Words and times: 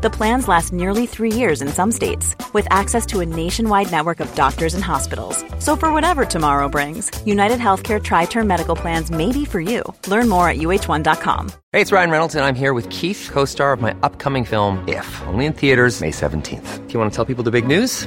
The 0.00 0.10
plans 0.10 0.46
last 0.46 0.72
nearly 0.72 1.06
three 1.06 1.32
years 1.32 1.60
in 1.60 1.66
some 1.66 1.90
states, 1.90 2.36
with 2.52 2.68
access 2.70 3.04
to 3.06 3.18
a 3.18 3.26
nationwide 3.26 3.90
network 3.90 4.20
of 4.20 4.32
doctors 4.36 4.74
and 4.74 4.84
hospitals. 4.84 5.44
So, 5.58 5.74
for 5.74 5.92
whatever 5.92 6.24
tomorrow 6.24 6.68
brings, 6.68 7.10
United 7.26 7.58
Healthcare 7.58 8.00
Tri 8.00 8.26
Term 8.26 8.46
Medical 8.46 8.76
Plans 8.76 9.10
may 9.10 9.32
be 9.32 9.44
for 9.44 9.60
you. 9.60 9.82
Learn 10.06 10.28
more 10.28 10.48
at 10.48 10.58
uh1.com. 10.58 11.50
Hey, 11.72 11.80
it's 11.80 11.90
Ryan 11.90 12.10
Reynolds, 12.10 12.36
and 12.36 12.44
I'm 12.44 12.54
here 12.54 12.74
with 12.74 12.88
Keith, 12.90 13.28
co 13.32 13.44
star 13.44 13.72
of 13.72 13.80
my 13.80 13.96
upcoming 14.04 14.44
film, 14.44 14.86
If, 14.86 15.20
only 15.26 15.46
in 15.46 15.52
theaters, 15.52 16.00
May 16.00 16.10
17th. 16.10 16.86
Do 16.86 16.92
you 16.94 17.00
want 17.00 17.10
to 17.10 17.16
tell 17.16 17.24
people 17.24 17.42
the 17.42 17.50
big 17.50 17.66
news? 17.66 18.06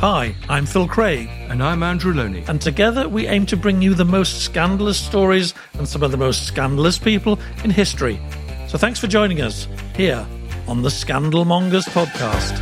Hi, 0.00 0.34
I'm 0.48 0.64
Phil 0.64 0.88
Craig. 0.88 1.28
And 1.50 1.62
I'm 1.62 1.82
Andrew 1.82 2.14
Lownie. 2.14 2.48
And 2.48 2.58
together 2.58 3.06
we 3.06 3.26
aim 3.26 3.44
to 3.44 3.54
bring 3.54 3.82
you 3.82 3.92
the 3.92 4.06
most 4.06 4.40
scandalous 4.40 4.98
stories 4.98 5.52
and 5.74 5.86
some 5.86 6.02
of 6.02 6.10
the 6.10 6.16
most 6.16 6.46
scandalous 6.46 6.96
people 6.96 7.38
in 7.64 7.68
history. 7.68 8.18
So 8.66 8.78
thanks 8.78 8.98
for 8.98 9.08
joining 9.08 9.42
us 9.42 9.68
here 9.94 10.26
on 10.66 10.80
the 10.80 10.88
Scandalmongers 10.88 11.86
podcast. 11.90 12.56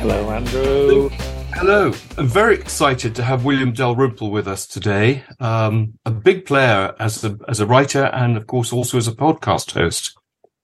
Hello, 0.00 0.30
Andrew. 0.30 1.08
Hello. 1.54 1.94
I'm 2.18 2.28
very 2.28 2.56
excited 2.56 3.14
to 3.14 3.22
have 3.22 3.46
William 3.46 3.72
Dalrymple 3.72 4.30
with 4.30 4.46
us 4.46 4.66
today. 4.66 5.24
Um, 5.40 5.94
a 6.04 6.10
big 6.10 6.44
player 6.44 6.94
as 6.98 7.24
a, 7.24 7.38
as 7.48 7.58
a 7.58 7.64
writer 7.64 8.04
and, 8.04 8.36
of 8.36 8.46
course, 8.46 8.70
also 8.70 8.98
as 8.98 9.08
a 9.08 9.12
podcast 9.12 9.72
host. 9.72 10.14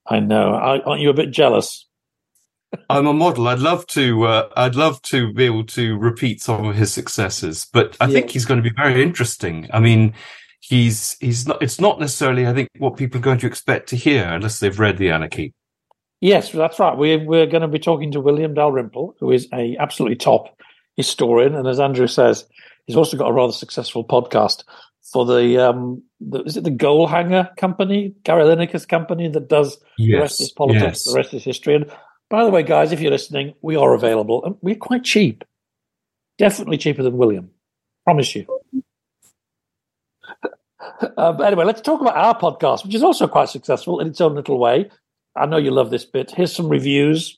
I 0.05 0.19
know. 0.19 0.53
Aren't 0.53 1.01
you 1.01 1.09
a 1.09 1.15
bit 1.15 1.31
jealous? 1.31 1.87
I'm 2.89 3.07
a 3.07 3.13
model. 3.13 3.47
I'd 3.47 3.59
love 3.59 3.85
to. 3.87 4.23
Uh, 4.23 4.49
I'd 4.55 4.75
love 4.75 5.01
to 5.03 5.33
be 5.33 5.45
able 5.45 5.65
to 5.65 5.97
repeat 5.97 6.41
some 6.41 6.65
of 6.65 6.75
his 6.75 6.93
successes, 6.93 7.67
but 7.71 7.97
I 7.99 8.05
yeah. 8.05 8.13
think 8.13 8.31
he's 8.31 8.45
going 8.45 8.61
to 8.61 8.69
be 8.69 8.75
very 8.75 9.01
interesting. 9.01 9.69
I 9.73 9.79
mean, 9.79 10.13
he's 10.59 11.17
he's 11.19 11.47
not. 11.47 11.61
It's 11.61 11.79
not 11.79 11.99
necessarily. 11.99 12.47
I 12.47 12.53
think 12.53 12.69
what 12.77 12.97
people 12.97 13.19
are 13.19 13.23
going 13.23 13.39
to 13.39 13.47
expect 13.47 13.89
to 13.89 13.95
hear 13.95 14.23
unless 14.25 14.59
they've 14.59 14.79
read 14.79 14.97
the 14.97 15.09
Anarchy. 15.09 15.53
Yes, 16.21 16.51
that's 16.51 16.79
right. 16.79 16.97
We're 16.97 17.23
we're 17.23 17.47
going 17.47 17.61
to 17.61 17.67
be 17.67 17.79
talking 17.79 18.11
to 18.11 18.21
William 18.21 18.53
Dalrymple, 18.53 19.15
who 19.19 19.31
is 19.31 19.47
a 19.53 19.75
absolutely 19.77 20.17
top 20.17 20.57
historian, 20.95 21.55
and 21.55 21.67
as 21.67 21.79
Andrew 21.79 22.07
says, 22.07 22.45
he's 22.85 22.95
also 22.95 23.17
got 23.17 23.29
a 23.29 23.33
rather 23.33 23.53
successful 23.53 24.05
podcast 24.05 24.63
for 25.11 25.25
the 25.25 25.57
um 25.57 26.03
the, 26.19 26.43
is 26.43 26.57
it 26.57 26.63
the 26.63 26.71
Goalhanger 26.71 27.55
company, 27.57 28.13
Gary 28.23 28.43
Lineker's 28.43 28.85
company 28.85 29.27
that 29.29 29.49
does 29.49 29.77
yes, 29.97 30.15
the 30.15 30.21
rest 30.21 30.41
is 30.41 30.51
politics, 30.51 30.83
yes. 30.83 31.03
the 31.05 31.15
rest 31.15 31.33
is 31.33 31.43
history. 31.43 31.75
And 31.75 31.91
by 32.31 32.45
the 32.45 32.49
way, 32.49 32.63
guys, 32.63 32.93
if 32.93 33.01
you're 33.01 33.11
listening, 33.11 33.53
we 33.61 33.75
are 33.75 33.93
available 33.93 34.43
and 34.45 34.55
we're 34.61 34.75
quite 34.75 35.03
cheap. 35.03 35.43
Definitely 36.37 36.77
cheaper 36.77 37.03
than 37.03 37.17
William. 37.17 37.51
Promise 38.05 38.35
you. 38.35 38.47
uh, 41.17 41.33
but 41.33 41.41
anyway, 41.41 41.65
let's 41.65 41.81
talk 41.81 41.99
about 41.99 42.15
our 42.15 42.39
podcast, 42.39 42.85
which 42.85 42.95
is 42.95 43.03
also 43.03 43.27
quite 43.27 43.49
successful 43.49 43.99
in 43.99 44.07
its 44.07 44.21
own 44.21 44.33
little 44.33 44.57
way. 44.57 44.89
I 45.35 45.45
know 45.45 45.57
you 45.57 45.71
love 45.71 45.91
this 45.91 46.05
bit. 46.05 46.31
Here's 46.31 46.55
some 46.55 46.69
reviews. 46.69 47.37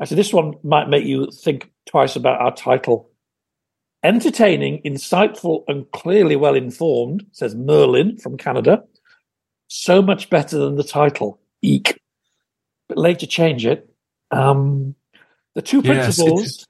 Actually, 0.00 0.16
this 0.16 0.32
one 0.32 0.54
might 0.64 0.88
make 0.88 1.04
you 1.04 1.30
think 1.30 1.70
twice 1.88 2.16
about 2.16 2.40
our 2.40 2.54
title. 2.54 3.10
Entertaining, 4.02 4.82
insightful, 4.82 5.62
and 5.68 5.90
clearly 5.92 6.36
well 6.36 6.54
informed, 6.54 7.24
says 7.32 7.54
Merlin 7.54 8.16
from 8.18 8.36
Canada. 8.36 8.82
So 9.68 10.02
much 10.02 10.28
better 10.28 10.58
than 10.58 10.74
the 10.74 10.84
title. 10.84 11.40
Eek. 11.62 12.00
But 12.88 12.98
later 12.98 13.26
change 13.26 13.64
it. 13.64 13.87
Um, 14.30 14.94
the 15.54 15.62
two 15.62 15.82
principles. 15.82 16.42
Yes, 16.42 16.66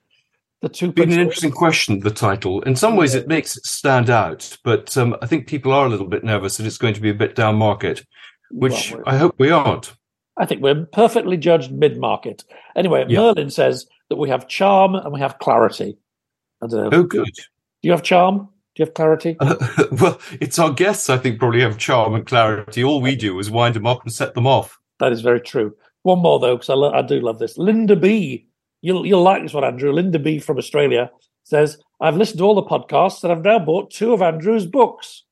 the 0.63 0.69
two. 0.69 0.93
Been 0.93 1.13
an 1.13 1.21
interesting 1.21 1.51
question. 1.51 2.01
The 2.01 2.11
title, 2.11 2.63
in 2.63 2.77
some 2.77 2.97
ways, 2.97 3.15
it 3.15 3.29
makes 3.29 3.57
it 3.57 3.65
stand 3.65 4.11
out, 4.11 4.57
but 4.65 4.97
um, 4.97 5.17
I 5.23 5.27
think 5.27 5.47
people 5.47 5.73
are 5.73 5.87
a 5.87 5.89
little 5.89 6.07
bit 6.07 6.25
nervous 6.25 6.57
that 6.57 6.67
it's 6.67 6.79
going 6.79 6.95
to 6.95 7.01
be 7.01 7.11
a 7.11 7.15
bit 7.15 7.35
down 7.35 7.57
market, 7.57 8.05
which 8.51 8.93
well, 8.93 9.03
I 9.07 9.17
hope 9.17 9.35
we 9.39 9.51
aren't. 9.51 9.95
I 10.37 10.47
think 10.47 10.63
we're 10.63 10.87
perfectly 10.87 11.37
judged 11.37 11.73
mid 11.73 11.99
market. 11.99 12.45
Anyway, 12.77 13.05
yeah. 13.09 13.19
Merlin 13.19 13.51
says 13.51 13.87
that 14.09 14.17
we 14.17 14.31
have 14.31 14.49
charm 14.49 14.95
and 14.95 15.13
we 15.13 15.21
have 15.21 15.39
clarity. 15.39 15.99
I 16.63 16.67
don't 16.67 16.91
know. 16.91 16.99
Oh, 16.99 17.03
good. 17.03 17.25
Do 17.35 17.43
you 17.83 17.93
have 17.93 18.03
charm? 18.03 18.49
Do 18.75 18.83
you 18.83 18.87
have 18.87 18.95
clarity? 18.95 19.37
Uh, 19.41 19.57
well, 19.93 20.21
it's 20.41 20.59
our 20.59 20.73
guests, 20.73 21.11
I 21.11 21.19
think, 21.19 21.39
probably 21.39 21.61
have 21.61 21.79
charm 21.79 22.15
and 22.15 22.27
clarity. 22.27 22.83
All 22.83 23.01
we 23.01 23.17
do 23.17 23.39
is 23.39 23.51
wind 23.51 23.75
them 23.75 23.87
up 23.87 24.03
and 24.03 24.13
set 24.13 24.35
them 24.35 24.47
off. 24.47 24.79
That 25.01 25.13
is 25.13 25.21
very 25.21 25.41
true. 25.41 25.77
One 26.03 26.21
more 26.21 26.39
though, 26.39 26.57
because 26.57 26.71
I, 26.71 26.75
lo- 26.75 26.93
I 26.93 27.03
do 27.03 27.21
love 27.21 27.39
this. 27.39 27.59
Linda 27.59 27.97
B, 27.97 28.47
you'll 28.83 29.05
you'll 29.05 29.23
like 29.23 29.43
this 29.43 29.55
one, 29.55 29.65
Andrew. 29.65 29.93
Linda 29.93 30.19
B 30.19 30.39
from 30.39 30.59
Australia 30.59 31.11
says, 31.45 31.79
"I've 32.01 32.17
listened 32.17 32.39
to 32.39 32.45
all 32.45 32.55
the 32.55 32.63
podcasts 32.63 33.23
and 33.25 33.33
I've 33.33 33.45
now 33.45 33.59
bought 33.59 33.91
two 33.91 34.13
of 34.13 34.23
Andrew's 34.23 34.67
books." 34.67 35.25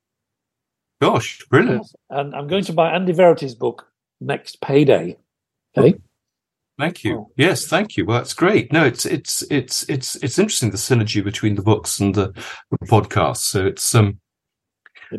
Gosh, 1.01 1.45
brilliant! 1.51 1.87
And 2.11 2.35
I'm 2.35 2.47
going 2.47 2.65
to 2.65 2.73
buy 2.73 2.91
Andy 2.91 3.13
Verity's 3.13 3.55
book 3.55 3.87
next 4.21 4.61
payday. 4.61 5.17
Okay. 5.77 5.99
Thank 6.79 7.05
you. 7.05 7.19
Oh. 7.19 7.31
Yes, 7.37 7.67
thank 7.67 7.97
you. 7.97 8.05
Well, 8.05 8.19
that's 8.19 8.35
great. 8.35 8.73
No, 8.73 8.85
it's 8.85 9.07
it's 9.07 9.43
it's 9.51 9.89
it's 9.89 10.17
it's 10.17 10.39
interesting 10.39 10.71
the 10.71 10.77
synergy 10.77 11.25
between 11.25 11.55
the 11.55 11.63
books 11.63 12.01
and 12.01 12.15
the, 12.15 12.33
the 12.71 12.87
podcast. 12.87 13.39
So 13.39 13.67
it's 13.67 13.95
um 13.95 14.21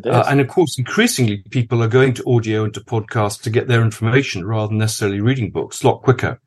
uh, 0.04 0.24
and 0.28 0.40
of 0.40 0.48
course, 0.48 0.78
increasingly, 0.78 1.38
people 1.50 1.82
are 1.82 1.88
going 1.88 2.14
to 2.14 2.24
audio 2.26 2.64
and 2.64 2.74
to 2.74 2.80
podcasts 2.80 3.40
to 3.42 3.50
get 3.50 3.68
their 3.68 3.82
information 3.82 4.46
rather 4.46 4.68
than 4.68 4.78
necessarily 4.78 5.20
reading 5.20 5.50
books. 5.50 5.82
A 5.82 5.86
lot 5.86 6.02
quicker. 6.02 6.40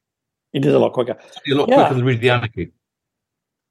It 0.54 0.66
is 0.66 0.74
a 0.74 0.80
lot 0.80 0.94
quicker. 0.94 1.14
A 1.14 1.54
lot 1.54 1.70
yeah. 1.70 1.76
quicker 1.76 1.94
than 1.96 2.06
reading 2.06 2.22
the 2.22 2.30
Anarchy. 2.30 2.72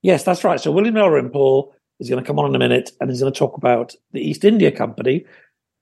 Yes, 0.02 0.24
that's 0.24 0.44
right. 0.44 0.60
So 0.60 0.72
William 0.72 0.94
Dalrymple 0.94 1.74
is 2.00 2.08
going 2.08 2.22
to 2.22 2.26
come 2.26 2.38
on 2.38 2.48
in 2.48 2.54
a 2.54 2.58
minute 2.58 2.90
and 3.00 3.10
he's 3.10 3.20
going 3.20 3.32
to 3.32 3.38
talk 3.38 3.56
about 3.56 3.94
the 4.12 4.20
East 4.20 4.44
India 4.44 4.72
Company. 4.72 5.24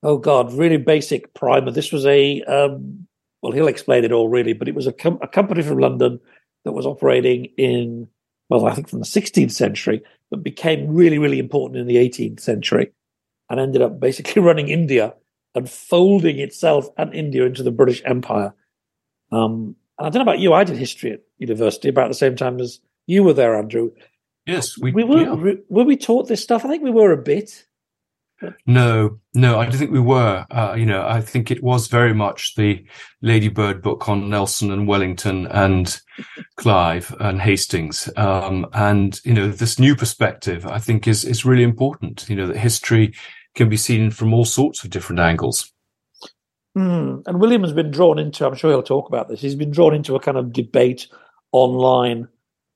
Oh 0.03 0.19
God, 0.19 0.53
really 0.53 0.76
basic 0.76 1.32
primer. 1.34 1.70
This 1.70 1.93
was 1.93 2.05
a 2.06 2.43
um, 2.43 3.06
well, 3.43 3.53
he'll 3.53 3.69
explain 3.69 4.05
it 4.05 4.12
all 4.12 4.28
really, 4.28 4.53
but 4.53 4.69
it 4.69 4.75
was 4.75 4.87
a, 4.87 4.93
com- 4.93 5.19
a 5.22 5.28
company 5.28 5.62
from 5.62 5.78
London 5.78 6.20
that 6.64 6.73
was 6.73 6.87
operating 6.87 7.46
in 7.56 8.08
well, 8.49 8.67
I 8.67 8.75
think 8.75 8.88
from 8.88 9.00
the 9.00 9.05
16th 9.05 9.52
century, 9.52 10.02
but 10.31 10.43
became 10.43 10.88
really, 10.88 11.19
really 11.19 11.38
important 11.38 11.81
in 11.81 11.87
the 11.87 11.96
18th 11.96 12.41
century 12.41 12.93
and 13.50 13.60
ended 13.60 13.82
up 13.82 14.00
basically 14.00 14.42
running 14.48 14.68
India 14.68 15.14
and 15.54 15.68
folding 15.68 16.38
itself 16.38 16.88
and 16.96 17.14
India 17.14 17.44
into 17.44 17.62
the 17.62 17.70
British 17.70 18.02
Empire. 18.04 18.54
Um, 19.32 19.76
and 19.98 20.06
I 20.06 20.10
don't 20.10 20.24
know 20.24 20.30
about 20.30 20.38
you, 20.38 20.52
I 20.52 20.64
did 20.64 20.76
history 20.76 21.12
at 21.12 21.22
university 21.38 21.88
about 21.88 22.08
the 22.08 22.14
same 22.14 22.36
time 22.36 22.60
as 22.60 22.80
you 23.06 23.24
were 23.24 23.32
there, 23.32 23.56
Andrew. 23.56 23.90
Yes, 24.46 24.78
we, 24.78 24.92
we 24.92 25.04
were. 25.04 25.22
Yeah. 25.22 25.54
Were 25.68 25.84
we 25.84 25.96
taught 25.96 26.28
this 26.28 26.42
stuff? 26.42 26.64
I 26.64 26.68
think 26.68 26.82
we 26.82 26.90
were 26.90 27.12
a 27.12 27.22
bit. 27.22 27.66
No, 28.66 29.18
no, 29.34 29.58
I 29.58 29.64
don't 29.64 29.76
think 29.76 29.90
we 29.90 30.00
were. 30.00 30.46
Uh, 30.50 30.74
you 30.78 30.86
know, 30.86 31.06
I 31.06 31.20
think 31.20 31.50
it 31.50 31.62
was 31.62 31.88
very 31.88 32.14
much 32.14 32.54
the 32.54 32.84
Lady 33.20 33.48
Bird 33.48 33.82
book 33.82 34.08
on 34.08 34.30
Nelson 34.30 34.70
and 34.70 34.86
Wellington 34.86 35.46
and 35.48 36.00
Clive 36.56 37.14
and 37.18 37.40
Hastings. 37.40 38.08
Um, 38.16 38.66
and, 38.74 39.20
you 39.24 39.34
know, 39.34 39.48
this 39.48 39.78
new 39.78 39.96
perspective, 39.96 40.66
I 40.66 40.78
think 40.78 41.08
is, 41.08 41.24
is 41.24 41.44
really 41.44 41.64
important. 41.64 42.26
You 42.28 42.36
know, 42.36 42.46
that 42.46 42.58
history 42.58 43.14
can 43.58 43.69
be 43.69 43.76
seen 43.76 44.10
from 44.10 44.32
all 44.32 44.46
sorts 44.46 44.82
of 44.82 44.90
different 44.90 45.20
angles. 45.20 45.70
Mm. 46.76 47.25
And 47.26 47.40
William 47.40 47.62
has 47.62 47.72
been 47.72 47.90
drawn 47.90 48.19
into, 48.19 48.46
I'm 48.46 48.55
sure 48.55 48.70
he'll 48.70 48.82
talk 48.82 49.08
about 49.08 49.28
this, 49.28 49.40
he's 49.40 49.56
been 49.56 49.72
drawn 49.72 49.94
into 49.94 50.14
a 50.14 50.20
kind 50.20 50.38
of 50.38 50.52
debate 50.52 51.08
online 51.52 52.28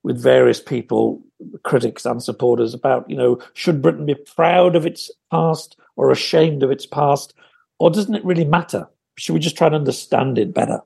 with 0.03 0.21
various 0.21 0.61
people, 0.61 1.23
critics 1.63 2.05
and 2.05 2.21
supporters, 2.21 2.75
about, 2.75 3.09
you 3.09 3.17
know, 3.17 3.41
should 3.55 3.81
Britain 3.81 4.05
be 4.05 4.17
proud 4.17 4.75
of 4.75 4.85
its 4.85 5.11
past 5.31 5.77
or 5.95 6.11
ashamed 6.11 6.65
of 6.65 6.73
its 6.73 6.85
past? 6.85 7.33
Or 7.79 7.89
doesn't 7.89 8.15
it 8.15 8.25
really 8.25 8.45
matter? 8.45 8.89
Should 9.17 9.35
we 9.35 9.41
just 9.41 9.57
try 9.57 9.69
and 9.69 9.77
understand 9.77 10.37
it 10.37 10.53
better? 10.53 10.81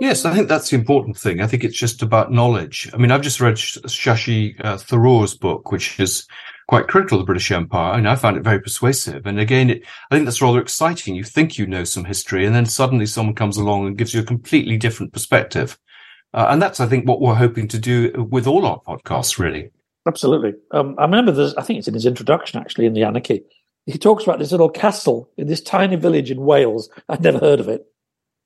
Yes, 0.00 0.24
I 0.24 0.32
think 0.32 0.48
that's 0.48 0.70
the 0.70 0.76
important 0.76 1.16
thing. 1.16 1.40
I 1.40 1.48
think 1.48 1.64
it's 1.64 1.76
just 1.76 2.02
about 2.02 2.30
knowledge. 2.30 2.88
I 2.94 2.98
mean, 2.98 3.10
I've 3.10 3.22
just 3.22 3.40
read 3.40 3.56
Shashi 3.56 4.54
uh, 4.64 4.76
Tharoor's 4.76 5.34
book, 5.34 5.72
which 5.72 5.98
is 5.98 6.26
quite 6.68 6.86
critical 6.86 7.18
of 7.18 7.22
the 7.22 7.26
British 7.26 7.50
Empire, 7.50 7.94
and 7.94 8.08
I 8.08 8.14
found 8.14 8.36
it 8.36 8.44
very 8.44 8.60
persuasive. 8.60 9.26
And 9.26 9.40
again, 9.40 9.70
it, 9.70 9.82
I 10.10 10.14
think 10.14 10.24
that's 10.24 10.40
rather 10.40 10.60
exciting. 10.60 11.16
You 11.16 11.24
think 11.24 11.58
you 11.58 11.66
know 11.66 11.82
some 11.82 12.04
history, 12.04 12.46
and 12.46 12.54
then 12.54 12.66
suddenly 12.66 13.06
someone 13.06 13.34
comes 13.34 13.56
along 13.56 13.86
and 13.86 13.98
gives 13.98 14.14
you 14.14 14.20
a 14.20 14.24
completely 14.24 14.76
different 14.76 15.12
perspective. 15.12 15.76
Uh, 16.32 16.46
and 16.50 16.62
that's, 16.62 16.78
I 16.78 16.86
think, 16.86 17.08
what 17.08 17.20
we're 17.20 17.34
hoping 17.34 17.66
to 17.68 17.78
do 17.78 18.28
with 18.30 18.46
all 18.46 18.66
our 18.66 18.80
podcasts, 18.80 19.38
really. 19.38 19.70
Absolutely. 20.06 20.52
Um, 20.70 20.94
I 20.98 21.02
remember 21.02 21.32
there's, 21.32 21.54
I 21.54 21.62
think 21.62 21.80
it's 21.80 21.88
in 21.88 21.94
his 21.94 22.06
introduction, 22.06 22.60
actually, 22.60 22.86
in 22.86 22.92
the 22.92 23.02
Anarchy. 23.02 23.42
He 23.86 23.98
talks 23.98 24.22
about 24.22 24.38
this 24.38 24.52
little 24.52 24.68
castle 24.68 25.30
in 25.38 25.48
this 25.48 25.62
tiny 25.62 25.96
village 25.96 26.30
in 26.30 26.42
Wales. 26.42 26.90
I'd 27.08 27.22
never 27.22 27.38
heard 27.38 27.58
of 27.58 27.68
it, 27.68 27.86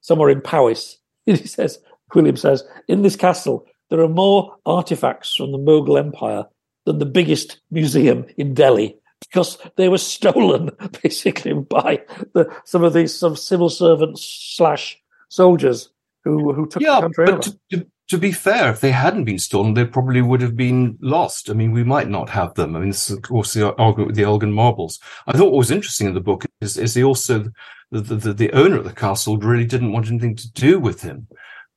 somewhere 0.01 0.31
in 0.31 0.41
Powys 0.41 0.99
he 1.27 1.37
says, 1.37 1.79
William 2.15 2.37
says, 2.37 2.65
in 2.89 3.03
this 3.03 3.17
castle, 3.17 3.67
there 3.91 4.01
are 4.01 4.09
more 4.09 4.57
artifacts 4.67 5.35
from 5.35 5.53
the 5.53 5.59
Mughal 5.59 5.99
Empire 5.99 6.47
than 6.85 6.99
the 6.99 7.07
biggest 7.07 7.61
museum 7.71 8.27
in 8.37 8.55
Delhi 8.55 8.97
because 9.21 9.59
they 9.77 9.89
were 9.89 9.99
stolen 9.99 10.71
basically 11.03 11.55
by 11.55 12.01
the, 12.35 12.53
some 12.65 12.83
of 12.85 12.93
these 12.93 13.17
some 13.17 13.37
civil 13.37 13.71
servants 13.71 14.25
slash 14.57 14.99
soldiers 15.29 15.91
who 16.25 16.53
who 16.53 16.67
took 16.67 16.83
yeah, 16.83 16.97
the 16.97 17.01
country 17.03 17.25
but 17.27 17.35
over. 17.35 17.57
To, 17.71 17.87
to, 18.09 18.19
be 18.19 18.33
fair, 18.33 18.71
if 18.71 18.81
they 18.81 18.91
hadn't 18.91 19.25
been 19.25 19.39
stolen, 19.39 19.75
they 19.75 19.85
probably 19.85 20.21
would 20.21 20.41
have 20.41 20.57
been 20.57 20.99
lost. 21.01 21.49
I 21.49 21.55
mean, 21.55 21.73
we 21.73 21.85
might 21.85 22.09
not 22.09 22.29
have 22.29 22.55
them. 22.55 22.77
I 22.77 22.81
mean, 22.81 22.91
this 22.91 23.11
is 23.11 23.17
of 23.17 23.23
course 23.23 23.55
the 23.55 23.75
argument 23.77 24.09
with 24.09 24.17
the 24.17 24.25
Elgin 24.25 24.53
marbles. 24.53 25.01
I 25.27 25.33
thought 25.33 25.53
what 25.53 25.59
was 25.59 25.71
interesting 25.71 26.09
in 26.09 26.15
the 26.15 26.21
book 26.21 26.45
is, 26.61 26.77
is 26.77 26.95
he 26.95 27.03
also 27.03 27.51
the, 28.01 28.17
the, 28.17 28.33
the 28.33 28.53
owner 28.53 28.79
of 28.79 28.85
the 28.85 28.93
castle 28.93 29.37
really 29.39 29.65
didn't 29.67 29.93
want 29.93 30.09
anything 30.09 30.35
to 30.37 30.51
do 30.53 30.81
with 30.81 31.03
him. 31.03 31.29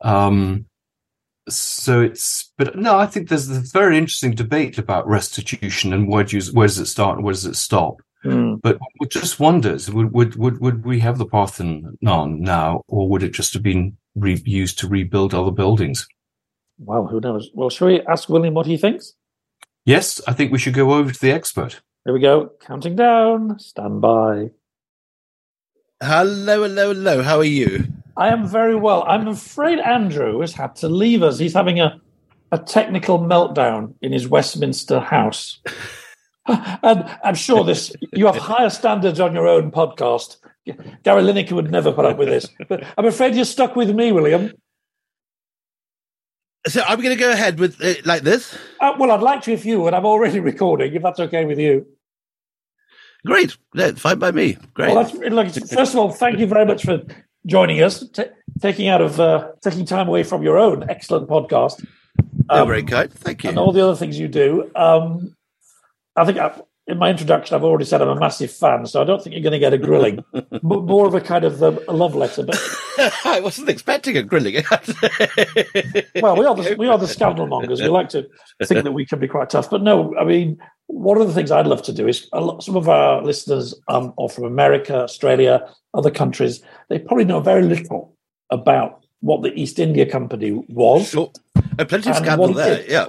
Um, 0.01 0.65
so 1.47 2.01
it's, 2.01 2.51
but 2.57 2.75
no, 2.75 2.97
I 2.97 3.05
think 3.05 3.29
there's 3.29 3.49
a 3.49 3.61
very 3.71 3.97
interesting 3.97 4.33
debate 4.33 4.77
about 4.77 5.07
restitution 5.07 5.93
and 5.93 6.07
where, 6.07 6.23
do 6.23 6.37
you, 6.37 6.43
where 6.53 6.67
does 6.67 6.79
it 6.79 6.87
start 6.87 7.17
and 7.17 7.25
where 7.25 7.33
does 7.33 7.45
it 7.45 7.55
stop? 7.55 7.97
Mm. 8.23 8.59
But 8.61 8.79
it 9.01 9.11
just 9.11 9.39
wonders, 9.39 9.91
would, 9.91 10.11
would, 10.11 10.35
would, 10.35 10.59
would 10.59 10.85
we 10.85 10.99
have 11.01 11.19
the 11.19 11.27
Parthenon 11.27 11.97
now, 12.01 12.81
or 12.87 13.07
would 13.09 13.21
it 13.21 13.33
just 13.33 13.53
have 13.53 13.61
been 13.61 13.97
re- 14.15 14.41
used 14.45 14.79
to 14.79 14.87
rebuild 14.87 15.35
other 15.35 15.51
buildings? 15.51 16.07
Well, 16.79 17.05
who 17.05 17.19
knows? 17.19 17.51
Well, 17.53 17.69
shall 17.69 17.87
we 17.87 18.01
ask 18.01 18.27
William 18.27 18.55
what 18.55 18.65
he 18.65 18.77
thinks? 18.77 19.13
Yes, 19.85 20.19
I 20.27 20.33
think 20.33 20.51
we 20.51 20.57
should 20.57 20.73
go 20.73 20.93
over 20.93 21.11
to 21.11 21.19
the 21.19 21.31
expert. 21.31 21.81
Here 22.03 22.13
we 22.13 22.19
go. 22.19 22.51
Counting 22.61 22.95
down. 22.95 23.59
Stand 23.59 24.01
by. 24.01 24.49
Hello, 26.03 26.63
hello, 26.63 26.93
hello. 26.93 27.23
How 27.23 27.37
are 27.37 27.45
you? 27.45 27.85
I 28.17 28.27
am 28.27 28.45
very 28.45 28.75
well. 28.75 29.05
I'm 29.07 29.29
afraid 29.29 29.79
Andrew 29.79 30.41
has 30.41 30.53
had 30.53 30.75
to 30.77 30.89
leave 30.89 31.23
us. 31.23 31.39
He's 31.39 31.53
having 31.53 31.79
a, 31.79 32.01
a 32.51 32.57
technical 32.57 33.17
meltdown 33.17 33.93
in 34.01 34.11
his 34.11 34.27
Westminster 34.27 34.99
house. 34.99 35.61
and 36.47 37.17
I'm 37.23 37.35
sure 37.35 37.63
this 37.63 37.93
you 38.11 38.25
have 38.25 38.35
higher 38.35 38.69
standards 38.69 39.21
on 39.21 39.33
your 39.33 39.47
own 39.47 39.71
podcast. 39.71 40.37
Gary 40.65 41.21
Lineker 41.21 41.53
would 41.53 41.71
never 41.71 41.93
put 41.93 42.03
up 42.05 42.17
with 42.17 42.27
this. 42.27 42.49
But 42.67 42.83
I'm 42.97 43.05
afraid 43.05 43.35
you're 43.35 43.45
stuck 43.45 43.77
with 43.77 43.95
me, 43.95 44.11
William. 44.11 44.51
So 46.67 46.81
I'm 46.85 46.99
going 46.99 47.15
to 47.15 47.19
go 47.19 47.31
ahead 47.31 47.57
with 47.57 47.79
it 47.81 48.05
like 48.05 48.23
this. 48.23 48.57
Uh, 48.81 48.93
well, 48.99 49.11
I'd 49.11 49.21
like 49.21 49.43
to 49.43 49.53
if 49.53 49.65
you 49.65 49.79
would. 49.81 49.93
I'm 49.93 50.05
already 50.05 50.39
recording, 50.51 50.93
if 50.93 51.01
that's 51.01 51.21
okay 51.21 51.45
with 51.45 51.59
you. 51.59 51.85
Great. 53.25 53.57
Yeah, 53.73 53.91
fine 53.93 54.19
by 54.19 54.31
me. 54.31 54.57
Great. 54.73 54.93
Well, 54.93 55.03
look, 55.31 55.47
first 55.51 55.93
of 55.93 55.95
all, 55.95 56.11
thank 56.11 56.39
you 56.39 56.47
very 56.47 56.65
much 56.65 56.83
for 56.83 57.01
joining 57.45 57.81
us, 57.81 58.07
t- 58.09 58.25
taking 58.61 58.87
out 58.87 59.01
of 59.01 59.19
uh, 59.19 59.51
taking 59.61 59.85
time 59.85 60.07
away 60.07 60.23
from 60.23 60.43
your 60.43 60.57
own 60.57 60.89
excellent 60.89 61.27
podcast. 61.27 61.85
Um, 62.49 62.67
very 62.67 62.83
kind. 62.83 63.11
Thank 63.11 63.43
you. 63.43 63.49
And 63.49 63.59
all 63.59 63.71
the 63.71 63.83
other 63.83 63.95
things 63.95 64.19
you 64.19 64.27
do. 64.27 64.71
Um, 64.75 65.35
I 66.15 66.25
think 66.25 66.37
I, 66.37 66.59
in 66.87 66.99
my 66.99 67.09
introduction, 67.09 67.55
I've 67.55 67.63
already 67.63 67.85
said 67.85 68.01
I'm 68.01 68.09
a 68.09 68.19
massive 68.19 68.51
fan, 68.51 68.85
so 68.85 69.01
I 69.01 69.05
don't 69.05 69.21
think 69.21 69.33
you're 69.33 69.41
going 69.41 69.53
to 69.53 69.59
get 69.59 69.73
a 69.73 69.77
grilling. 69.77 70.23
more 70.61 71.07
of 71.07 71.15
a 71.15 71.21
kind 71.21 71.43
of 71.43 71.63
um, 71.63 71.79
a 71.87 71.93
love 71.93 72.15
letter. 72.15 72.43
But 72.43 72.57
I 73.25 73.39
wasn't 73.39 73.69
expecting 73.69 74.15
a 74.17 74.23
grilling. 74.23 74.55
well, 76.21 76.37
we 76.37 76.45
are 76.45 76.55
the, 76.55 76.75
we 76.77 76.87
are 76.87 76.97
the 76.97 77.07
scandal 77.07 77.47
mongers. 77.47 77.81
We 77.81 77.87
like 77.87 78.09
to 78.09 78.27
think 78.63 78.83
that 78.83 78.91
we 78.91 79.05
can 79.05 79.19
be 79.19 79.27
quite 79.27 79.49
tough, 79.49 79.69
but 79.69 79.81
no. 79.81 80.15
I 80.15 80.23
mean, 80.25 80.59
one 80.87 81.19
of 81.19 81.27
the 81.27 81.33
things 81.33 81.51
I'd 81.51 81.67
love 81.67 81.81
to 81.83 81.93
do 81.93 82.07
is 82.07 82.27
lot, 82.33 82.63
some 82.63 82.75
of 82.75 82.87
our 82.89 83.21
listeners 83.23 83.73
um, 83.87 84.13
are 84.17 84.29
from 84.29 84.45
America, 84.45 85.03
Australia, 85.03 85.67
other 85.93 86.11
countries. 86.11 86.61
They 86.89 86.99
probably 86.99 87.25
know 87.25 87.39
very 87.39 87.63
little 87.63 88.15
about 88.49 89.03
what 89.21 89.41
the 89.41 89.53
East 89.59 89.79
India 89.79 90.05
Company 90.05 90.51
was. 90.69 91.09
Sure. 91.09 91.31
Oh, 91.77 91.85
plenty 91.85 92.09
of 92.09 92.17
scandal 92.17 92.53
there, 92.53 92.85
yeah. 92.87 93.07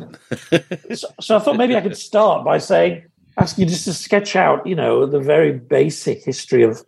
so, 0.94 1.08
so 1.20 1.36
I 1.36 1.38
thought 1.38 1.56
maybe 1.56 1.76
I 1.76 1.80
could 1.80 1.96
start 1.96 2.44
by 2.44 2.58
saying, 2.58 3.04
asking 3.36 3.64
you 3.64 3.70
just 3.70 3.84
to 3.84 3.92
sketch 3.92 4.34
out, 4.34 4.66
you 4.66 4.74
know, 4.74 5.06
the 5.06 5.20
very 5.20 5.52
basic 5.52 6.24
history 6.24 6.62
of 6.62 6.84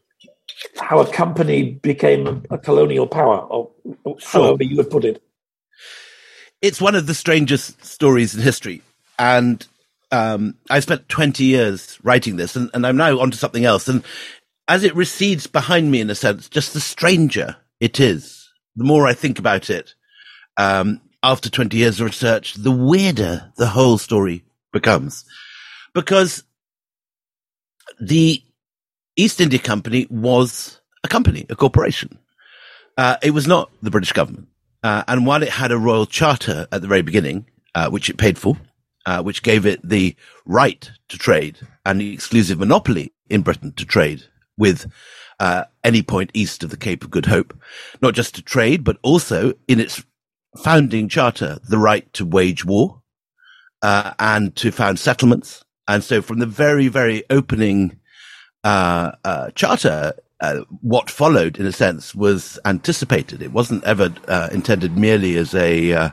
how 0.79 0.99
a 0.99 1.12
company 1.12 1.73
became 1.73 2.43
a, 2.50 2.58
colonial 2.58 3.06
power, 3.06 3.38
or 3.38 3.70
sure. 4.19 4.44
however 4.46 4.64
you 4.64 4.76
would 4.76 4.90
put 4.90 5.05
it. 5.05 5.23
It's 6.62 6.81
one 6.81 6.94
of 6.94 7.06
the 7.06 7.14
strangest 7.14 7.85
stories 7.85 8.35
in 8.35 8.43
history, 8.43 8.82
and 9.19 9.64
um, 10.10 10.55
I 10.70 10.81
spent 10.81 11.08
20 11.08 11.44
years 11.44 11.99
writing 12.02 12.37
this 12.37 12.56
and, 12.56 12.70
and 12.75 12.87
I'm 12.87 12.96
now 12.96 13.19
onto 13.19 13.37
something 13.37 13.64
else. 13.64 13.88
And 13.88 14.02
as 14.66 14.84
it 14.84 14.94
recedes 14.94 15.46
behind 15.46 15.90
me 15.90 16.00
in 16.00 16.10
a 16.10 16.14
sense, 16.14 16.49
just 16.49 16.75
the 16.75 16.81
stranger 16.81 17.56
it 17.81 18.00
is, 18.00 18.49
the 18.76 18.84
more 18.84 19.06
I 19.06 19.14
think 19.14 19.38
about 19.38 19.70
it, 19.70 19.94
um, 20.56 21.00
after 21.22 21.50
20 21.50 21.76
years 21.76 22.00
of 22.00 22.06
research, 22.06 22.55
the 22.55 22.70
weirder 22.70 23.52
the 23.56 23.66
whole 23.66 23.99
story 23.99 24.44
becomes 24.72 25.25
because 25.94 26.44
the 28.00 28.43
East 29.16 29.40
India 29.40 29.58
Company 29.58 30.06
was 30.11 30.81
a 31.02 31.08
company, 31.08 31.44
a 31.49 31.56
corporation. 31.56 32.19
Uh, 32.96 33.16
it 33.22 33.31
was 33.31 33.46
not 33.46 33.70
the 33.82 33.90
British 33.90 34.12
government. 34.12 34.49
Uh, 34.82 35.02
and 35.08 35.26
while 35.26 35.43
it 35.43 35.49
had 35.49 35.72
a 35.72 35.78
royal 35.78 36.06
charter 36.06 36.69
at 36.70 36.82
the 36.82 36.88
very 36.88 37.02
beginning, 37.02 37.47
uh, 37.75 37.90
which 37.90 38.09
it 38.09 38.16
paid 38.16 38.38
for, 38.38 38.56
uh, 39.09 39.23
which 39.23 39.43
gave 39.43 39.65
it 39.65 39.81
the 39.83 40.15
right 40.45 40.91
to 41.09 41.17
trade 41.17 41.57
and 41.87 41.99
the 41.99 42.12
exclusive 42.12 42.59
monopoly 42.59 43.11
in 43.31 43.41
Britain 43.41 43.73
to 43.73 43.87
trade 43.87 44.25
with 44.59 44.93
uh, 45.41 45.65
any 45.83 46.03
point 46.03 46.31
east 46.35 46.62
of 46.62 46.69
the 46.69 46.77
Cape 46.77 47.03
of 47.03 47.11
Good 47.11 47.25
Hope, 47.25 47.59
not 48.03 48.12
just 48.12 48.35
to 48.35 48.43
trade, 48.43 48.85
but 48.85 48.99
also 49.03 49.55
in 49.67 49.81
its 49.81 50.05
founding 50.59 51.09
charter, 51.09 51.59
the 51.67 51.79
right 51.79 52.12
to 52.12 52.27
wage 52.27 52.67
war 52.67 53.00
uh, 53.81 54.12
and 54.19 54.55
to 54.57 54.71
found 54.71 54.99
settlements. 54.99 55.65
And 55.88 56.05
so 56.05 56.21
from 56.21 56.38
the 56.38 56.45
very, 56.45 56.88
very 56.88 57.25
opening 57.31 57.99
uh, 58.62 59.12
uh, 59.25 59.53
charter, 59.53 60.12
uh, 60.40 60.61
what 60.83 61.11
followed, 61.11 61.59
in 61.59 61.66
a 61.66 61.73
sense, 61.73 62.14
was 62.14 62.59
anticipated. 62.64 63.42
It 63.42 63.52
wasn't 63.52 63.83
ever 63.85 64.14
uh, 64.28 64.49
intended 64.52 64.97
merely 64.97 65.37
as 65.37 65.54
a 65.54 65.92
uh, 65.92 66.11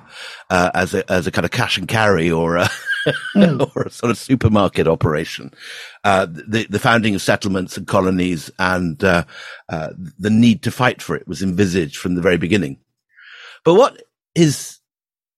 uh, 0.50 0.72
as 0.74 0.94
a 0.94 1.12
as 1.12 1.28
a 1.28 1.32
kind 1.32 1.46
of 1.46 1.52
cash 1.52 1.78
and 1.78 1.88
carry 1.88 2.32
or 2.32 2.58
a 2.58 2.70
mm. 3.36 3.72
or 3.76 3.84
a 3.84 3.92
sort 3.92 4.10
of 4.10 4.18
supermarket 4.18 4.88
operation. 4.88 5.52
Uh, 6.04 6.26
the 6.26 6.66
the 6.70 6.80
founding 6.80 7.14
of 7.14 7.22
settlements 7.22 7.78
and 7.78 7.88
colonies 7.88 8.50
and 8.58 9.04
uh, 9.04 9.24
the 9.70 10.32
need 10.32 10.64
to 10.64 10.72
fight 10.72 11.02
for 11.02 11.16
it 11.16 11.28
was 11.28 11.44
envisaged 11.44 11.98
from 11.98 12.16
the 12.16 12.22
very 12.22 12.38
beginning. 12.38 12.80
But 13.64 13.76
what 13.76 14.02
is 14.34 14.75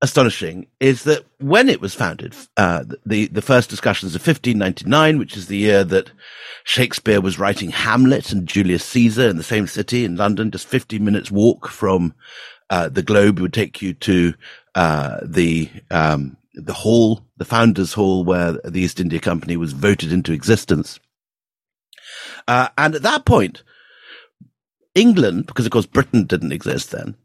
astonishing 0.01 0.67
is 0.79 1.03
that 1.03 1.25
when 1.39 1.69
it 1.69 1.81
was 1.81 1.93
founded, 1.93 2.35
the 2.55 3.27
the 3.31 3.41
first 3.41 3.69
discussions 3.69 4.15
of 4.15 4.21
1599, 4.21 5.17
which 5.17 5.35
is 5.35 5.47
the 5.47 5.57
year 5.57 5.83
that 5.83 6.11
Shakespeare 6.63 7.21
was 7.21 7.39
writing 7.39 7.71
Hamlet 7.71 8.31
and 8.31 8.47
Julius 8.47 8.83
Caesar 8.85 9.27
in 9.27 9.37
the 9.37 9.43
same 9.43 9.67
city 9.67 10.05
in 10.05 10.15
London, 10.15 10.51
just 10.51 10.67
15 10.67 11.03
minutes 11.03 11.31
walk 11.31 11.67
from 11.67 12.13
uh, 12.69 12.89
the 12.89 13.03
Globe 13.03 13.39
would 13.39 13.53
take 13.53 13.81
you 13.81 13.93
to 13.93 14.33
uh, 14.75 15.19
the 15.23 15.69
um, 15.89 16.37
the 16.53 16.73
hall, 16.73 17.21
the 17.37 17.45
founders' 17.45 17.93
hall, 17.93 18.23
where 18.23 18.53
the 18.63 18.81
East 18.81 18.99
India 18.99 19.19
Company 19.19 19.57
was 19.57 19.73
voted 19.73 20.11
into 20.11 20.33
existence. 20.33 20.99
Uh, 22.47 22.69
and 22.77 22.95
at 22.95 23.03
that 23.03 23.25
point, 23.25 23.63
England, 24.95 25.45
because 25.47 25.65
of 25.65 25.71
course 25.71 25.85
Britain 25.85 26.25
didn't 26.25 26.51
exist 26.51 26.91
then, 26.91 27.15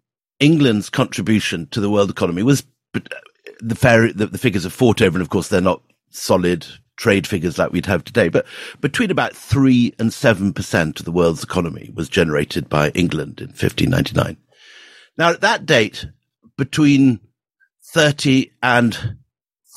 England's 0.42 0.90
contribution 0.90 1.68
to 1.68 1.80
the 1.80 1.88
world 1.88 2.10
economy 2.10 2.42
was 2.42 2.64
uh, 2.94 3.00
the 3.60 3.76
fair. 3.76 4.12
The, 4.12 4.26
the 4.26 4.38
figures 4.38 4.66
are 4.66 4.70
fought 4.70 5.00
over, 5.00 5.16
and 5.16 5.22
of 5.22 5.30
course 5.30 5.48
they're 5.48 5.60
not 5.60 5.82
solid 6.10 6.66
trade 6.96 7.26
figures 7.26 7.58
like 7.58 7.72
we'd 7.72 7.86
have 7.86 8.04
today, 8.04 8.28
but 8.28 8.44
between 8.80 9.10
about 9.10 9.34
three 9.34 9.94
and 9.98 10.12
seven 10.12 10.52
percent 10.52 10.98
of 10.98 11.06
the 11.06 11.12
world's 11.12 11.44
economy 11.44 11.90
was 11.94 12.08
generated 12.08 12.68
by 12.68 12.90
England 12.90 13.40
in 13.40 13.48
1599. 13.48 14.36
Now, 15.16 15.30
at 15.30 15.40
that 15.40 15.64
date, 15.64 16.06
between 16.56 17.20
30 17.92 18.50
and 18.62 19.16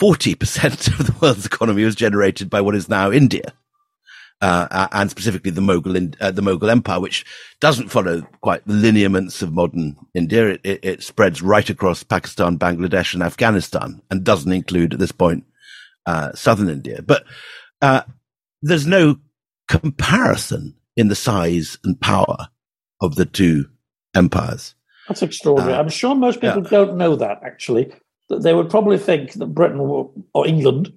40% 0.01 0.99
of 0.99 1.05
the 1.05 1.15
world's 1.21 1.45
economy 1.45 1.83
was 1.83 1.95
generated 1.95 2.49
by 2.49 2.61
what 2.61 2.75
is 2.75 2.89
now 2.89 3.11
India. 3.11 3.53
Uh, 4.41 4.87
and 4.91 5.09
specifically 5.09 5.49
the 5.49 5.61
Mughal, 5.61 5.95
in, 5.95 6.13
uh, 6.19 6.29
the 6.29 6.41
Mughal 6.41 6.69
Empire, 6.69 6.99
which 6.99 7.25
doesn't 7.61 7.89
follow 7.89 8.21
quite 8.41 8.65
the 8.67 8.73
lineaments 8.73 9.41
of 9.41 9.53
modern 9.53 9.95
India. 10.13 10.49
It, 10.49 10.61
it, 10.63 10.85
it, 10.85 11.03
spreads 11.03 11.41
right 11.41 11.67
across 11.69 12.03
Pakistan, 12.03 12.59
Bangladesh, 12.59 13.13
and 13.13 13.23
Afghanistan, 13.23 14.01
and 14.11 14.23
doesn't 14.23 14.51
include 14.51 14.93
at 14.93 14.99
this 14.99 15.13
point 15.13 15.45
uh, 16.05 16.33
southern 16.33 16.69
India. 16.69 17.01
But 17.01 17.23
uh, 17.81 18.01
there's 18.61 18.85
no 18.85 19.17
comparison 19.67 20.75
in 20.95 21.07
the 21.07 21.15
size 21.15 21.77
and 21.83 21.99
power 21.99 22.49
of 23.01 23.15
the 23.15 23.25
two 23.25 23.65
empires. 24.15 24.75
That's 25.07 25.21
extraordinary. 25.21 25.73
Uh, 25.73 25.79
I'm 25.79 25.89
sure 25.89 26.15
most 26.15 26.41
people 26.41 26.63
yeah. 26.63 26.69
don't 26.69 26.97
know 26.97 27.15
that, 27.15 27.41
actually. 27.43 27.93
They 28.29 28.53
would 28.53 28.69
probably 28.69 28.97
think 28.97 29.33
that 29.33 29.47
Britain 29.47 29.79
or 29.79 30.47
England 30.47 30.91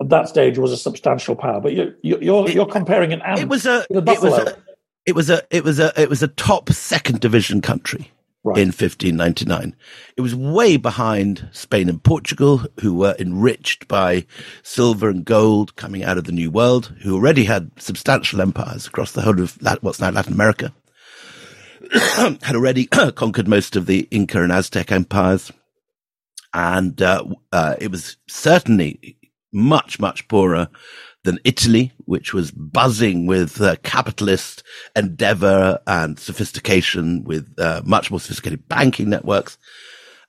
at 0.00 0.08
that 0.08 0.28
stage 0.28 0.58
was 0.58 0.72
a 0.72 0.76
substantial 0.76 1.36
power, 1.36 1.60
but 1.60 1.72
you, 1.72 1.94
you, 2.02 2.18
you're, 2.20 2.48
you're 2.48 2.66
comparing 2.66 3.12
an 3.12 3.22
ant 3.22 3.40
it 3.40 3.48
was 3.48 3.66
a, 3.66 3.86
it 3.90 4.04
was 4.04 4.38
a, 4.38 4.56
it 5.06 5.14
was 5.14 5.30
a, 5.30 5.42
it 5.50 5.64
was 5.64 5.78
a, 5.78 6.00
it 6.00 6.08
was 6.08 6.22
a 6.22 6.28
top 6.28 6.70
second 6.70 7.20
division 7.20 7.60
country. 7.60 8.10
Right. 8.44 8.58
in 8.58 8.68
1599. 8.68 9.74
It 10.16 10.20
was 10.20 10.32
way 10.32 10.76
behind 10.76 11.48
Spain 11.50 11.88
and 11.88 12.00
Portugal, 12.00 12.64
who 12.78 12.94
were 12.94 13.16
enriched 13.18 13.88
by 13.88 14.24
silver 14.62 15.08
and 15.08 15.24
gold 15.24 15.74
coming 15.74 16.04
out 16.04 16.16
of 16.16 16.26
the 16.26 16.32
New 16.32 16.52
World, 16.52 16.94
who 17.02 17.16
already 17.16 17.42
had 17.42 17.72
substantial 17.76 18.40
empires 18.40 18.86
across 18.86 19.10
the 19.10 19.22
whole 19.22 19.40
of 19.40 19.58
what's 19.80 20.00
now 20.00 20.10
Latin 20.10 20.32
America. 20.32 20.72
had 21.92 22.54
already 22.54 22.86
conquered 22.86 23.48
most 23.48 23.76
of 23.76 23.86
the 23.86 24.06
Inca 24.10 24.42
and 24.42 24.52
Aztec 24.52 24.92
empires. 24.92 25.52
And 26.52 27.00
uh, 27.02 27.24
uh, 27.52 27.76
it 27.78 27.90
was 27.90 28.16
certainly 28.28 29.16
much, 29.56 29.98
much 29.98 30.28
poorer 30.28 30.68
than 31.24 31.40
Italy, 31.44 31.92
which 32.04 32.32
was 32.32 32.50
buzzing 32.50 33.26
with 33.26 33.60
uh, 33.60 33.76
capitalist 33.82 34.62
endeavor 34.94 35.80
and 35.86 36.18
sophistication 36.18 37.24
with 37.24 37.52
uh, 37.58 37.82
much 37.84 38.10
more 38.10 38.20
sophisticated 38.20 38.68
banking 38.68 39.10
networks. 39.10 39.58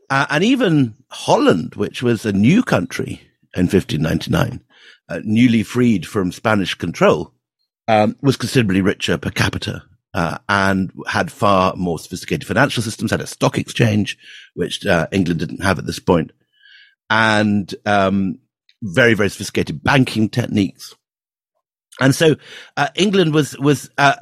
Uh, 0.09 0.25
and 0.29 0.43
even 0.43 0.95
Holland, 1.09 1.75
which 1.75 2.01
was 2.01 2.25
a 2.25 2.33
new 2.33 2.63
country 2.63 3.21
in 3.55 3.63
1599, 3.63 4.63
uh, 5.09 5.19
newly 5.23 5.63
freed 5.63 6.07
from 6.07 6.31
Spanish 6.31 6.73
control, 6.73 7.33
um, 7.87 8.15
was 8.21 8.37
considerably 8.37 8.81
richer 8.81 9.17
per 9.17 9.29
capita 9.29 9.83
uh, 10.13 10.37
and 10.49 10.91
had 11.07 11.31
far 11.31 11.75
more 11.75 11.99
sophisticated 11.99 12.47
financial 12.47 12.81
systems, 12.81 13.11
had 13.11 13.21
a 13.21 13.27
stock 13.27 13.57
exchange, 13.57 14.17
which 14.55 14.85
uh, 14.85 15.07
England 15.11 15.39
didn't 15.39 15.63
have 15.63 15.77
at 15.77 15.85
this 15.85 15.99
point, 15.99 16.31
and 17.09 17.75
um, 17.85 18.39
very, 18.81 19.13
very 19.13 19.29
sophisticated 19.29 19.83
banking 19.83 20.29
techniques. 20.29 20.95
And 21.99 22.13
so 22.13 22.35
uh, 22.75 22.89
England 22.95 23.33
was 23.33 23.57
was 23.57 23.89
uh, 23.97 24.13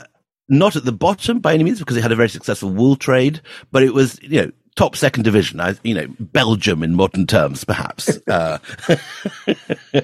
not 0.48 0.76
at 0.76 0.86
the 0.86 0.92
bottom 0.92 1.40
by 1.40 1.54
any 1.54 1.64
means 1.64 1.80
because 1.80 1.98
it 1.98 2.02
had 2.02 2.12
a 2.12 2.16
very 2.16 2.30
successful 2.30 2.70
wool 2.70 2.96
trade, 2.96 3.42
but 3.72 3.84
it 3.84 3.94
was 3.94 4.20
you 4.22 4.42
know 4.42 4.52
top 4.76 4.96
second 4.96 5.24
division, 5.24 5.62
you 5.84 5.94
know, 5.94 6.08
Belgium 6.20 6.84
in 6.84 6.96
modern 6.96 7.26
terms, 7.26 7.64
perhaps, 7.64 8.20
uh, 8.28 8.58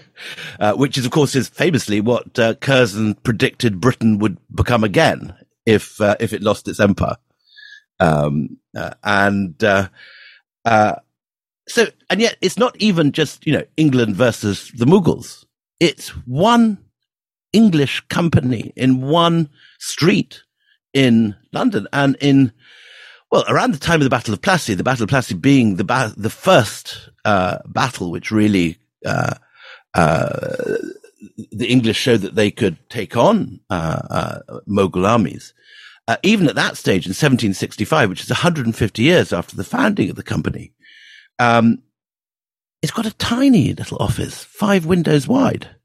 uh, 0.60 0.74
which 0.74 0.98
is, 0.98 1.06
of 1.06 1.12
course, 1.12 1.36
is 1.36 1.50
famously 1.50 2.02
what 2.02 2.38
uh, 2.40 2.56
Curzon 2.56 3.16
predicted 3.16 3.82
Britain 3.82 4.18
would 4.20 4.38
become 4.54 4.84
again 4.84 5.34
if 5.66 6.00
uh, 6.02 6.16
if 6.20 6.34
it 6.34 6.42
lost 6.42 6.68
its 6.68 6.80
empire. 6.80 7.18
Um, 8.00 8.58
and 9.04 9.64
uh, 9.64 9.90
uh, 10.66 10.96
so, 11.72 11.88
and 12.10 12.22
yet, 12.22 12.38
it's 12.42 12.58
not 12.58 12.76
even 12.78 13.12
just 13.12 13.46
you 13.46 13.54
know 13.54 13.64
England 13.78 14.16
versus 14.16 14.72
the 14.76 14.86
Mughals. 14.86 15.46
It's 15.80 16.10
one 16.28 16.78
English 17.54 18.02
company 18.10 18.74
in 18.76 19.02
one 19.02 19.50
street 19.80 20.44
in 20.94 21.36
London, 21.54 21.88
and 21.94 22.16
in 22.20 22.52
well, 23.32 23.46
around 23.48 23.74
the 23.74 23.80
time 23.80 24.02
of 24.02 24.04
the 24.04 24.10
Battle 24.10 24.34
of 24.34 24.42
Plassey, 24.42 24.76
the 24.76 24.84
Battle 24.84 25.06
of 25.06 25.10
Plassey 25.10 25.40
being 25.40 25.78
the 25.78 25.84
ba- 25.84 26.14
the 26.18 26.30
first 26.30 27.10
uh, 27.26 27.60
battle 27.66 28.12
which 28.12 28.32
really 28.32 28.78
uh, 29.06 29.36
the 31.52 31.68
English 31.68 31.98
showed 31.98 32.22
that 32.22 32.36
they 32.36 32.52
could 32.52 32.78
take 32.90 33.16
on 33.16 33.60
uh, 33.70 34.02
uh, 34.10 34.40
Mughal 34.68 35.08
armies. 35.08 35.54
Uh, 36.08 36.18
even 36.24 36.50
at 36.50 36.56
that 36.56 36.78
stage 36.78 37.06
in 37.06 37.12
1765, 37.12 38.10
which 38.10 38.24
is 38.24 38.30
150 38.30 39.04
years 39.04 39.32
after 39.32 39.56
the 39.56 39.64
founding 39.64 40.10
of 40.10 40.16
the 40.16 40.24
company, 40.24 40.74
um, 41.42 41.82
it's 42.84 42.92
got 42.92 43.08
a 43.08 43.16
tiny 43.16 43.74
little 43.74 43.98
office, 44.00 44.44
five 44.44 44.86
windows 44.86 45.28
wide. 45.28 45.76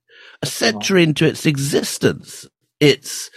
A 0.43 0.47
century 0.47 1.03
into 1.03 1.25
its 1.25 1.47
existence, 1.47 2.47
it's 2.79 3.31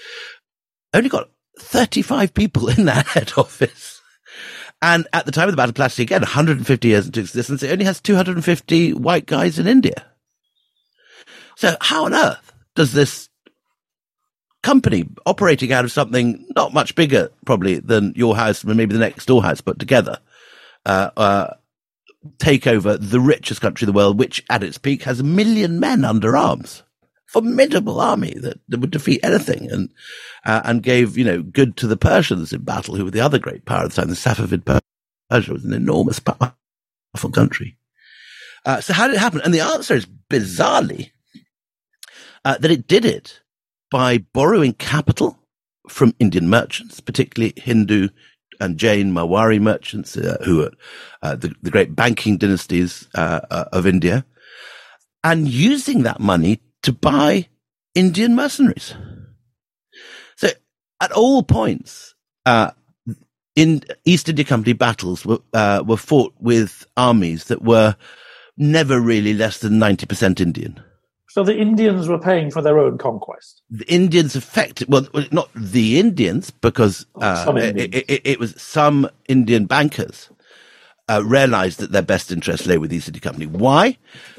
only 0.93 1.07
got 1.07 1.29
35 1.59 2.33
people 2.33 2.67
in 2.67 2.85
that 2.85 3.07
head 3.15 3.31
office. 3.37 4.01
And 4.81 5.07
at 5.13 5.25
the 5.25 5.31
time 5.31 5.47
of 5.47 5.53
the 5.53 5.57
Battle 5.57 5.69
of 5.69 5.75
Plassey, 5.75 6.03
again, 6.03 6.21
150 6.21 6.87
years 6.89 7.05
into 7.05 7.21
existence, 7.21 7.63
it 7.63 7.71
only 7.71 7.85
has 7.85 8.01
250 8.01 8.93
white 8.93 9.25
guys 9.25 9.57
in 9.57 9.67
India. 9.67 10.05
So 11.55 11.77
how 11.79 12.05
on 12.05 12.13
earth 12.13 12.51
does 12.75 12.91
this 12.91 13.29
company 14.61 15.07
operating 15.25 15.71
out 15.71 15.85
of 15.85 15.91
something 15.91 16.45
not 16.53 16.73
much 16.73 16.95
bigger 16.95 17.29
probably 17.45 17.79
than 17.79 18.11
your 18.17 18.35
house 18.35 18.61
and 18.63 18.75
maybe 18.75 18.93
the 18.93 18.99
next 18.99 19.25
door 19.25 19.41
house 19.41 19.61
put 19.61 19.79
together, 19.79 20.19
uh, 20.85 21.11
uh, 21.15 21.53
take 22.37 22.67
over 22.67 22.97
the 22.97 23.19
richest 23.19 23.61
country 23.61 23.85
in 23.85 23.93
the 23.93 23.97
world, 23.97 24.19
which 24.19 24.43
at 24.49 24.63
its 24.63 24.77
peak 24.77 25.03
has 25.03 25.19
a 25.19 25.23
million 25.23 25.79
men 25.79 26.03
under 26.03 26.35
arms. 26.35 26.83
Formidable 27.27 28.01
army 28.01 28.33
that, 28.39 28.59
that 28.67 28.79
would 28.79 28.91
defeat 28.91 29.19
anything 29.23 29.69
and, 29.71 29.89
uh, 30.45 30.61
and 30.65 30.83
gave, 30.83 31.17
you 31.17 31.23
know, 31.23 31.43
good 31.43 31.77
to 31.77 31.87
the 31.87 31.97
Persians 31.97 32.51
in 32.51 32.63
battle, 32.63 32.95
who 32.95 33.05
were 33.05 33.11
the 33.11 33.21
other 33.21 33.39
great 33.39 33.65
power 33.65 33.83
at 33.83 33.91
the 33.91 33.95
time. 33.95 34.09
The 34.09 34.15
Safavid 34.15 34.65
Persia 35.29 35.53
was 35.53 35.63
an 35.63 35.73
enormous, 35.73 36.19
powerful 36.19 37.31
country. 37.31 37.77
Uh, 38.65 38.81
so 38.81 38.93
how 38.93 39.07
did 39.07 39.15
it 39.15 39.19
happen? 39.19 39.41
And 39.41 39.53
the 39.53 39.61
answer 39.61 39.93
is 39.93 40.07
bizarrely, 40.29 41.11
uh, 42.43 42.57
that 42.57 42.71
it 42.71 42.87
did 42.87 43.05
it 43.05 43.41
by 43.91 44.17
borrowing 44.33 44.73
capital 44.73 45.39
from 45.87 46.15
Indian 46.19 46.49
merchants, 46.49 46.99
particularly 46.99 47.53
Hindu 47.57 48.09
and 48.59 48.77
Jain 48.77 49.11
Marwari 49.11 49.59
merchants, 49.59 50.17
uh, 50.17 50.37
who 50.43 50.63
are 50.63 50.71
uh, 51.21 51.35
the, 51.35 51.53
the, 51.61 51.71
great 51.71 51.95
banking 51.95 52.37
dynasties 52.37 53.07
uh, 53.15 53.65
of 53.71 53.85
India, 53.85 54.25
and 55.23 55.47
using 55.47 56.03
that 56.03 56.19
money 56.19 56.61
to 56.83 56.91
buy 56.91 57.47
Indian 57.95 58.35
mercenaries. 58.35 58.93
So 60.37 60.49
at 61.01 61.11
all 61.11 61.43
points, 61.43 62.15
uh, 62.45 62.71
in 63.55 63.83
East 64.05 64.29
India 64.29 64.45
Company 64.45 64.73
battles 64.73 65.25
were, 65.25 65.39
uh, 65.53 65.83
were 65.85 65.97
fought 65.97 66.33
with 66.39 66.85
armies 66.95 67.45
that 67.45 67.61
were 67.61 67.95
never 68.57 68.99
really 68.99 69.33
less 69.33 69.59
than 69.59 69.73
90% 69.73 70.39
Indian. 70.39 70.81
So 71.29 71.43
the 71.43 71.57
Indians 71.57 72.07
were 72.07 72.17
paying 72.17 72.49
for 72.49 72.61
their 72.61 72.79
own 72.79 72.97
conquest. 72.97 73.61
The 73.69 73.85
Indians 73.85 74.35
affected, 74.35 74.89
well, 74.89 75.07
not 75.31 75.49
the 75.55 75.99
Indians, 75.99 76.49
because 76.49 77.05
oh, 77.15 77.21
uh, 77.21 77.45
Indians. 77.49 77.95
It, 77.95 78.09
it, 78.09 78.21
it, 78.25 78.39
was 78.39 78.59
some 78.59 79.07
Indian 79.27 79.65
bankers 79.65 80.31
uh, 81.07 81.23
realized 81.23 81.79
that 81.79 81.91
their 81.91 82.01
best 82.01 82.31
interest 82.31 82.65
lay 82.65 82.79
with 82.79 82.89
the 82.89 82.97
East 82.97 83.09
India 83.09 83.21
Company. 83.21 83.45
Why? 83.45 83.95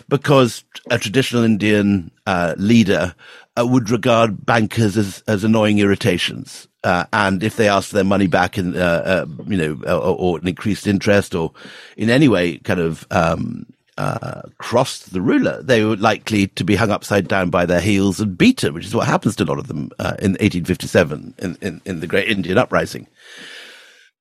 Because 0.08 0.64
a 0.90 0.98
traditional 0.98 1.44
Indian 1.44 2.10
uh, 2.26 2.54
leader 2.58 3.14
uh, 3.56 3.66
would 3.66 3.88
regard 3.88 4.44
bankers 4.44 4.96
as, 4.96 5.22
as 5.28 5.44
annoying 5.44 5.78
irritations. 5.78 6.66
Uh, 6.82 7.04
and 7.12 7.44
if 7.44 7.54
they 7.54 7.68
asked 7.68 7.90
for 7.90 7.96
their 7.96 8.04
money 8.04 8.26
back 8.26 8.58
in, 8.58 8.76
uh, 8.76 9.26
you 9.46 9.56
know, 9.56 9.80
or, 9.86 10.16
or, 10.18 10.38
an 10.38 10.48
increased 10.48 10.86
interest 10.86 11.34
or 11.34 11.52
in 11.96 12.10
any 12.10 12.26
way 12.26 12.58
kind 12.58 12.80
of, 12.80 13.06
um, 13.10 13.66
uh, 14.00 14.48
crossed 14.56 15.12
the 15.12 15.20
ruler, 15.20 15.62
they 15.62 15.84
were 15.84 15.96
likely 15.96 16.46
to 16.46 16.64
be 16.64 16.74
hung 16.74 16.90
upside 16.90 17.28
down 17.28 17.50
by 17.50 17.66
their 17.66 17.82
heels 17.82 18.18
and 18.18 18.38
beaten, 18.38 18.72
which 18.72 18.86
is 18.86 18.94
what 18.94 19.06
happens 19.06 19.36
to 19.36 19.44
a 19.44 19.50
lot 19.50 19.58
of 19.58 19.66
them 19.66 19.90
uh, 19.98 20.16
in 20.20 20.32
1857 20.32 21.34
in, 21.36 21.58
in, 21.60 21.82
in, 21.84 22.00
the 22.00 22.06
Great 22.06 22.30
Indian 22.30 22.56
Uprising. 22.56 23.06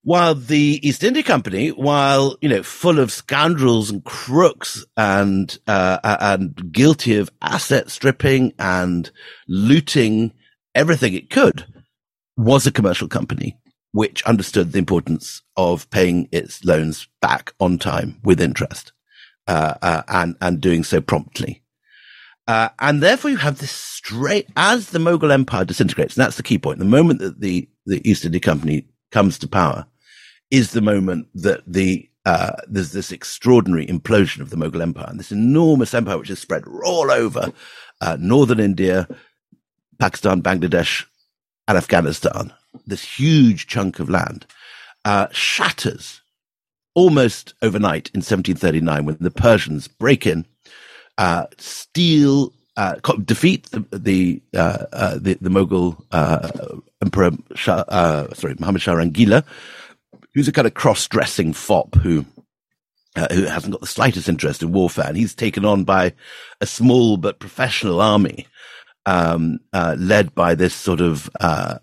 While 0.03 0.35
the 0.35 0.81
East 0.83 1.01
India 1.01 1.23
Company, 1.23 1.69
while 1.69 2.35
you 2.41 2.49
know, 2.49 2.61
full 2.61 2.99
of 2.99 3.09
scoundrels 3.09 3.89
and 3.89 4.03
crooks 4.03 4.85
and 4.97 5.57
uh, 5.65 5.99
and 6.03 6.73
guilty 6.73 7.15
of 7.15 7.29
asset 7.41 7.89
stripping 7.89 8.51
and 8.59 9.09
looting 9.47 10.33
everything 10.75 11.13
it 11.13 11.29
could, 11.29 11.65
was 12.35 12.67
a 12.67 12.71
commercial 12.71 13.07
company 13.07 13.57
which 13.93 14.23
understood 14.23 14.73
the 14.73 14.79
importance 14.79 15.41
of 15.55 15.89
paying 15.89 16.27
its 16.33 16.65
loans 16.65 17.07
back 17.21 17.53
on 17.61 17.77
time 17.77 18.19
with 18.25 18.41
interest 18.41 18.91
and 19.49 20.35
and 20.41 20.61
doing 20.61 20.83
so 20.83 21.01
promptly. 21.01 21.63
Uh, 22.49 22.69
and 22.79 23.03
therefore 23.03 23.29
you 23.29 23.37
have 23.37 23.59
this 23.59 23.71
straight, 23.71 24.47
as 24.57 24.89
the 24.89 24.97
Mughal 24.97 25.31
Empire 25.31 25.65
disintegrates, 25.65 26.17
and 26.17 26.25
that's 26.25 26.37
the 26.37 26.41
key 26.41 26.57
point. 26.57 26.79
The 26.79 26.85
moment 26.85 27.19
that 27.19 27.39
the, 27.39 27.69
the 27.85 28.01
East 28.09 28.25
India 28.25 28.41
Company 28.41 28.87
comes 29.11 29.37
to 29.37 29.47
power 29.47 29.85
is 30.49 30.71
the 30.71 30.81
moment 30.81 31.27
that 31.35 31.61
the, 31.67 32.09
uh, 32.25 32.53
there's 32.67 32.91
this 32.91 33.11
extraordinary 33.11 33.85
implosion 33.85 34.41
of 34.41 34.49
the 34.49 34.55
Mughal 34.55 34.81
Empire 34.81 35.05
and 35.07 35.19
this 35.19 35.31
enormous 35.31 35.93
empire 35.93 36.17
which 36.17 36.31
is 36.31 36.39
spread 36.39 36.63
all 36.83 37.11
over, 37.11 37.53
uh, 38.01 38.17
northern 38.19 38.59
India, 38.59 39.07
Pakistan, 39.99 40.41
Bangladesh, 40.41 41.05
and 41.67 41.77
Afghanistan. 41.77 42.51
This 42.87 43.03
huge 43.03 43.67
chunk 43.67 43.99
of 43.99 44.09
land, 44.09 44.47
uh, 45.05 45.27
shatters 45.31 46.18
almost 46.99 47.53
overnight 47.61 48.09
in 48.13 48.19
1739 48.19 49.05
when 49.05 49.15
the 49.21 49.31
Persians 49.31 49.87
break 49.87 50.27
in 50.27 50.45
uh, 51.17 51.45
steal, 51.57 52.51
uh, 52.75 52.95
defeat 53.23 53.71
the 53.71 53.85
the, 53.97 54.41
uh, 54.53 54.85
uh, 54.91 55.13
the, 55.15 55.35
the 55.39 55.49
Mughal 55.49 55.95
uh, 56.11 56.49
Emperor 57.01 57.31
Shah, 57.55 57.85
uh, 57.87 58.33
sorry 58.33 58.55
Muhammad 58.59 58.81
Shah 58.81 58.95
Rangila, 58.95 59.45
who's 60.33 60.49
a 60.49 60.51
kind 60.51 60.67
of 60.67 60.73
cross-dressing 60.73 61.53
fop 61.53 61.95
who 61.95 62.25
who 63.31 63.43
hasn't 63.43 63.71
got 63.71 63.81
the 63.81 63.87
slightest 63.87 64.27
interest 64.27 64.61
in 64.61 64.73
warfare, 64.73 65.07
and 65.07 65.17
he's 65.17 65.33
taken 65.33 65.63
on 65.63 65.85
by 65.85 66.13
a 66.59 66.65
small 66.65 67.15
but 67.15 67.39
professional 67.39 68.01
army, 68.01 68.45
um, 69.05 69.59
led 69.73 70.35
by 70.35 70.53
this 70.53 70.75
sort 70.75 70.99
of 70.99 71.29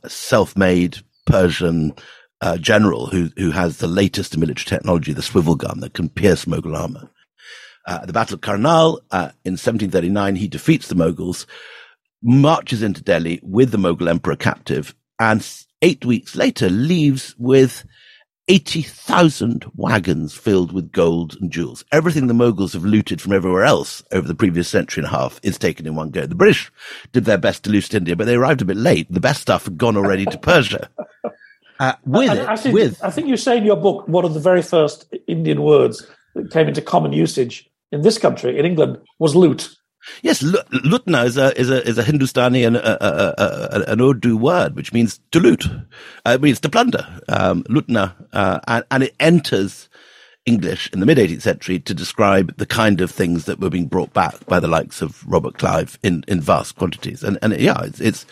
self-made 0.06 0.98
Persian 1.26 1.94
general 2.60 3.06
who 3.06 3.30
who 3.36 3.50
has 3.50 3.78
the 3.78 3.86
latest 3.86 4.36
military 4.36 4.64
technology, 4.64 5.12
the 5.12 5.22
swivel 5.22 5.54
gun 5.54 5.80
that 5.80 5.94
can 5.94 6.08
pierce 6.08 6.44
Mughal 6.44 6.78
armor. 6.78 7.10
Uh, 7.86 8.00
at 8.02 8.06
the 8.06 8.12
Battle 8.12 8.34
of 8.34 8.40
Karnal 8.40 9.00
uh, 9.12 9.30
in 9.44 9.52
1739, 9.52 10.36
he 10.36 10.48
defeats 10.48 10.88
the 10.88 10.96
Mughals, 10.96 11.46
marches 12.22 12.82
into 12.82 13.02
Delhi 13.02 13.38
with 13.42 13.70
the 13.70 13.78
Mughal 13.78 14.08
emperor 14.08 14.36
captive, 14.36 14.94
and 15.20 15.46
eight 15.82 16.04
weeks 16.04 16.34
later 16.34 16.68
leaves 16.68 17.34
with 17.38 17.84
80,000 18.48 19.66
wagons 19.74 20.32
filled 20.34 20.72
with 20.72 20.92
gold 20.92 21.36
and 21.40 21.50
jewels. 21.50 21.84
Everything 21.90 22.26
the 22.26 22.34
Mughals 22.34 22.74
have 22.74 22.84
looted 22.84 23.20
from 23.20 23.32
everywhere 23.32 23.64
else 23.64 24.04
over 24.12 24.26
the 24.26 24.36
previous 24.36 24.68
century 24.68 25.02
and 25.02 25.12
a 25.12 25.16
half 25.16 25.40
is 25.42 25.58
taken 25.58 25.86
in 25.86 25.96
one 25.96 26.10
go. 26.10 26.26
The 26.26 26.34
British 26.36 26.70
did 27.12 27.24
their 27.24 27.38
best 27.38 27.64
to 27.64 27.70
loot 27.70 27.92
India, 27.92 28.14
but 28.14 28.24
they 28.24 28.36
arrived 28.36 28.62
a 28.62 28.66
bit 28.66 28.76
late. 28.76 29.10
The 29.10 29.20
best 29.20 29.42
stuff 29.42 29.64
had 29.64 29.78
gone 29.78 29.96
already 29.96 30.26
to 30.26 30.38
Persia. 30.38 30.88
Uh, 31.78 31.94
with 32.04 32.30
I, 32.30 32.54
it, 32.54 32.72
with 32.72 33.02
I 33.02 33.10
think 33.10 33.28
you 33.28 33.36
say 33.36 33.58
in 33.58 33.64
your 33.64 33.76
book 33.76 34.08
one 34.08 34.24
of 34.24 34.34
the 34.34 34.40
very 34.40 34.62
first 34.62 35.12
Indian 35.26 35.62
words 35.62 36.06
that 36.34 36.50
came 36.50 36.68
into 36.68 36.82
common 36.82 37.12
usage 37.12 37.68
in 37.92 38.02
this 38.02 38.18
country, 38.18 38.58
in 38.58 38.64
England, 38.64 38.98
was 39.18 39.36
loot. 39.36 39.70
Yes, 40.22 40.42
lutna 40.42 41.24
is 41.24 41.36
a 41.36 41.58
is 41.58 41.68
a 41.68 41.86
is 41.86 41.98
a 41.98 42.02
Hindustani 42.02 42.62
and 42.62 42.76
a, 42.76 43.04
a, 43.04 43.34
a, 43.38 43.92
an 43.92 44.00
Urdu 44.00 44.36
word 44.36 44.76
which 44.76 44.92
means 44.92 45.20
to 45.32 45.40
loot. 45.40 45.66
Uh, 46.24 46.30
it 46.30 46.40
means 46.40 46.60
to 46.60 46.68
plunder. 46.68 47.06
Um, 47.28 47.64
lutna, 47.64 48.14
uh, 48.32 48.60
and, 48.68 48.84
and 48.90 49.02
it 49.02 49.16
enters 49.18 49.88
English 50.44 50.88
in 50.92 51.00
the 51.00 51.06
mid 51.06 51.18
18th 51.18 51.42
century 51.42 51.80
to 51.80 51.92
describe 51.92 52.56
the 52.56 52.66
kind 52.66 53.00
of 53.00 53.10
things 53.10 53.46
that 53.46 53.58
were 53.58 53.70
being 53.70 53.88
brought 53.88 54.12
back 54.12 54.46
by 54.46 54.60
the 54.60 54.68
likes 54.68 55.02
of 55.02 55.26
Robert 55.26 55.58
Clive 55.58 55.98
in 56.02 56.24
in 56.28 56.40
vast 56.40 56.76
quantities. 56.76 57.24
And 57.24 57.38
and 57.42 57.58
yeah, 57.60 57.82
it's, 57.82 58.00
it's 58.00 58.26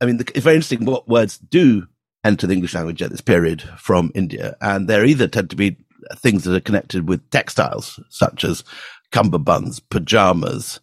I 0.00 0.06
mean, 0.06 0.18
it's 0.34 0.44
very 0.44 0.56
interesting 0.56 0.86
what 0.86 1.08
words 1.08 1.38
do 1.38 1.86
enter 2.24 2.46
the 2.46 2.54
English 2.54 2.74
language 2.74 3.02
at 3.02 3.10
this 3.10 3.20
period 3.20 3.62
from 3.78 4.12
India, 4.14 4.56
and 4.60 4.88
they 4.88 5.04
either 5.04 5.28
tend 5.28 5.50
to 5.50 5.56
be 5.56 5.76
things 6.16 6.44
that 6.44 6.54
are 6.54 6.60
connected 6.60 7.08
with 7.08 7.28
textiles, 7.30 8.00
such 8.08 8.44
as 8.44 8.64
cummerbunds, 9.12 9.80
pajamas, 9.90 10.80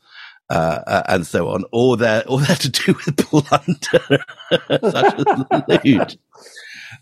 uh, 0.49 0.81
uh, 0.87 1.03
and 1.07 1.27
so 1.27 1.49
on, 1.49 1.63
or 1.71 1.97
they're, 1.97 2.27
or 2.27 2.39
they're 2.41 2.55
to 2.55 2.69
do 2.69 2.93
with 3.05 3.17
plunder, 3.17 4.23
such 4.91 5.19
as 5.19 5.83
loot. 5.85 6.17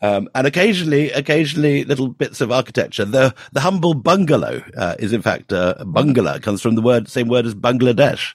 Um, 0.01 0.27
and 0.35 0.45
occasionally, 0.45 1.11
occasionally 1.11 1.83
little 1.85 2.09
bits 2.09 2.41
of 2.41 2.51
architecture. 2.51 3.05
The, 3.05 3.33
the 3.53 3.61
humble 3.61 3.93
bungalow, 3.93 4.61
uh, 4.75 4.95
is 4.99 5.13
in 5.13 5.21
fact, 5.21 5.53
uh, 5.53 5.75
bungalow 5.85 6.39
comes 6.39 6.61
from 6.61 6.75
the 6.75 6.81
word, 6.81 7.07
same 7.07 7.29
word 7.29 7.45
as 7.45 7.55
Bangladesh. 7.55 8.33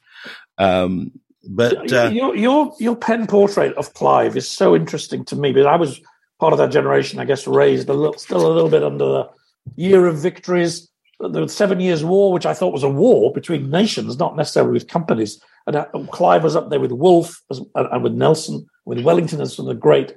Um, 0.58 1.12
but, 1.44 1.92
uh, 1.92 2.10
your, 2.12 2.36
your, 2.36 2.74
your 2.78 2.96
pen 2.96 3.26
portrait 3.26 3.74
of 3.76 3.94
Clive 3.94 4.36
is 4.36 4.48
so 4.48 4.76
interesting 4.76 5.24
to 5.26 5.36
me 5.36 5.52
because 5.52 5.66
I 5.66 5.76
was 5.76 6.00
part 6.38 6.52
of 6.52 6.58
that 6.58 6.70
generation, 6.70 7.18
I 7.18 7.24
guess, 7.24 7.46
raised 7.46 7.88
a 7.88 7.94
little, 7.94 8.18
still 8.18 8.46
a 8.46 8.52
little 8.52 8.70
bit 8.70 8.82
under 8.82 9.04
the 9.04 9.30
year 9.76 10.06
of 10.06 10.18
victories, 10.18 10.88
the 11.20 11.46
Seven 11.48 11.80
Years' 11.80 12.04
War, 12.04 12.32
which 12.32 12.46
I 12.46 12.54
thought 12.54 12.72
was 12.72 12.82
a 12.82 12.88
war 12.88 13.32
between 13.32 13.70
nations, 13.70 14.18
not 14.18 14.36
necessarily 14.36 14.72
with 14.72 14.88
companies. 14.88 15.40
And 15.66 15.76
uh, 15.76 15.86
Clive 16.10 16.42
was 16.42 16.56
up 16.56 16.70
there 16.70 16.80
with 16.80 16.92
Wolfe 16.92 17.40
and 17.50 18.02
with 18.02 18.12
Nelson, 18.12 18.66
with 18.84 19.04
Wellington 19.04 19.40
as 19.40 19.54
some 19.54 19.68
of 19.68 19.74
the 19.74 19.80
great 19.80 20.16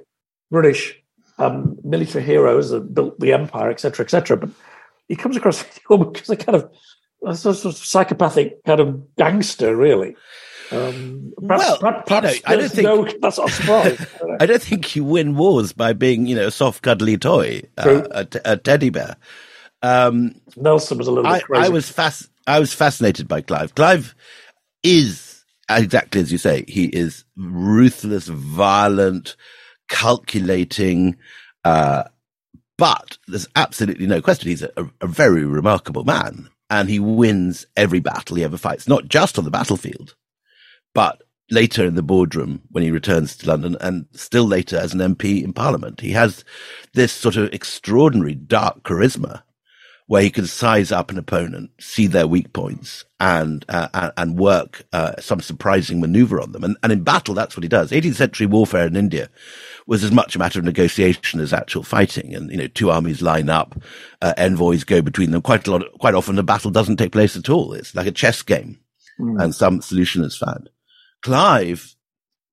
British 0.50 1.00
um, 1.38 1.78
military 1.84 2.24
heroes 2.24 2.70
that 2.70 2.94
built 2.94 3.18
the 3.20 3.32
empire, 3.32 3.70
etc., 3.70 4.04
etc. 4.04 4.36
But 4.36 4.50
he 5.08 5.16
comes 5.16 5.36
across 5.36 5.62
as 5.90 6.30
a 6.30 6.36
kind 6.36 6.56
of 6.56 6.70
a 7.24 7.34
sort 7.34 7.64
of 7.64 7.76
psychopathic 7.76 8.62
kind 8.64 8.80
of 8.80 9.16
gangster, 9.16 9.76
really. 9.76 10.16
Um, 10.72 11.32
perhaps, 11.46 11.64
well, 11.64 11.78
perhaps, 11.78 12.08
perhaps 12.08 12.40
I 12.44 12.56
don't 12.56 12.70
think 12.70 12.84
no, 12.84 13.04
that's 13.20 13.38
not 13.38 13.48
a 13.48 13.52
surprise. 13.52 14.06
I 14.40 14.46
don't 14.46 14.62
think 14.62 14.96
you 14.96 15.04
win 15.04 15.36
wars 15.36 15.72
by 15.72 15.92
being, 15.92 16.26
you 16.26 16.36
know, 16.36 16.48
a 16.48 16.50
soft, 16.50 16.82
cuddly 16.82 17.18
toy, 17.18 17.62
uh, 17.78 18.02
a, 18.10 18.24
t- 18.24 18.38
a 18.44 18.56
teddy 18.56 18.90
bear. 18.90 19.16
Um, 19.82 20.40
Nelson 20.56 20.98
was 20.98 21.06
a 21.06 21.12
little 21.12 21.30
I, 21.30 21.40
crazy. 21.40 21.66
I 21.66 21.68
was 21.68 21.88
fas- 21.88 22.28
I 22.46 22.58
was 22.58 22.72
fascinated 22.72 23.28
by 23.28 23.40
Clive. 23.40 23.74
Clive 23.74 24.14
is 24.82 25.44
exactly 25.68 26.20
as 26.20 26.32
you 26.32 26.38
say. 26.38 26.64
He 26.66 26.86
is 26.86 27.24
ruthless, 27.36 28.28
violent, 28.28 29.36
calculating. 29.88 31.16
Uh, 31.64 32.04
but 32.78 33.18
there's 33.26 33.48
absolutely 33.56 34.06
no 34.06 34.20
question. 34.20 34.50
He's 34.50 34.62
a, 34.62 34.70
a, 35.00 35.06
very 35.06 35.44
remarkable 35.44 36.04
man 36.04 36.50
and 36.68 36.88
he 36.88 36.98
wins 36.98 37.66
every 37.76 38.00
battle 38.00 38.36
he 38.36 38.44
ever 38.44 38.58
fights, 38.58 38.86
not 38.86 39.08
just 39.08 39.38
on 39.38 39.44
the 39.44 39.50
battlefield, 39.50 40.14
but 40.96 41.22
later 41.50 41.84
in 41.84 41.94
the 41.94 42.02
boardroom 42.02 42.62
when 42.70 42.82
he 42.82 42.90
returns 42.90 43.36
to 43.36 43.46
London 43.46 43.76
and 43.82 44.06
still 44.12 44.46
later 44.46 44.78
as 44.78 44.94
an 44.94 45.00
MP 45.00 45.44
in 45.44 45.52
Parliament. 45.52 46.00
He 46.00 46.12
has 46.12 46.42
this 46.94 47.12
sort 47.12 47.36
of 47.36 47.52
extraordinary 47.52 48.34
dark 48.34 48.82
charisma 48.82 49.42
where 50.06 50.22
he 50.22 50.30
can 50.30 50.46
size 50.46 50.90
up 50.90 51.10
an 51.10 51.18
opponent, 51.18 51.70
see 51.78 52.06
their 52.06 52.26
weak 52.26 52.54
points, 52.54 53.04
and 53.20 53.64
uh, 53.68 54.10
and 54.16 54.38
work 54.38 54.84
uh, 54.94 55.20
some 55.20 55.40
surprising 55.40 56.00
maneuver 56.00 56.40
on 56.40 56.52
them. 56.52 56.64
And, 56.64 56.78
and 56.82 56.92
in 56.92 57.02
battle, 57.02 57.34
that's 57.34 57.56
what 57.56 57.64
he 57.64 57.68
does. 57.68 57.90
18th 57.90 58.14
century 58.14 58.46
warfare 58.46 58.86
in 58.86 58.96
India 58.96 59.28
was 59.86 60.02
as 60.02 60.12
much 60.12 60.34
a 60.34 60.38
matter 60.38 60.60
of 60.60 60.64
negotiation 60.64 61.40
as 61.40 61.52
actual 61.52 61.82
fighting. 61.82 62.34
And 62.34 62.50
you 62.50 62.56
know, 62.56 62.68
two 62.68 62.90
armies 62.90 63.20
line 63.20 63.50
up, 63.50 63.78
uh, 64.22 64.32
envoys 64.38 64.84
go 64.84 65.02
between 65.02 65.32
them. 65.32 65.42
Quite 65.42 65.66
a 65.66 65.72
lot. 65.72 65.82
Quite 65.98 66.14
often, 66.14 66.36
the 66.36 66.42
battle 66.42 66.70
doesn't 66.70 66.96
take 66.96 67.12
place 67.12 67.36
at 67.36 67.50
all. 67.50 67.74
It's 67.74 67.94
like 67.94 68.06
a 68.06 68.12
chess 68.12 68.40
game, 68.40 68.78
mm. 69.20 69.42
and 69.42 69.54
some 69.54 69.82
solution 69.82 70.24
is 70.24 70.36
found. 70.36 70.70
Clive 71.26 71.96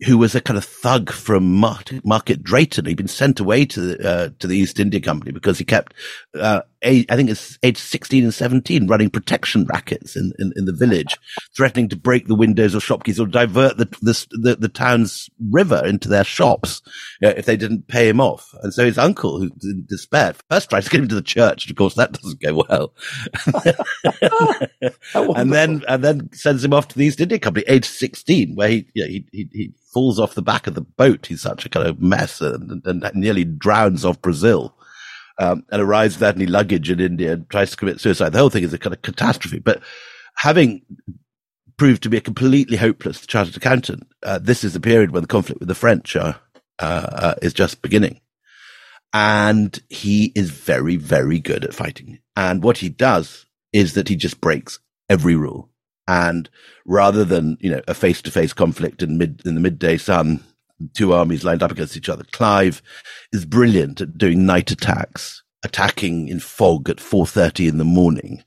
who 0.06 0.18
was 0.18 0.36
a 0.36 0.42
kind 0.42 0.58
of 0.58 0.66
thug 0.66 1.12
from 1.12 1.52
Market, 1.54 2.44
Drayton. 2.44 2.86
He'd 2.86 2.98
been 2.98 3.08
sent 3.08 3.40
away 3.40 3.66
to 3.66 3.80
the, 3.80 4.10
uh, 4.10 4.30
to 4.40 4.48
the 4.48 4.58
East 4.58 4.80
India 4.80 5.00
Company 5.00 5.32
because 5.32 5.58
he 5.58 5.66
kept, 5.66 5.94
uh, 6.38 6.62
age, 6.82 7.06
I 7.10 7.16
think 7.16 7.30
it's 7.30 7.58
age 7.64 7.78
16 7.78 8.24
and 8.24 8.34
17 8.34 8.88
running 8.88 9.10
protection 9.10 9.66
rackets 9.66 10.16
in, 10.16 10.34
in, 10.40 10.52
in, 10.56 10.66
the 10.66 10.74
village, 10.74 11.16
threatening 11.56 11.90
to 11.90 11.96
break 11.96 12.28
the 12.28 12.36
windows 12.36 12.76
of 12.76 12.84
shopkeepers 12.84 13.20
or 13.20 13.28
divert 13.28 13.78
the, 13.78 13.86
the, 14.02 14.28
the, 14.42 14.56
the 14.56 14.70
town's 14.70 15.30
river 15.52 15.82
into 15.86 16.10
their 16.10 16.24
shops 16.24 16.82
uh, 17.24 17.30
if 17.30 17.46
they 17.46 17.56
didn't 17.56 17.88
pay 17.88 18.10
him 18.10 18.20
off. 18.20 18.50
And 18.62 18.74
so 18.74 18.86
his 18.86 18.98
uncle, 18.98 19.40
who 19.40 19.52
in 19.64 19.86
despair, 19.88 20.34
first 20.50 20.70
tries 20.70 20.86
to 20.86 20.90
get 20.90 21.02
him 21.02 21.08
to 21.10 21.16
the 21.16 21.22
church. 21.22 21.66
And 21.66 21.72
of 21.72 21.78
course, 21.78 21.96
that 21.96 22.14
doesn't 22.14 22.42
go 22.42 22.64
well. 22.68 22.94
and 25.14 25.52
then, 25.52 25.84
and 25.88 26.04
then 26.04 26.30
sends 26.34 26.64
him 26.64 26.74
off 26.74 26.88
to 26.90 26.98
the 26.98 27.06
East 27.06 27.20
India 27.20 27.40
Company, 27.40 27.66
age 27.68 27.86
16, 27.86 28.56
where 28.56 28.70
he, 28.70 28.88
you 28.94 29.04
know, 29.04 29.10
he, 29.10 29.26
he, 29.32 29.50
he 29.52 29.74
falls 29.94 30.20
off 30.20 30.36
the 30.36 30.42
back 30.42 30.68
of 30.68 30.76
the 30.76 30.82
boat. 30.82 31.28
He's 31.28 31.42
such 31.42 31.66
a 31.66 31.70
kind 31.70 31.88
of 31.88 32.02
mess 32.02 32.42
and, 32.42 32.82
and, 32.86 33.12
nearly 33.14 33.44
drowns 33.44 34.06
off 34.06 34.22
Brazil. 34.22 34.76
Um, 35.40 35.66
and 35.72 35.82
arrives 35.82 36.16
without 36.16 36.36
any 36.36 36.46
luggage 36.46 36.92
in 36.92 37.00
India 37.00 37.34
and 37.34 37.50
tries 37.50 37.72
to 37.72 37.78
commit 37.78 38.00
suicide. 38.00 38.30
The 38.30 38.38
whole 38.38 38.52
thing 38.52 38.64
is 38.64 38.72
a 38.72 38.78
kind 38.78 38.94
of 38.94 39.02
catastrophe. 39.02 39.58
But 39.58 39.82
having 40.36 40.84
proved 41.76 42.04
to 42.04 42.10
be 42.10 42.18
a 42.18 42.22
completely 42.22 42.78
hopeless 42.78 43.26
chartered 43.26 43.58
accountant, 43.58 44.06
uh, 44.22 44.38
this 44.38 44.64
is 44.64 44.74
the 44.74 44.80
period 44.80 45.10
when 45.10 45.24
the 45.24 45.28
conflict 45.28 45.60
with 45.60 45.70
the 45.70 45.76
French 45.76 46.16
uh, 46.16 46.34
uh, 46.78 47.34
is 47.42 47.54
just 47.54 47.82
beginning. 47.82 48.22
And 49.12 49.78
he 49.90 50.32
is 50.36 50.52
very, 50.52 50.98
very 50.98 51.40
good 51.40 51.64
at 51.64 51.74
fighting. 51.74 52.20
And 52.36 52.64
what 52.64 52.78
he 52.78 52.90
does 52.90 53.46
is 53.72 53.94
that 53.94 54.08
he 54.08 54.16
just 54.16 54.42
breaks 54.42 54.80
every 55.10 55.36
rule. 55.36 55.70
And 56.08 56.50
rather 56.86 57.24
than, 57.24 57.58
you 57.62 57.70
know, 57.70 57.82
a 57.88 57.94
face 57.94 58.22
to 58.24 58.32
face 58.32 58.54
conflict 58.54 59.02
in 59.02 59.18
mid, 59.18 59.42
in 59.46 59.56
the 59.56 59.62
midday 59.62 59.98
sun, 59.98 60.44
two 60.94 61.14
armies 61.14 61.44
lined 61.44 61.64
up 61.64 61.72
against 61.72 61.96
each 61.96 62.10
other, 62.10 62.26
Clive 62.32 62.82
is 63.32 63.46
brilliant 63.46 64.02
at 64.02 64.18
doing 64.18 64.46
night 64.46 64.72
attacks, 64.72 65.44
attacking 65.64 66.28
in 66.28 66.40
fog 66.40 66.90
at 66.90 66.98
4.30 66.98 67.70
in 67.70 67.78
the 67.78 67.86
morning. 67.86 68.44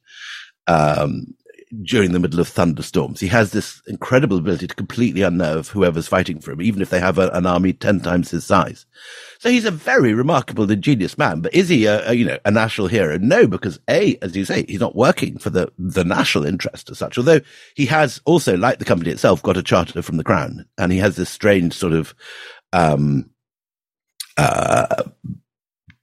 Um, 0.67 1.35
during 1.83 2.13
the 2.13 2.21
middle 2.21 2.39
of 2.39 2.49
thunderstorms. 2.49 3.19
He 3.19 3.27
has 3.29 3.51
this 3.51 3.83
incredible 3.87 4.39
ability 4.39 4.69
to 4.69 4.75
completely 4.75 5.23
unnerve 5.23 5.69
whoever's 5.69 6.07
fighting 6.07 6.41
for 6.41 6.53
him, 6.53 6.63
even 6.63 6.81
if 6.81 6.91
they 6.91 7.01
have 7.01 7.19
a, 7.19 7.29
an 7.31 7.47
army 7.47 7.73
10 7.73 8.01
times 8.01 8.31
his 8.31 8.45
size. 8.47 8.87
So 9.41 9.51
he's 9.51 9.65
a 9.65 9.71
very 9.71 10.15
remarkable, 10.15 10.71
ingenious 10.71 11.19
man. 11.19 11.41
But 11.41 11.55
is 11.55 11.69
he 11.69 11.87
a, 11.87 12.11
a, 12.11 12.15
you 12.15 12.25
know, 12.25 12.39
a 12.45 12.51
national 12.51 12.87
hero? 12.87 13.19
No, 13.19 13.47
because 13.47 13.81
A, 13.89 14.17
as 14.23 14.37
you 14.37 14.45
say, 14.45 14.65
he's 14.69 14.81
not 14.81 14.95
working 14.95 15.39
for 15.39 15.51
the, 15.51 15.73
the 15.79 16.05
national 16.05 16.47
interest 16.47 16.91
as 16.91 16.99
such. 16.99 17.19
Although 17.19 17.41
he 17.75 17.87
has 17.87 18.21
also, 18.25 18.57
like 18.57 18.79
the 18.79 18.85
company 18.85 19.11
itself, 19.11 19.43
got 19.43 19.57
a 19.57 19.63
charter 19.63 20.03
from 20.03 20.19
the 20.19 20.25
crown 20.25 20.67
and 20.79 20.93
he 20.93 20.99
has 20.99 21.17
this 21.17 21.31
strange 21.31 21.75
sort 21.75 21.93
of, 21.93 22.15
um, 22.73 23.31
uh, 24.37 25.03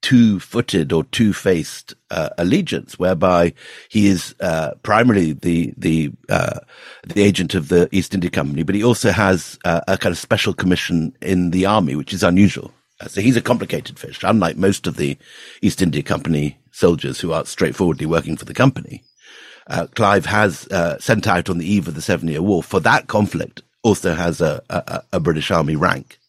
two-footed 0.03 0.91
or 0.91 1.05
two-faced 1.05 1.95
uh, 2.11 2.29
allegiance, 2.37 2.99
whereby 2.99 3.53
he 3.89 4.05
is 4.07 4.35
uh, 4.41 4.71
primarily 4.83 5.33
the 5.33 5.73
the 5.77 6.11
uh, 6.29 6.59
the 7.07 7.23
agent 7.23 7.55
of 7.55 7.69
the 7.69 7.89
East 7.91 8.13
India 8.13 8.29
Company, 8.29 8.63
but 8.63 8.75
he 8.75 8.83
also 8.83 9.11
has 9.11 9.57
uh, 9.63 9.81
a 9.87 9.97
kind 9.97 10.11
of 10.11 10.19
special 10.19 10.53
commission 10.53 11.15
in 11.21 11.49
the 11.51 11.65
army, 11.65 11.95
which 11.95 12.13
is 12.13 12.21
unusual. 12.21 12.71
Uh, 12.99 13.07
so 13.07 13.21
he's 13.21 13.37
a 13.37 13.41
complicated 13.41 13.97
fish, 13.97 14.19
unlike 14.23 14.57
most 14.57 14.85
of 14.85 14.97
the 14.97 15.17
East 15.61 15.81
India 15.81 16.03
Company 16.03 16.59
soldiers 16.71 17.19
who 17.21 17.31
are 17.31 17.45
straightforwardly 17.45 18.05
working 18.05 18.37
for 18.37 18.45
the 18.45 18.53
company. 18.53 19.03
Uh, 19.67 19.87
Clive 19.95 20.25
has 20.25 20.67
sent 20.99 21.25
out 21.25 21.49
on 21.49 21.57
the 21.57 21.65
eve 21.65 21.87
of 21.87 21.95
the 21.95 22.01
Seven 22.01 22.27
Year 22.27 22.41
War 22.41 22.61
for 22.61 22.81
that 22.81 23.07
conflict. 23.07 23.63
Also 23.83 24.13
has 24.13 24.41
a, 24.41 24.61
a, 24.69 25.03
a 25.13 25.19
British 25.19 25.51
Army 25.51 25.77
rank. 25.77 26.19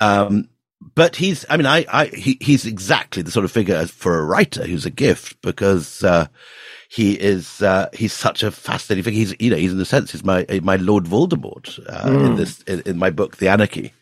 Um, 0.00 0.48
but 0.94 1.16
he's, 1.16 1.44
I 1.48 1.56
mean, 1.56 1.66
I, 1.66 1.84
I, 1.90 2.06
he, 2.06 2.38
he's 2.40 2.66
exactly 2.66 3.22
the 3.22 3.30
sort 3.30 3.44
of 3.44 3.52
figure 3.52 3.86
for 3.86 4.18
a 4.18 4.24
writer 4.24 4.66
who's 4.66 4.86
a 4.86 4.90
gift 4.90 5.40
because, 5.42 6.02
uh, 6.02 6.26
he 6.88 7.14
is, 7.14 7.62
uh, 7.62 7.88
he's 7.94 8.12
such 8.12 8.42
a 8.42 8.50
fascinating 8.50 9.04
figure. 9.04 9.18
He's, 9.18 9.34
you 9.40 9.50
know, 9.50 9.56
he's 9.56 9.72
in 9.72 9.80
a 9.80 9.84
sense, 9.84 10.12
he's 10.12 10.24
my, 10.24 10.46
my 10.62 10.76
Lord 10.76 11.04
Voldemort, 11.04 11.78
uh, 11.88 12.04
mm. 12.04 12.20
in 12.20 12.26
hmm. 12.32 12.36
this, 12.36 12.62
in, 12.62 12.80
in, 12.82 12.98
my 12.98 13.10
book, 13.10 13.38
The 13.38 13.48
Anarchy. 13.48 13.94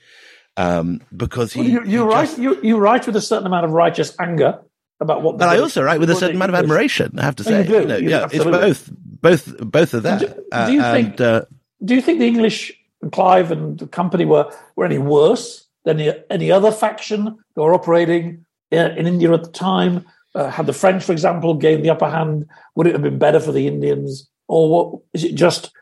Um, 0.56 1.00
because 1.16 1.52
he, 1.52 1.60
well, 1.60 1.68
you, 1.68 1.84
you 1.84 1.98
he 2.00 2.14
write, 2.14 2.26
just, 2.26 2.38
you, 2.38 2.60
you 2.62 2.76
write 2.78 3.06
with 3.06 3.16
a 3.16 3.20
certain 3.20 3.46
amount 3.46 3.64
of 3.64 3.70
righteous 3.70 4.14
anger 4.18 4.60
about 5.00 5.22
what. 5.22 5.38
But 5.38 5.48
I 5.48 5.58
also 5.58 5.82
write 5.82 6.00
with 6.00 6.10
a 6.10 6.16
certain 6.16 6.36
amount 6.36 6.50
of 6.50 6.56
admiration. 6.56 7.18
I 7.18 7.24
have 7.24 7.36
to 7.36 7.44
say, 7.44 7.62
you 7.62 7.68
do. 7.68 7.80
You 7.80 7.84
know, 7.86 7.96
you 7.96 8.10
yeah, 8.10 8.28
it's 8.30 8.44
both, 8.44 8.90
both, 8.92 9.58
both 9.58 9.94
of 9.94 10.02
that. 10.02 10.20
Do, 10.20 10.26
do 10.26 10.72
you 10.72 10.82
think? 10.82 11.08
And, 11.08 11.20
uh, 11.20 11.44
do 11.82 11.94
you 11.94 12.02
think 12.02 12.18
the 12.18 12.26
English, 12.26 12.72
Clive 13.12 13.50
and 13.50 13.78
the 13.78 13.86
company 13.86 14.26
were 14.26 14.52
were 14.76 14.84
any 14.84 14.98
worse 14.98 15.66
than 15.84 16.00
any 16.30 16.50
other 16.50 16.72
faction 16.72 17.38
who 17.54 17.62
were 17.62 17.74
operating 17.74 18.44
in 18.70 19.06
India 19.06 19.32
at 19.32 19.44
the 19.44 19.50
time? 19.50 20.06
Uh, 20.34 20.48
had 20.48 20.66
the 20.66 20.72
French, 20.72 21.02
for 21.02 21.12
example, 21.12 21.54
gained 21.54 21.84
the 21.84 21.90
upper 21.90 22.08
hand, 22.08 22.46
would 22.76 22.86
it 22.86 22.92
have 22.92 23.02
been 23.02 23.18
better 23.18 23.40
for 23.40 23.50
the 23.50 23.66
Indians? 23.66 24.28
Or 24.46 24.70
what, 24.70 25.02
is 25.12 25.24
it 25.24 25.34
just, 25.34 25.72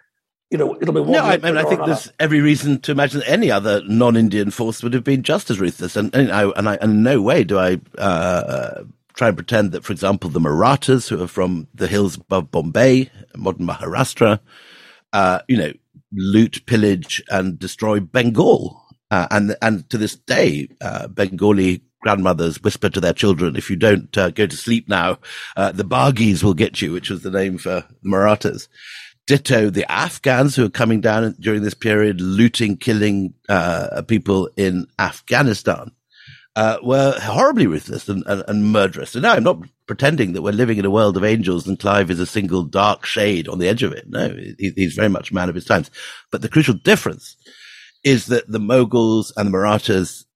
you 0.50 0.56
know, 0.56 0.76
it'll 0.80 0.94
be 0.94 1.00
one 1.00 1.12
No, 1.12 1.22
I, 1.22 1.36
mean, 1.36 1.58
I 1.58 1.64
think 1.64 1.84
there's 1.84 2.10
every 2.18 2.40
reason 2.40 2.80
to 2.80 2.92
imagine 2.92 3.20
that 3.20 3.28
any 3.28 3.50
other 3.50 3.82
non 3.84 4.16
Indian 4.16 4.50
force 4.50 4.82
would 4.82 4.94
have 4.94 5.04
been 5.04 5.22
just 5.22 5.50
as 5.50 5.60
ruthless. 5.60 5.96
And, 5.96 6.14
and, 6.14 6.32
I, 6.32 6.48
and, 6.50 6.68
I, 6.68 6.74
and 6.76 6.92
in 6.92 7.02
no 7.02 7.20
way 7.20 7.44
do 7.44 7.58
I 7.58 7.78
uh, 7.98 8.84
try 9.14 9.28
and 9.28 9.36
pretend 9.36 9.72
that, 9.72 9.84
for 9.84 9.92
example, 9.92 10.30
the 10.30 10.40
Marathas, 10.40 11.08
who 11.08 11.22
are 11.22 11.28
from 11.28 11.68
the 11.74 11.86
hills 11.86 12.16
above 12.16 12.50
Bombay, 12.50 13.10
modern 13.36 13.66
Maharashtra, 13.66 14.40
uh, 15.12 15.40
you 15.46 15.58
know, 15.58 15.72
loot, 16.12 16.64
pillage, 16.64 17.22
and 17.28 17.58
destroy 17.58 18.00
Bengal 18.00 18.82
uh, 19.10 19.26
and 19.30 19.56
and 19.62 19.88
to 19.90 19.98
this 19.98 20.16
day, 20.16 20.68
uh, 20.80 21.08
Bengali 21.08 21.82
grandmothers 22.00 22.62
whisper 22.62 22.88
to 22.90 23.00
their 23.00 23.12
children, 23.12 23.56
"If 23.56 23.70
you 23.70 23.76
don't 23.76 24.16
uh, 24.16 24.30
go 24.30 24.46
to 24.46 24.56
sleep 24.56 24.88
now, 24.88 25.18
uh, 25.56 25.72
the 25.72 25.84
Bargis 25.84 26.42
will 26.42 26.54
get 26.54 26.82
you," 26.82 26.92
which 26.92 27.10
was 27.10 27.22
the 27.22 27.30
name 27.30 27.58
for 27.58 27.84
Marathas. 28.02 28.68
Ditto 29.26 29.70
the 29.70 29.90
Afghans 29.90 30.56
who 30.56 30.64
are 30.64 30.70
coming 30.70 31.00
down 31.00 31.36
during 31.38 31.62
this 31.62 31.74
period, 31.74 32.20
looting, 32.20 32.76
killing 32.76 33.34
uh, 33.48 34.02
people 34.02 34.50
in 34.56 34.86
Afghanistan. 34.98 35.92
Uh, 36.56 36.76
were 36.82 37.16
horribly 37.20 37.68
ruthless 37.68 38.08
and, 38.08 38.24
and, 38.26 38.42
and, 38.48 38.72
murderous. 38.72 39.14
And 39.14 39.22
now 39.22 39.34
I'm 39.34 39.44
not 39.44 39.60
pretending 39.86 40.32
that 40.32 40.42
we're 40.42 40.50
living 40.50 40.76
in 40.76 40.84
a 40.84 40.90
world 40.90 41.16
of 41.16 41.22
angels 41.22 41.68
and 41.68 41.78
Clive 41.78 42.10
is 42.10 42.18
a 42.18 42.26
single 42.26 42.64
dark 42.64 43.06
shade 43.06 43.46
on 43.46 43.60
the 43.60 43.68
edge 43.68 43.84
of 43.84 43.92
it. 43.92 44.08
No, 44.08 44.30
he, 44.30 44.72
he's 44.74 44.94
very 44.94 45.08
much 45.08 45.30
a 45.30 45.34
man 45.34 45.48
of 45.48 45.54
his 45.54 45.66
times. 45.66 45.88
But 46.32 46.42
the 46.42 46.48
crucial 46.48 46.74
difference 46.74 47.36
is 48.04 48.26
that 48.26 48.50
the 48.50 48.60
Mughals 48.60 49.32
and 49.36 49.48
the 49.48 49.52
Marathas, 49.52 50.26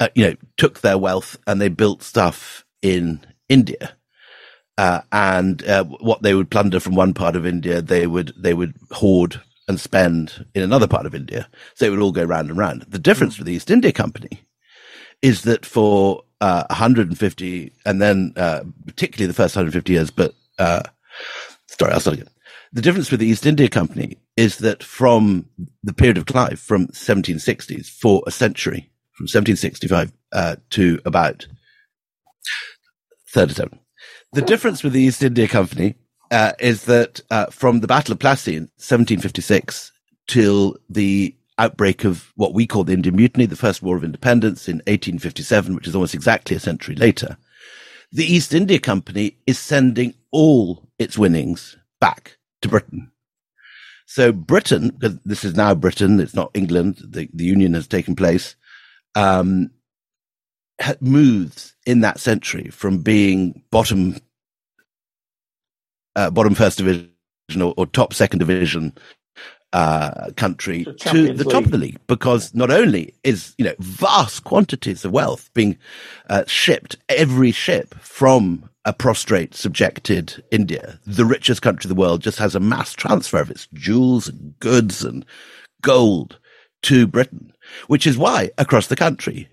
uh, 0.00 0.08
you 0.14 0.24
know, 0.26 0.36
took 0.56 0.80
their 0.80 0.98
wealth 0.98 1.38
and 1.46 1.60
they 1.60 1.68
built 1.68 2.02
stuff 2.02 2.64
in 2.82 3.20
India. 3.48 3.96
Uh, 4.78 5.02
and 5.12 5.64
uh, 5.68 5.84
what 5.84 6.22
they 6.22 6.34
would 6.34 6.50
plunder 6.50 6.80
from 6.80 6.94
one 6.94 7.14
part 7.14 7.36
of 7.36 7.46
India, 7.46 7.82
they 7.82 8.06
would 8.06 8.32
they 8.36 8.54
would 8.54 8.74
hoard 8.92 9.40
and 9.68 9.80
spend 9.80 10.46
in 10.54 10.62
another 10.62 10.88
part 10.88 11.06
of 11.06 11.14
India. 11.14 11.48
So 11.74 11.86
it 11.86 11.90
would 11.90 12.00
all 12.00 12.12
go 12.12 12.24
round 12.24 12.50
and 12.50 12.58
round. 12.58 12.86
The 12.88 12.98
difference 12.98 13.38
with 13.38 13.46
the 13.46 13.54
East 13.54 13.70
India 13.70 13.92
Company 13.92 14.42
is 15.22 15.42
that 15.42 15.66
for 15.66 16.24
uh, 16.40 16.64
150, 16.70 17.72
and 17.86 18.02
then 18.02 18.34
uh, 18.36 18.62
particularly 18.86 19.28
the 19.28 19.34
first 19.34 19.56
150 19.56 19.92
years, 19.92 20.10
but 20.10 20.34
uh, 20.58 20.82
sorry, 21.68 21.92
I'll 21.92 22.00
start 22.00 22.18
again. 22.18 22.31
The 22.74 22.80
difference 22.80 23.10
with 23.10 23.20
the 23.20 23.26
East 23.26 23.44
India 23.44 23.68
Company 23.68 24.16
is 24.34 24.58
that 24.58 24.82
from 24.82 25.46
the 25.82 25.92
period 25.92 26.16
of 26.16 26.24
Clive, 26.24 26.58
from 26.58 26.86
1760s 26.88 27.86
for 27.86 28.22
a 28.26 28.30
century, 28.30 28.90
from 29.12 29.24
1765 29.24 30.10
uh, 30.32 30.56
to 30.70 30.98
about 31.04 31.46
37. 33.28 33.78
The 34.32 34.40
difference 34.40 34.82
with 34.82 34.94
the 34.94 35.02
East 35.02 35.22
India 35.22 35.48
Company 35.48 35.96
uh, 36.30 36.52
is 36.58 36.86
that 36.86 37.20
uh, 37.30 37.46
from 37.46 37.80
the 37.80 37.86
Battle 37.86 38.12
of 38.12 38.18
Plassey 38.18 38.54
in 38.54 38.62
1756 38.80 39.92
till 40.26 40.78
the 40.88 41.36
outbreak 41.58 42.04
of 42.04 42.32
what 42.36 42.54
we 42.54 42.66
call 42.66 42.84
the 42.84 42.94
Indian 42.94 43.16
Mutiny, 43.16 43.44
the 43.44 43.54
First 43.54 43.82
War 43.82 43.98
of 43.98 44.04
Independence 44.04 44.66
in 44.66 44.76
1857, 44.86 45.74
which 45.74 45.86
is 45.86 45.94
almost 45.94 46.14
exactly 46.14 46.56
a 46.56 46.60
century 46.60 46.94
later, 46.94 47.36
the 48.10 48.24
East 48.24 48.54
India 48.54 48.78
Company 48.78 49.36
is 49.46 49.58
sending 49.58 50.14
all 50.30 50.88
its 50.98 51.18
winnings 51.18 51.76
back 52.00 52.38
to 52.62 52.68
Britain. 52.68 53.10
So 54.06 54.32
Britain, 54.32 54.90
because 54.90 55.18
this 55.24 55.44
is 55.44 55.54
now 55.54 55.74
Britain, 55.74 56.20
it's 56.20 56.34
not 56.34 56.50
England, 56.54 56.98
the, 57.02 57.28
the 57.32 57.44
union 57.44 57.74
has 57.74 57.86
taken 57.86 58.16
place, 58.16 58.56
um, 59.14 59.70
moves 61.00 61.74
in 61.86 62.00
that 62.00 62.20
century 62.20 62.68
from 62.70 62.98
being 62.98 63.62
bottom, 63.70 64.16
uh, 66.16 66.30
bottom 66.30 66.54
first 66.54 66.78
division 66.78 67.10
or, 67.60 67.74
or 67.76 67.86
top 67.86 68.12
second 68.12 68.40
division 68.40 68.92
uh, 69.72 70.30
country 70.36 70.84
the 70.84 70.92
to 70.92 71.32
the 71.32 71.44
top 71.44 71.64
of 71.64 71.70
the 71.70 71.78
league 71.78 71.98
because 72.06 72.54
not 72.54 72.70
only 72.70 73.14
is 73.24 73.54
you 73.56 73.64
know 73.64 73.74
vast 73.78 74.44
quantities 74.44 75.04
of 75.04 75.12
wealth 75.12 75.50
being 75.54 75.78
uh, 76.28 76.44
shipped 76.46 76.96
every 77.08 77.52
ship 77.52 77.94
from 78.00 78.68
a 78.84 78.92
prostrate, 78.92 79.54
subjected 79.54 80.42
India, 80.50 80.98
the 81.06 81.24
richest 81.24 81.62
country 81.62 81.88
of 81.88 81.94
the 81.94 82.00
world, 82.00 82.20
just 82.20 82.38
has 82.38 82.54
a 82.54 82.60
mass 82.60 82.92
transfer 82.92 83.40
of 83.40 83.50
its 83.50 83.68
jewels 83.74 84.28
and 84.28 84.58
goods 84.58 85.04
and 85.04 85.24
gold 85.82 86.38
to 86.82 87.06
Britain, 87.06 87.52
which 87.86 88.06
is 88.06 88.18
why 88.18 88.50
across 88.58 88.88
the 88.88 88.96
country, 88.96 89.48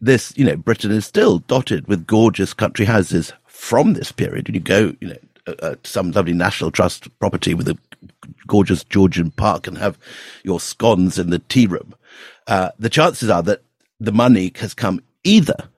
this, 0.00 0.32
you 0.36 0.44
know, 0.44 0.56
Britain 0.56 0.90
is 0.90 1.04
still 1.04 1.40
dotted 1.40 1.86
with 1.88 2.06
gorgeous 2.06 2.54
country 2.54 2.86
houses 2.86 3.32
from 3.46 3.92
this 3.92 4.12
period. 4.12 4.48
When 4.48 4.54
you 4.54 4.60
go, 4.60 4.94
you 5.00 5.08
know, 5.08 5.18
uh, 5.46 5.54
uh 5.62 5.74
some 5.84 6.10
lovely 6.12 6.32
National 6.32 6.70
Trust 6.70 7.06
property 7.18 7.52
with 7.52 7.68
a 7.68 7.76
gorgeous 8.46 8.82
Georgian 8.84 9.30
park 9.30 9.66
and 9.66 9.76
have 9.76 9.98
your 10.42 10.58
scones 10.58 11.18
in 11.18 11.28
the 11.28 11.38
tea 11.38 11.66
room, 11.66 11.94
uh, 12.46 12.70
the 12.78 12.88
chances 12.88 13.28
are 13.28 13.42
that 13.42 13.62
the 13.98 14.12
money 14.12 14.52
has 14.56 14.72
come 14.72 15.02
either 15.22 15.68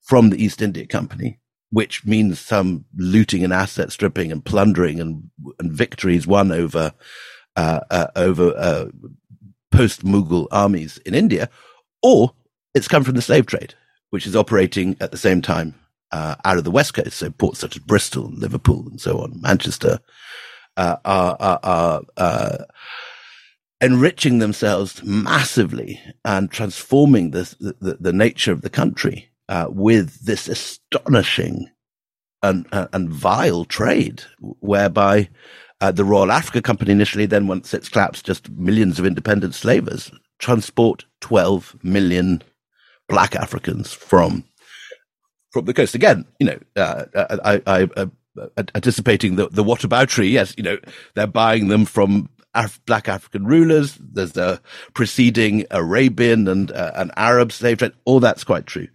from 0.00 0.30
the 0.30 0.42
East 0.42 0.62
India 0.62 0.86
Company 0.86 1.38
which 1.70 2.04
means 2.04 2.38
some 2.40 2.84
looting 2.96 3.44
and 3.44 3.52
asset 3.52 3.92
stripping 3.92 4.30
and 4.30 4.44
plundering 4.44 5.00
and, 5.00 5.30
and 5.58 5.72
victories 5.72 6.26
won 6.26 6.52
over, 6.52 6.92
uh, 7.56 7.80
uh, 7.90 8.06
over, 8.16 8.52
uh, 8.56 8.86
post 9.70 10.04
Mughal 10.04 10.46
armies 10.50 10.98
in 10.98 11.14
India, 11.14 11.48
or 12.02 12.32
it's 12.74 12.88
come 12.88 13.04
from 13.04 13.14
the 13.14 13.22
slave 13.22 13.46
trade, 13.46 13.74
which 14.10 14.26
is 14.26 14.36
operating 14.36 14.96
at 15.00 15.10
the 15.10 15.16
same 15.16 15.42
time, 15.42 15.74
uh, 16.12 16.36
out 16.44 16.58
of 16.58 16.64
the 16.64 16.70
West 16.70 16.94
Coast. 16.94 17.12
So 17.12 17.30
ports 17.30 17.58
such 17.58 17.76
as 17.76 17.82
Bristol, 17.82 18.30
Liverpool, 18.30 18.86
and 18.88 19.00
so 19.00 19.18
on, 19.18 19.40
Manchester, 19.40 19.98
uh, 20.76 20.96
are, 21.04 21.36
are, 21.40 21.60
are 21.62 22.02
uh, 22.16 22.64
enriching 23.80 24.38
themselves 24.38 25.02
massively 25.02 26.00
and 26.24 26.50
transforming 26.50 27.32
this, 27.32 27.54
the, 27.60 27.98
the 28.00 28.12
nature 28.12 28.52
of 28.52 28.62
the 28.62 28.70
country 28.70 29.30
uh, 29.48 29.66
with 29.68 30.24
this 30.24 30.48
astonishing 30.48 31.70
and, 32.42 32.66
uh, 32.72 32.88
and 32.92 33.10
vile 33.10 33.64
trade, 33.64 34.22
whereby 34.40 35.28
uh, 35.80 35.92
the 35.92 36.04
Royal 36.04 36.32
Africa 36.32 36.62
Company 36.62 36.92
initially, 36.92 37.26
then 37.26 37.46
once 37.46 37.74
it's 37.74 37.88
collapsed, 37.88 38.26
just 38.26 38.50
millions 38.50 38.98
of 38.98 39.06
independent 39.06 39.54
slavers 39.54 40.10
transport 40.38 41.04
12 41.20 41.76
million 41.82 42.42
black 43.08 43.34
Africans 43.34 43.92
from 43.92 44.44
from 45.52 45.64
the 45.64 45.74
coast. 45.74 45.94
Again, 45.94 46.26
you 46.38 46.46
know, 46.46 46.58
uh, 46.76 47.04
uh, 47.14 47.36
I, 47.44 47.62
I, 47.66 47.88
I 47.96 48.06
anticipating 48.74 49.36
the, 49.36 49.48
the 49.48 49.64
whataboutery. 49.64 50.30
Yes, 50.30 50.54
you 50.56 50.62
know, 50.62 50.78
they're 51.14 51.26
buying 51.26 51.68
them 51.68 51.86
from 51.86 52.28
Af- 52.56 52.80
black 52.86 53.08
African 53.08 53.46
rulers. 53.46 53.96
There's 54.00 54.32
the 54.32 54.60
preceding 54.94 55.64
Arabian 55.70 56.48
and 56.48 56.72
uh, 56.72 56.92
an 56.94 57.12
Arab 57.16 57.52
slave 57.52 57.78
trade. 57.78 57.92
All 58.04 58.18
that's 58.18 58.42
quite 58.42 58.66
true, 58.66 58.88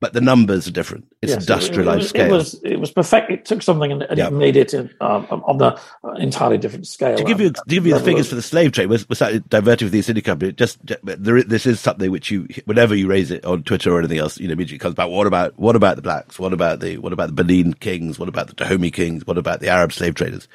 but 0.00 0.14
the 0.14 0.20
numbers 0.20 0.66
are 0.66 0.72
different. 0.72 1.06
It's 1.22 1.30
yes, 1.30 1.42
industrialized 1.42 2.00
it, 2.00 2.04
it, 2.04 2.08
scale. 2.08 2.26
It 2.26 2.32
was 2.32 2.54
it 2.64 2.80
was 2.80 2.90
perfect. 2.90 3.30
It 3.30 3.44
took 3.44 3.62
something 3.62 3.92
and, 3.92 4.02
and 4.02 4.18
it 4.18 4.32
made 4.32 4.56
it 4.56 4.74
in, 4.74 4.90
um, 5.00 5.26
on 5.30 5.58
the 5.58 5.78
uh, 6.02 6.12
entirely 6.14 6.58
different 6.58 6.86
scale. 6.86 7.16
To 7.16 7.22
give 7.22 7.40
you 7.40 7.50
to 7.50 7.62
give 7.68 7.86
you 7.86 7.94
the 7.94 8.00
figures 8.00 8.28
for 8.28 8.34
the 8.34 8.42
slave 8.42 8.72
trade, 8.72 8.86
was 8.86 9.08
was 9.08 9.18
diverted 9.18 9.84
with 9.84 9.92
the 9.92 10.02
City 10.02 10.22
Company. 10.22 10.52
Just 10.52 10.78
there, 11.04 11.42
this 11.42 11.66
is 11.66 11.78
something 11.78 12.10
which 12.10 12.30
you 12.30 12.48
whenever 12.64 12.94
you 12.94 13.06
raise 13.06 13.30
it 13.30 13.44
on 13.44 13.62
Twitter 13.62 13.92
or 13.94 13.98
anything 13.98 14.18
else, 14.18 14.40
you 14.40 14.48
know, 14.48 14.52
immediately 14.52 14.78
comes 14.78 14.94
back. 14.94 15.08
What 15.08 15.26
about 15.26 15.58
what 15.58 15.76
about 15.76 15.96
the 15.96 16.02
blacks? 16.02 16.38
What 16.38 16.52
about 16.52 16.80
the 16.80 16.98
what 16.98 17.12
about 17.12 17.28
the 17.28 17.44
Benin 17.44 17.74
kings? 17.74 18.18
What 18.18 18.28
about 18.28 18.48
the 18.48 18.54
Dahomey 18.54 18.90
kings? 18.90 19.26
What 19.26 19.38
about 19.38 19.60
the 19.60 19.68
Arab 19.68 19.92
slave 19.92 20.14
traders? 20.14 20.48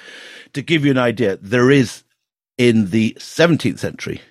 To 0.53 0.61
give 0.61 0.83
you 0.83 0.91
an 0.91 0.97
idea, 0.97 1.37
there 1.37 1.71
is 1.71 2.03
in 2.57 2.89
the 2.89 3.15
17th 3.19 3.79
century, 3.79 4.21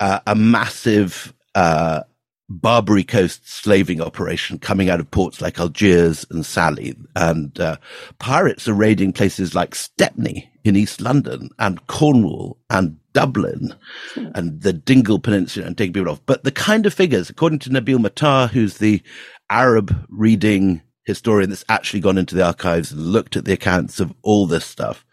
uh, 0.00 0.20
a 0.26 0.34
massive 0.34 1.32
uh, 1.54 2.02
Barbary 2.48 3.04
Coast 3.04 3.48
slaving 3.48 4.00
operation 4.00 4.58
coming 4.58 4.88
out 4.88 5.00
of 5.00 5.10
ports 5.10 5.40
like 5.40 5.58
Algiers 5.58 6.24
and 6.30 6.46
Scilly. 6.46 6.96
And 7.14 7.58
uh, 7.60 7.76
pirates 8.18 8.68
are 8.68 8.74
raiding 8.74 9.12
places 9.12 9.54
like 9.54 9.74
Stepney 9.74 10.50
in 10.64 10.76
East 10.76 11.00
London 11.00 11.50
and 11.58 11.86
Cornwall 11.86 12.58
and 12.70 12.98
Dublin 13.12 13.74
and 14.16 14.62
the 14.62 14.72
Dingle 14.72 15.18
Peninsula 15.18 15.66
and 15.66 15.76
taking 15.76 15.92
people 15.92 16.12
off. 16.12 16.20
But 16.24 16.44
the 16.44 16.52
kind 16.52 16.86
of 16.86 16.94
figures, 16.94 17.28
according 17.28 17.58
to 17.60 17.70
Nabil 17.70 17.98
Matar, 17.98 18.48
who's 18.48 18.78
the 18.78 19.02
Arab 19.50 20.06
reading 20.08 20.82
historian 21.04 21.50
that's 21.50 21.64
actually 21.68 22.00
gone 22.00 22.18
into 22.18 22.34
the 22.34 22.44
archives 22.44 22.92
and 22.92 23.00
looked 23.00 23.36
at 23.36 23.44
the 23.44 23.54
accounts 23.54 23.98
of 23.98 24.14
all 24.22 24.46
this 24.46 24.64
stuff, 24.64 25.04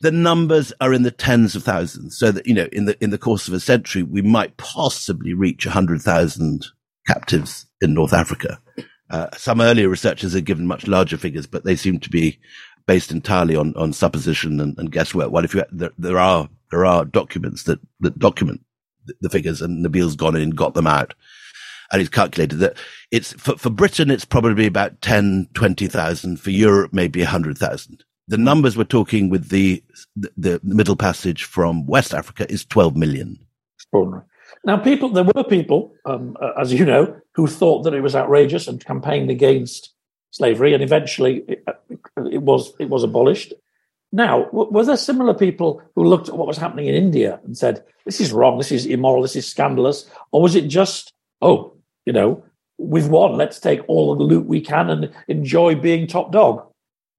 the 0.00 0.10
numbers 0.10 0.72
are 0.80 0.94
in 0.94 1.02
the 1.02 1.10
tens 1.10 1.54
of 1.54 1.62
thousands. 1.62 2.18
So 2.18 2.32
that, 2.32 2.46
you 2.46 2.54
know, 2.54 2.68
in 2.72 2.86
the, 2.86 3.02
in 3.02 3.10
the 3.10 3.18
course 3.18 3.48
of 3.48 3.54
a 3.54 3.60
century, 3.60 4.02
we 4.02 4.22
might 4.22 4.56
possibly 4.56 5.34
reach 5.34 5.66
100,000 5.66 6.66
captives 7.06 7.66
in 7.80 7.94
North 7.94 8.12
Africa. 8.12 8.60
Uh, 9.10 9.26
some 9.36 9.60
earlier 9.60 9.88
researchers 9.88 10.32
have 10.32 10.44
given 10.44 10.66
much 10.66 10.86
larger 10.86 11.16
figures, 11.16 11.46
but 11.46 11.64
they 11.64 11.76
seem 11.76 11.98
to 12.00 12.10
be 12.10 12.38
based 12.86 13.10
entirely 13.10 13.56
on, 13.56 13.74
on 13.76 13.92
supposition 13.92 14.58
and, 14.60 14.78
and 14.78 14.92
guesswork. 14.92 15.30
Well, 15.30 15.44
if 15.44 15.54
you, 15.54 15.64
there, 15.70 15.90
there 15.98 16.18
are, 16.18 16.48
there 16.70 16.86
are 16.86 17.04
documents 17.04 17.64
that, 17.64 17.80
that 18.00 18.18
document 18.18 18.62
the 19.20 19.30
figures 19.30 19.60
and 19.60 19.84
Nabil's 19.84 20.16
gone 20.16 20.36
in 20.36 20.42
and 20.42 20.56
got 20.56 20.74
them 20.74 20.86
out. 20.86 21.14
And 21.92 22.00
he's 22.00 22.08
calculated 22.08 22.56
that 22.56 22.76
it's 23.10 23.32
for, 23.32 23.56
for 23.56 23.68
Britain, 23.68 24.10
it's 24.10 24.24
probably 24.24 24.66
about 24.66 25.00
10, 25.00 25.48
20,000. 25.54 26.36
For 26.36 26.50
Europe, 26.50 26.92
maybe 26.92 27.20
100,000 27.20 28.04
the 28.30 28.38
numbers 28.38 28.76
we're 28.76 28.84
talking 28.84 29.28
with 29.28 29.48
the, 29.48 29.82
the, 30.14 30.30
the 30.36 30.60
Middle 30.62 30.94
Passage 30.94 31.42
from 31.42 31.84
West 31.86 32.14
Africa 32.14 32.50
is 32.50 32.64
12 32.64 32.96
million. 32.96 33.36
Extraordinary. 33.76 34.22
Now, 34.64 34.76
people, 34.76 35.08
there 35.08 35.24
were 35.24 35.42
people, 35.42 35.92
um, 36.04 36.36
uh, 36.40 36.52
as 36.60 36.72
you 36.72 36.84
know, 36.84 37.20
who 37.34 37.48
thought 37.48 37.82
that 37.82 37.94
it 37.94 38.02
was 38.02 38.14
outrageous 38.14 38.68
and 38.68 38.84
campaigned 38.84 39.30
against 39.30 39.92
slavery, 40.30 40.74
and 40.74 40.82
eventually 40.82 41.42
it, 41.48 41.64
uh, 41.66 41.72
it 42.30 42.42
was 42.42 42.72
it 42.78 42.88
was 42.88 43.02
abolished. 43.02 43.52
Now, 44.12 44.44
w- 44.44 44.70
were 44.70 44.84
there 44.84 44.96
similar 44.96 45.34
people 45.34 45.82
who 45.96 46.04
looked 46.04 46.28
at 46.28 46.36
what 46.36 46.46
was 46.46 46.56
happening 46.56 46.86
in 46.86 46.94
India 46.94 47.40
and 47.44 47.58
said, 47.58 47.82
"This 48.04 48.20
is 48.20 48.32
wrong, 48.32 48.58
this 48.58 48.70
is 48.70 48.86
immoral, 48.86 49.22
this 49.22 49.36
is 49.36 49.46
scandalous," 49.46 50.08
or 50.30 50.42
was 50.42 50.54
it 50.54 50.68
just, 50.68 51.12
"Oh, 51.40 51.74
you 52.06 52.12
know, 52.12 52.44
we've 52.78 53.08
won, 53.08 53.36
let's 53.36 53.58
take 53.58 53.80
all 53.88 54.12
of 54.12 54.18
the 54.18 54.24
loot 54.24 54.46
we 54.46 54.60
can 54.60 54.90
and 54.90 55.10
enjoy 55.26 55.74
being 55.74 56.06
top 56.06 56.30
dog"? 56.32 56.69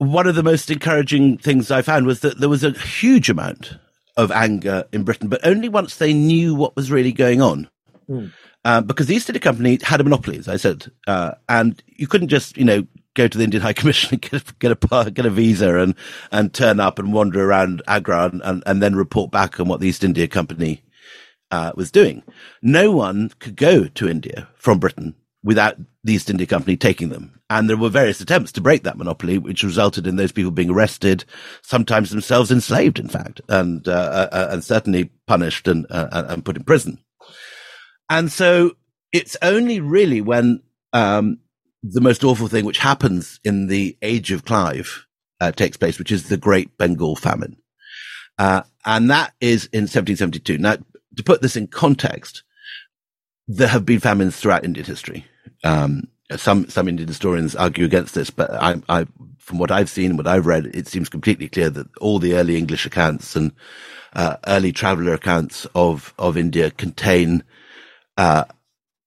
One 0.02 0.26
of 0.26 0.34
the 0.34 0.42
most 0.42 0.72
encouraging 0.72 1.38
things 1.38 1.70
I 1.70 1.84
found 1.84 2.08
was 2.08 2.22
that 2.22 2.40
there 2.40 2.50
was 2.50 2.64
a 2.64 2.72
huge 2.72 3.30
amount 3.30 3.78
of 4.18 4.32
anger 4.32 4.86
in 4.92 5.04
Britain, 5.04 5.30
but 5.30 5.46
only 5.46 5.70
once 5.70 5.98
they 5.98 6.12
knew 6.12 6.56
what 6.56 6.76
was 6.76 6.90
really 6.90 7.12
going 7.12 7.40
on. 7.40 7.70
Mm. 8.10 8.32
Uh, 8.66 8.82
because 8.82 9.06
the 9.06 9.14
East 9.14 9.30
India 9.30 9.40
Company 9.40 9.78
had 9.84 10.02
a 10.02 10.04
monopoly, 10.04 10.40
as 10.40 10.48
I 10.48 10.58
said, 10.58 10.92
uh, 11.06 11.34
and 11.48 11.82
you 11.86 12.08
couldn't 12.08 12.30
just, 12.30 12.58
you 12.58 12.66
know, 12.66 12.88
go 13.14 13.28
to 13.28 13.38
the 13.38 13.44
Indian 13.44 13.62
High 13.62 13.74
Commission 13.74 14.10
and 14.14 14.22
get 14.22 14.42
a, 14.42 14.54
get 14.58 14.72
a, 14.72 15.12
get 15.12 15.26
a 15.28 15.30
visa 15.30 15.78
and, 15.78 15.94
and 16.32 16.52
turn 16.52 16.80
up 16.80 16.98
and 16.98 17.14
wander 17.14 17.44
around 17.44 17.84
Agra 17.88 18.26
and, 18.26 18.42
and, 18.44 18.64
and 18.66 18.82
then 18.82 18.96
report 18.96 19.30
back 19.30 19.60
on 19.60 19.68
what 19.68 19.82
the 19.82 19.88
East 19.88 20.04
India 20.04 20.28
Company 20.28 20.84
uh, 21.52 21.74
was 21.76 21.92
doing. 21.92 22.24
No 22.64 22.92
one 22.92 23.30
could 23.38 23.56
go 23.56 23.86
to 23.86 24.10
India 24.10 24.48
from 24.56 24.80
Britain 24.80 25.14
without 25.44 25.76
the 26.04 26.14
East 26.14 26.30
India 26.30 26.46
Company 26.48 26.78
taking 26.78 27.10
them. 27.10 27.40
And 27.50 27.70
there 27.70 27.78
were 27.78 27.90
various 27.90 28.22
attempts 28.22 28.52
to 28.54 28.62
break 28.62 28.84
that 28.84 28.98
monopoly, 28.98 29.38
which 29.38 29.64
resulted 29.64 30.08
in 30.08 30.16
those 30.16 30.32
people 30.32 30.52
being 30.52 30.70
arrested, 30.70 31.26
sometimes 31.64 32.10
themselves 32.10 32.52
enslaved, 32.52 33.00
in 33.00 33.10
fact, 33.10 33.42
and 33.50 33.88
uh, 33.88 33.92
uh, 33.92 34.30
uh 34.32 34.48
and 34.52 34.64
certainly 34.64 35.12
punished 35.28 35.68
and 35.68 35.86
uh, 35.90 36.26
and 36.30 36.46
put 36.46 36.58
in 36.58 36.64
prison. 36.64 37.00
And 38.10 38.32
so 38.32 38.72
it's 39.12 39.38
only 39.42 39.80
really 39.80 40.22
when 40.22 40.62
um, 40.94 41.40
the 41.84 42.02
most 42.02 42.24
awful 42.24 42.48
thing, 42.48 42.66
which 42.66 42.78
happens 42.78 43.40
in 43.44 43.68
the 43.68 43.98
age 44.02 44.32
of 44.32 44.46
Clive, 44.46 45.08
uh, 45.40 45.52
takes 45.52 45.78
place, 45.78 45.98
which 45.98 46.12
is 46.12 46.30
the 46.30 46.38
Great 46.38 46.78
Bengal 46.78 47.16
Famine, 47.16 47.58
uh, 48.38 48.62
and 48.86 49.10
that 49.10 49.34
is 49.42 49.66
in 49.66 49.82
1772. 49.82 50.58
Now, 50.58 50.78
to 51.18 51.24
put 51.24 51.42
this 51.42 51.56
in 51.56 51.68
context, 51.68 52.44
there 53.48 53.68
have 53.68 53.86
been 53.86 54.00
famines 54.00 54.38
throughout 54.38 54.64
Indian 54.64 54.86
history. 54.86 55.26
Um, 55.64 56.08
some 56.36 56.70
some 56.70 56.88
Indian 56.88 57.08
historians 57.08 57.56
argue 57.56 57.86
against 57.86 58.16
this, 58.16 58.30
but 58.30 58.52
I, 58.52 58.82
I, 58.88 59.06
from 59.38 59.58
what 59.58 59.72
I've 59.72 59.90
seen, 59.90 60.18
what 60.18 60.28
I've 60.28 60.46
read, 60.46 60.68
it 60.68 60.88
seems 60.88 61.10
completely 61.10 61.50
clear 61.50 61.70
that 61.70 61.88
all 61.98 62.20
the 62.20 62.36
early 62.36 62.58
English 62.58 62.86
accounts 62.86 63.36
and 63.36 63.52
uh, 64.14 64.38
early 64.48 64.72
traveller 64.72 65.14
accounts 65.14 65.68
of 65.76 66.14
of 66.18 66.38
India 66.38 66.72
contain 66.72 67.44
uh, 68.18 68.46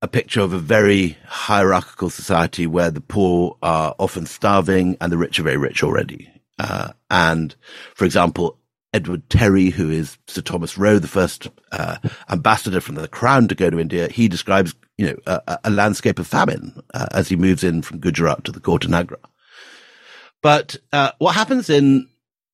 a 0.02 0.08
picture 0.08 0.42
of 0.42 0.52
a 0.52 0.58
very 0.58 1.16
hierarchical 1.26 2.10
society 2.10 2.66
where 2.66 2.90
the 2.90 3.00
poor 3.00 3.56
are 3.62 3.94
often 3.98 4.26
starving 4.26 4.98
and 5.00 5.10
the 5.10 5.16
rich 5.16 5.40
are 5.40 5.44
very 5.44 5.56
rich 5.56 5.82
already. 5.82 6.30
Uh, 6.58 6.92
and, 7.10 7.56
for 7.94 8.04
example, 8.04 8.58
Edward 8.92 9.28
Terry, 9.30 9.70
who 9.70 9.90
is 9.90 10.18
Sir 10.26 10.42
Thomas 10.42 10.76
Roe, 10.76 10.98
the 10.98 11.08
first 11.08 11.48
uh, 11.72 11.96
ambassador 12.28 12.80
from 12.80 12.96
the 12.96 13.08
Crown 13.08 13.48
to 13.48 13.54
go 13.54 13.70
to 13.70 13.80
India, 13.80 14.08
he 14.08 14.28
describes, 14.28 14.74
you 14.98 15.06
know, 15.06 15.16
a, 15.26 15.58
a 15.64 15.70
landscape 15.70 16.18
of 16.18 16.26
famine 16.26 16.82
uh, 16.92 17.06
as 17.12 17.28
he 17.28 17.36
moves 17.36 17.64
in 17.64 17.82
from 17.82 18.00
Gujarat 18.00 18.44
to 18.44 18.52
the 18.52 18.60
court 18.60 18.88
Agra. 18.90 19.18
But 20.42 20.76
uh, 20.92 21.12
what 21.18 21.34
happens 21.34 21.70
in 21.70 22.08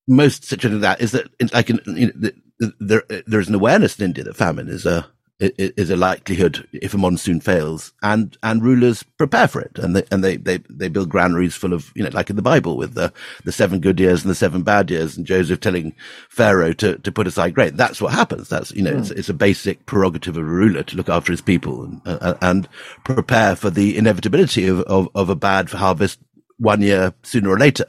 most 0.08 0.44
situations 0.44 0.82
like 0.82 0.98
that 0.98 1.04
is 1.04 1.12
that, 1.12 1.28
like, 1.52 1.70
in, 1.70 1.80
you 1.86 2.12
know, 2.12 2.30
there 2.78 3.02
there 3.26 3.40
is 3.40 3.48
an 3.48 3.54
awareness 3.54 3.98
in 3.98 4.04
India 4.04 4.24
that 4.24 4.36
famine 4.36 4.68
is 4.68 4.86
a 4.86 5.06
is 5.40 5.88
a 5.88 5.96
likelihood 5.96 6.68
if 6.72 6.92
a 6.92 6.98
monsoon 6.98 7.40
fails 7.40 7.92
and, 8.02 8.36
and 8.42 8.62
rulers 8.62 9.02
prepare 9.02 9.48
for 9.48 9.60
it. 9.60 9.78
And 9.78 9.96
they, 9.96 10.04
and 10.10 10.22
they, 10.22 10.36
they, 10.36 10.58
they 10.68 10.88
build 10.88 11.08
granaries 11.08 11.54
full 11.54 11.72
of, 11.72 11.90
you 11.94 12.02
know, 12.02 12.10
like 12.12 12.28
in 12.28 12.36
the 12.36 12.42
Bible 12.42 12.76
with 12.76 12.94
the, 12.94 13.12
the 13.44 13.52
seven 13.52 13.80
good 13.80 13.98
years 13.98 14.22
and 14.22 14.30
the 14.30 14.34
seven 14.34 14.62
bad 14.62 14.90
years 14.90 15.16
and 15.16 15.26
Joseph 15.26 15.60
telling 15.60 15.94
Pharaoh 16.28 16.74
to, 16.74 16.98
to 16.98 17.12
put 17.12 17.26
aside 17.26 17.54
grain. 17.54 17.76
That's 17.76 18.00
what 18.00 18.12
happens. 18.12 18.48
That's, 18.48 18.70
you 18.72 18.82
know, 18.82 18.92
mm. 18.92 19.00
it's, 19.00 19.10
it's 19.10 19.28
a 19.28 19.34
basic 19.34 19.86
prerogative 19.86 20.36
of 20.36 20.42
a 20.42 20.46
ruler 20.46 20.82
to 20.82 20.96
look 20.96 21.08
after 21.08 21.32
his 21.32 21.40
people 21.40 21.84
and, 21.84 22.02
uh, 22.04 22.34
and 22.42 22.68
prepare 23.04 23.56
for 23.56 23.70
the 23.70 23.96
inevitability 23.96 24.68
of, 24.68 24.80
of, 24.80 25.08
of 25.14 25.30
a 25.30 25.36
bad 25.36 25.70
harvest 25.70 26.18
one 26.58 26.82
year 26.82 27.14
sooner 27.22 27.48
or 27.48 27.58
later. 27.58 27.86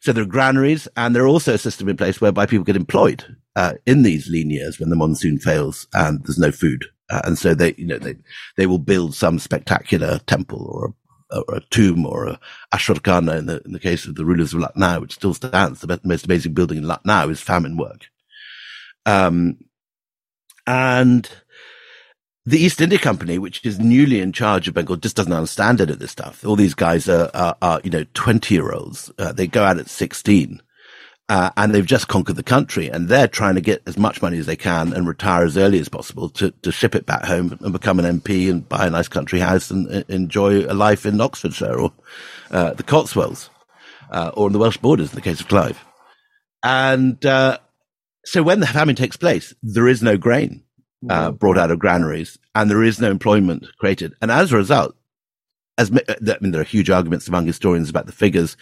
So 0.00 0.12
there 0.12 0.24
are 0.24 0.26
granaries 0.26 0.88
and 0.96 1.14
there 1.14 1.22
are 1.22 1.28
also 1.28 1.54
a 1.54 1.58
system 1.58 1.88
in 1.88 1.96
place 1.96 2.20
whereby 2.20 2.46
people 2.46 2.64
get 2.64 2.74
employed 2.74 3.36
uh, 3.56 3.74
in 3.86 4.02
these 4.02 4.28
lean 4.28 4.50
years 4.50 4.78
when 4.78 4.90
the 4.90 4.96
monsoon 4.96 5.38
fails 5.38 5.86
and 5.92 6.24
there's 6.24 6.38
no 6.38 6.50
food. 6.50 6.86
Uh, 7.10 7.20
and 7.24 7.38
so 7.38 7.54
they, 7.54 7.74
you 7.76 7.86
know, 7.86 7.98
they, 7.98 8.16
they 8.56 8.66
will 8.66 8.78
build 8.78 9.14
some 9.14 9.38
spectacular 9.38 10.18
temple 10.20 10.66
or 10.66 10.94
a, 11.30 11.40
or 11.40 11.56
a 11.56 11.64
tomb 11.70 12.06
or 12.06 12.26
a 12.26 12.40
Ashurkhana 12.72 13.38
in 13.38 13.46
the, 13.46 13.62
in 13.64 13.72
the 13.72 13.80
case 13.80 14.06
of 14.06 14.14
the 14.14 14.24
rulers 14.24 14.54
of 14.54 14.60
Lucknow, 14.60 15.00
which 15.00 15.14
still 15.14 15.34
stands. 15.34 15.80
The 15.80 16.00
most 16.04 16.24
amazing 16.24 16.54
building 16.54 16.78
in 16.78 16.86
Lucknow 16.86 17.28
is 17.28 17.40
famine 17.40 17.76
work. 17.76 18.06
Um, 19.04 19.58
and 20.66 21.28
the 22.46 22.58
East 22.58 22.80
India 22.80 22.98
Company, 22.98 23.38
which 23.38 23.64
is 23.64 23.78
newly 23.78 24.20
in 24.20 24.32
charge 24.32 24.66
of 24.66 24.74
Bengal, 24.74 24.96
just 24.96 25.16
doesn't 25.16 25.32
understand 25.32 25.80
any 25.80 25.92
of 25.92 25.98
this 25.98 26.10
stuff. 26.10 26.44
All 26.44 26.56
these 26.56 26.74
guys 26.74 27.08
are, 27.08 27.30
are, 27.34 27.56
are 27.60 27.80
you 27.84 27.90
know, 27.90 28.04
20 28.14 28.54
year 28.54 28.72
olds. 28.72 29.12
Uh, 29.18 29.32
they 29.32 29.46
go 29.46 29.64
out 29.64 29.78
at 29.78 29.90
16 29.90 30.62
uh, 31.32 31.50
and 31.56 31.74
they've 31.74 31.86
just 31.86 32.08
conquered 32.08 32.36
the 32.36 32.42
country 32.42 32.90
and 32.90 33.08
they're 33.08 33.26
trying 33.26 33.54
to 33.54 33.62
get 33.62 33.80
as 33.86 33.96
much 33.96 34.20
money 34.20 34.36
as 34.36 34.44
they 34.44 34.54
can 34.54 34.92
and 34.92 35.08
retire 35.08 35.46
as 35.46 35.56
early 35.56 35.80
as 35.80 35.88
possible 35.88 36.28
to, 36.28 36.50
to 36.60 36.70
ship 36.70 36.94
it 36.94 37.06
back 37.06 37.24
home 37.24 37.58
and 37.62 37.72
become 37.72 37.98
an 37.98 38.20
MP 38.20 38.50
and 38.50 38.68
buy 38.68 38.86
a 38.86 38.90
nice 38.90 39.08
country 39.08 39.40
house 39.40 39.70
and 39.70 39.90
uh, 39.90 40.02
enjoy 40.10 40.66
a 40.66 40.74
life 40.74 41.06
in 41.06 41.18
Oxfordshire 41.18 41.80
or 41.80 41.90
uh, 42.50 42.74
the 42.74 42.82
Cotswolds 42.82 43.48
uh, 44.10 44.30
or 44.34 44.48
in 44.48 44.52
the 44.52 44.58
Welsh 44.58 44.76
borders 44.76 45.08
in 45.08 45.14
the 45.14 45.22
case 45.22 45.40
of 45.40 45.48
Clive. 45.48 45.82
And 46.62 47.24
uh, 47.24 47.56
so 48.26 48.42
when 48.42 48.60
the 48.60 48.66
famine 48.66 48.94
takes 48.94 49.16
place, 49.16 49.54
there 49.62 49.88
is 49.88 50.02
no 50.02 50.18
grain 50.18 50.64
uh, 51.08 51.30
brought 51.30 51.56
out 51.56 51.70
of 51.70 51.78
granaries 51.78 52.38
and 52.54 52.70
there 52.70 52.82
is 52.82 53.00
no 53.00 53.10
employment 53.10 53.64
created. 53.78 54.12
And 54.20 54.30
as 54.30 54.52
a 54.52 54.58
result, 54.58 54.94
as 55.78 55.90
I 55.90 56.36
mean, 56.42 56.52
there 56.52 56.60
are 56.60 56.64
huge 56.64 56.90
arguments 56.90 57.26
among 57.26 57.46
historians 57.46 57.88
about 57.88 58.04
the 58.04 58.12
figures 58.12 58.58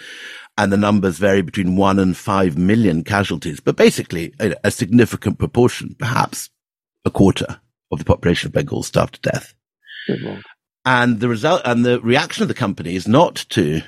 and 0.60 0.70
the 0.70 0.76
numbers 0.76 1.16
vary 1.16 1.40
between 1.40 1.74
one 1.74 1.98
and 1.98 2.14
five 2.14 2.58
million 2.58 3.02
casualties, 3.02 3.60
but 3.60 3.76
basically 3.76 4.34
a, 4.38 4.54
a 4.62 4.70
significant 4.70 5.38
proportion, 5.38 5.96
perhaps 5.98 6.50
a 7.06 7.10
quarter 7.10 7.62
of 7.90 7.98
the 7.98 8.04
population 8.04 8.48
of 8.48 8.52
Bengal 8.52 8.82
starved 8.82 9.14
to 9.14 9.30
death. 9.30 9.54
And 10.84 11.18
the 11.20 11.28
result 11.28 11.62
and 11.64 11.82
the 11.82 11.98
reaction 12.02 12.42
of 12.42 12.48
the 12.48 12.54
company 12.54 12.94
is 12.94 13.08
not 13.08 13.36
to 13.50 13.80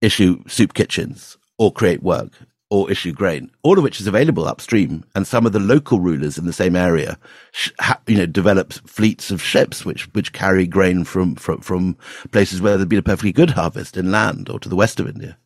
issue 0.00 0.42
soup 0.48 0.72
kitchens 0.72 1.36
or 1.58 1.70
create 1.70 2.02
work 2.02 2.32
or 2.68 2.90
issue 2.90 3.12
grain, 3.12 3.50
all 3.62 3.78
of 3.78 3.84
which 3.84 4.00
is 4.00 4.06
available 4.06 4.46
upstream. 4.46 5.04
And 5.14 5.26
some 5.26 5.46
of 5.46 5.52
the 5.52 5.60
local 5.60 6.00
rulers 6.00 6.36
in 6.36 6.46
the 6.46 6.52
same 6.52 6.74
area, 6.74 7.18
you 8.06 8.16
know, 8.16 8.26
develop 8.26 8.72
fleets 8.72 9.30
of 9.30 9.42
ships 9.42 9.84
which, 9.84 10.12
which 10.14 10.32
carry 10.32 10.66
grain 10.66 11.04
from, 11.04 11.36
from, 11.36 11.60
from 11.60 11.96
places 12.32 12.60
where 12.60 12.76
there's 12.76 12.88
been 12.88 12.98
a 12.98 13.02
perfectly 13.02 13.32
good 13.32 13.50
harvest 13.50 13.96
inland 13.96 14.48
or 14.48 14.58
to 14.58 14.68
the 14.68 14.76
west 14.76 14.98
of 14.98 15.08
India. 15.08 15.38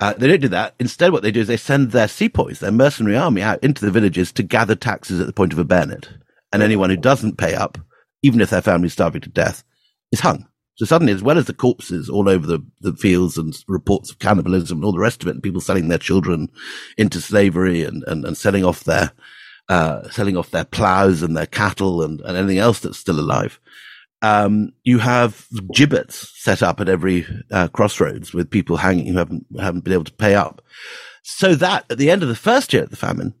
Uh, 0.00 0.14
they 0.14 0.28
don't 0.28 0.40
do 0.40 0.48
that. 0.48 0.74
Instead, 0.80 1.12
what 1.12 1.22
they 1.22 1.30
do 1.30 1.40
is 1.40 1.46
they 1.46 1.58
send 1.58 1.90
their 1.90 2.08
sepoys, 2.08 2.60
their 2.60 2.72
mercenary 2.72 3.16
army 3.16 3.42
out 3.42 3.62
into 3.62 3.84
the 3.84 3.90
villages 3.90 4.32
to 4.32 4.42
gather 4.42 4.74
taxes 4.74 5.20
at 5.20 5.26
the 5.26 5.32
point 5.32 5.52
of 5.52 5.58
a 5.58 5.64
bayonet. 5.64 6.08
And 6.52 6.62
anyone 6.62 6.88
who 6.88 6.96
doesn't 6.96 7.36
pay 7.36 7.54
up, 7.54 7.76
even 8.22 8.40
if 8.40 8.48
their 8.48 8.62
family's 8.62 8.94
starving 8.94 9.20
to 9.20 9.28
death, 9.28 9.62
is 10.10 10.20
hung. 10.20 10.48
So 10.80 10.86
suddenly, 10.86 11.12
as 11.12 11.22
well 11.22 11.36
as 11.36 11.44
the 11.44 11.52
corpses 11.52 12.08
all 12.08 12.26
over 12.26 12.46
the, 12.46 12.64
the 12.80 12.94
fields 12.94 13.36
and 13.36 13.54
reports 13.68 14.10
of 14.10 14.18
cannibalism 14.18 14.78
and 14.78 14.84
all 14.86 14.92
the 14.92 14.98
rest 14.98 15.20
of 15.20 15.28
it, 15.28 15.32
and 15.32 15.42
people 15.42 15.60
selling 15.60 15.88
their 15.88 15.98
children 15.98 16.48
into 16.96 17.20
slavery 17.20 17.84
and, 17.84 18.02
and, 18.06 18.24
and 18.24 18.34
selling 18.34 18.64
off 18.64 18.84
their, 18.84 19.12
uh, 19.68 20.08
selling 20.08 20.38
off 20.38 20.52
their 20.52 20.64
plows 20.64 21.22
and 21.22 21.36
their 21.36 21.44
cattle 21.44 22.02
and, 22.02 22.22
and 22.22 22.34
anything 22.34 22.56
else 22.56 22.80
that's 22.80 22.96
still 22.96 23.20
alive. 23.20 23.60
Um, 24.22 24.72
you 24.82 25.00
have 25.00 25.46
gibbets 25.74 26.32
set 26.42 26.62
up 26.62 26.80
at 26.80 26.88
every 26.88 27.26
uh, 27.50 27.68
crossroads 27.68 28.32
with 28.32 28.50
people 28.50 28.78
hanging 28.78 29.08
who 29.08 29.18
haven't 29.18 29.44
haven't 29.58 29.84
been 29.84 29.92
able 29.92 30.04
to 30.04 30.12
pay 30.14 30.34
up. 30.34 30.62
So 31.24 31.54
that 31.56 31.84
at 31.90 31.98
the 31.98 32.10
end 32.10 32.22
of 32.22 32.30
the 32.30 32.34
first 32.34 32.72
year 32.72 32.84
of 32.84 32.90
the 32.90 32.96
famine, 32.96 33.34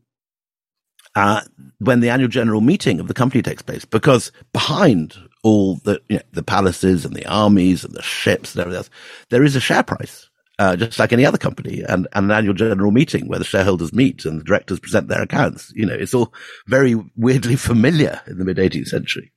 uh, 1.14 1.40
when 1.78 2.00
the 2.00 2.10
annual 2.10 2.28
general 2.28 2.60
meeting 2.60 3.00
of 3.00 3.08
the 3.08 3.14
company 3.14 3.40
takes 3.40 3.62
place, 3.62 3.86
because 3.86 4.30
behind 4.52 5.16
all 5.42 5.76
the 5.76 6.00
you 6.08 6.16
know, 6.16 6.22
the 6.32 6.42
palaces 6.42 7.04
and 7.04 7.14
the 7.14 7.26
armies 7.26 7.84
and 7.84 7.94
the 7.94 8.02
ships 8.02 8.54
and 8.54 8.60
everything 8.60 8.78
else, 8.78 8.90
there 9.30 9.44
is 9.44 9.56
a 9.56 9.60
share 9.60 9.82
price, 9.82 10.28
uh, 10.58 10.76
just 10.76 10.98
like 10.98 11.12
any 11.12 11.24
other 11.24 11.38
company, 11.38 11.82
and, 11.82 12.06
and, 12.12 12.26
an 12.26 12.30
annual 12.30 12.54
general 12.54 12.90
meeting 12.90 13.28
where 13.28 13.38
the 13.38 13.44
shareholders 13.44 13.92
meet 13.92 14.24
and 14.24 14.40
the 14.40 14.44
directors 14.44 14.80
present 14.80 15.08
their 15.08 15.22
accounts. 15.22 15.72
You 15.74 15.86
know, 15.86 15.94
it's 15.94 16.14
all 16.14 16.32
very 16.66 16.96
weirdly 17.16 17.56
familiar 17.56 18.20
in 18.26 18.38
the 18.38 18.44
mid 18.44 18.58
18th 18.58 18.88
century. 18.88 19.32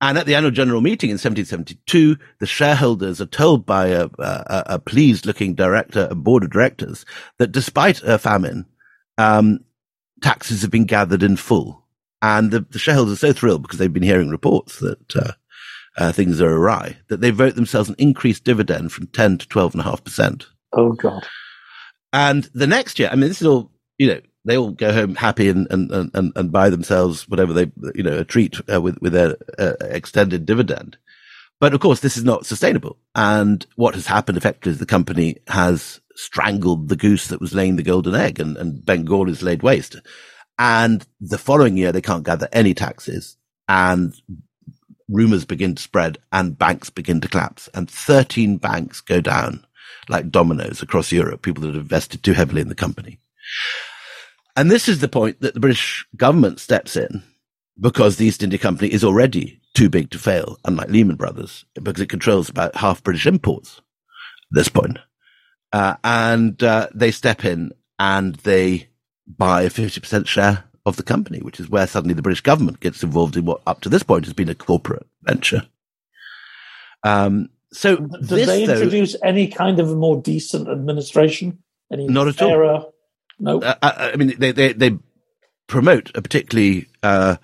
And 0.00 0.18
at 0.18 0.26
the 0.26 0.34
annual 0.34 0.50
general 0.50 0.80
meeting 0.80 1.08
in 1.08 1.14
1772, 1.14 2.16
the 2.40 2.46
shareholders 2.46 3.20
are 3.20 3.26
told 3.26 3.64
by 3.64 3.86
a, 3.88 4.08
a, 4.18 4.62
a 4.66 4.78
pleased 4.78 5.24
looking 5.24 5.54
director, 5.54 6.08
a 6.10 6.14
board 6.14 6.42
of 6.42 6.50
directors, 6.50 7.06
that 7.38 7.52
despite 7.52 8.02
a 8.02 8.18
famine, 8.18 8.66
um, 9.16 9.60
taxes 10.20 10.62
have 10.62 10.70
been 10.70 10.84
gathered 10.84 11.22
in 11.22 11.36
full 11.36 11.83
and 12.24 12.50
the, 12.50 12.60
the, 12.60 12.78
shareholders 12.78 13.12
are 13.12 13.26
so 13.26 13.32
thrilled 13.34 13.60
because 13.60 13.78
they've 13.78 13.92
been 13.92 14.02
hearing 14.02 14.30
reports 14.30 14.78
that 14.78 15.14
uh, 15.14 15.32
uh, 15.98 16.10
things 16.10 16.40
are 16.40 16.50
awry 16.50 16.96
that 17.08 17.20
they 17.20 17.30
vote 17.30 17.54
themselves 17.54 17.90
an 17.90 17.96
increased 17.98 18.44
dividend 18.44 18.92
from 18.92 19.08
10 19.08 19.38
to 19.38 19.46
12.5%. 19.46 20.46
Oh, 20.72 20.92
God. 20.92 21.26
And 22.14 22.44
the 22.54 22.66
next 22.66 22.98
year, 22.98 23.10
I 23.12 23.16
mean, 23.16 23.28
this 23.28 23.42
is 23.42 23.46
all, 23.46 23.70
you 23.98 24.06
know, 24.06 24.20
they 24.46 24.56
all 24.56 24.70
go 24.70 24.90
home 24.90 25.16
happy 25.16 25.50
and, 25.50 25.66
and, 25.70 25.90
and, 25.92 26.32
and 26.34 26.50
buy 26.50 26.70
themselves 26.70 27.28
whatever 27.28 27.52
they, 27.52 27.70
you 27.94 28.02
know, 28.02 28.18
a 28.18 28.24
treat 28.24 28.58
uh, 28.72 28.80
with, 28.80 28.98
with 29.02 29.12
their 29.12 29.36
uh, 29.58 29.74
extended 29.82 30.46
dividend. 30.46 30.96
But 31.60 31.74
of 31.74 31.80
course, 31.80 32.00
this 32.00 32.16
is 32.16 32.24
not 32.24 32.46
sustainable. 32.46 32.96
And 33.14 33.66
what 33.76 33.94
has 33.94 34.06
happened 34.06 34.38
effectively 34.38 34.72
is 34.72 34.78
the 34.78 34.86
company 34.86 35.36
has 35.48 36.00
strangled 36.16 36.88
the 36.88 36.96
goose 36.96 37.28
that 37.28 37.40
was 37.40 37.54
laying 37.54 37.76
the 37.76 37.82
golden 37.82 38.14
egg 38.14 38.40
and, 38.40 38.56
and 38.56 38.82
Bengal 38.82 39.28
is 39.28 39.42
laid 39.42 39.62
waste. 39.62 39.96
And 40.58 41.04
the 41.20 41.38
following 41.38 41.76
year, 41.76 41.92
they 41.92 42.00
can't 42.00 42.24
gather 42.24 42.48
any 42.52 42.74
taxes 42.74 43.36
and 43.68 44.14
rumors 45.08 45.44
begin 45.44 45.74
to 45.74 45.82
spread 45.82 46.18
and 46.32 46.58
banks 46.58 46.90
begin 46.90 47.20
to 47.20 47.28
collapse 47.28 47.68
and 47.74 47.90
13 47.90 48.56
banks 48.56 49.00
go 49.00 49.20
down 49.20 49.64
like 50.08 50.30
dominoes 50.30 50.82
across 50.82 51.12
Europe, 51.12 51.42
people 51.42 51.62
that 51.62 51.74
have 51.74 51.82
invested 51.82 52.22
too 52.22 52.32
heavily 52.32 52.60
in 52.60 52.68
the 52.68 52.74
company. 52.74 53.20
And 54.56 54.70
this 54.70 54.88
is 54.88 55.00
the 55.00 55.08
point 55.08 55.40
that 55.40 55.54
the 55.54 55.60
British 55.60 56.06
government 56.16 56.60
steps 56.60 56.96
in 56.96 57.22
because 57.80 58.16
the 58.16 58.26
East 58.26 58.42
India 58.42 58.58
Company 58.58 58.92
is 58.92 59.02
already 59.02 59.60
too 59.74 59.90
big 59.90 60.10
to 60.10 60.18
fail, 60.18 60.58
unlike 60.64 60.88
Lehman 60.88 61.16
Brothers, 61.16 61.64
because 61.74 62.00
it 62.00 62.08
controls 62.08 62.48
about 62.48 62.76
half 62.76 63.02
British 63.02 63.26
imports 63.26 63.78
at 63.78 63.82
this 64.52 64.68
point. 64.68 64.98
Uh, 65.72 65.96
and 66.04 66.62
uh, 66.62 66.88
they 66.94 67.10
step 67.10 67.44
in 67.44 67.72
and 67.98 68.36
they 68.36 68.88
buy 69.26 69.62
a 69.62 69.70
50% 69.70 70.26
share 70.26 70.64
of 70.86 70.96
the 70.96 71.02
company, 71.02 71.40
which 71.40 71.58
is 71.58 71.68
where 71.68 71.86
suddenly 71.86 72.14
the 72.14 72.22
British 72.22 72.42
government 72.42 72.80
gets 72.80 73.02
involved 73.02 73.36
in 73.36 73.44
what 73.44 73.62
up 73.66 73.80
to 73.82 73.88
this 73.88 74.02
point 74.02 74.24
has 74.24 74.34
been 74.34 74.48
a 74.48 74.54
corporate 74.54 75.06
venture. 75.22 75.66
Um, 77.02 77.48
so 77.72 77.96
did 77.96 78.22
this, 78.22 78.46
they 78.46 78.64
introduce 78.64 79.14
though, 79.14 79.28
any 79.28 79.48
kind 79.48 79.80
of 79.80 79.90
a 79.90 79.96
more 79.96 80.20
decent 80.20 80.68
administration? 80.68 81.58
Any 81.92 82.06
not 82.06 82.28
at 82.28 82.40
all. 82.40 82.94
No, 83.38 83.60
uh, 83.60 83.74
I 83.82 84.16
mean 84.16 84.34
they 84.38 84.52
they 84.52 84.72
they 84.72 84.98
promote 85.66 86.10
a 86.14 86.22
particularly 86.22 86.86
uh, 87.02 87.36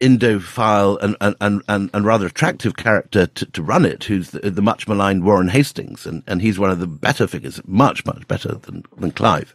Indophile 0.00 0.98
and, 1.00 1.16
and, 1.40 1.62
and, 1.68 1.90
and 1.94 2.04
rather 2.04 2.26
attractive 2.26 2.76
character 2.76 3.26
to, 3.26 3.46
to 3.46 3.62
run 3.62 3.86
it, 3.86 4.04
who's 4.04 4.30
the, 4.30 4.50
the, 4.50 4.60
much 4.60 4.86
maligned 4.86 5.24
Warren 5.24 5.48
Hastings, 5.48 6.04
and, 6.04 6.22
and 6.26 6.42
he's 6.42 6.58
one 6.58 6.70
of 6.70 6.80
the 6.80 6.86
better 6.86 7.26
figures, 7.26 7.60
much 7.64 8.04
much 8.04 8.26
better 8.28 8.54
than 8.54 8.84
than 8.96 9.12
Clive. 9.12 9.54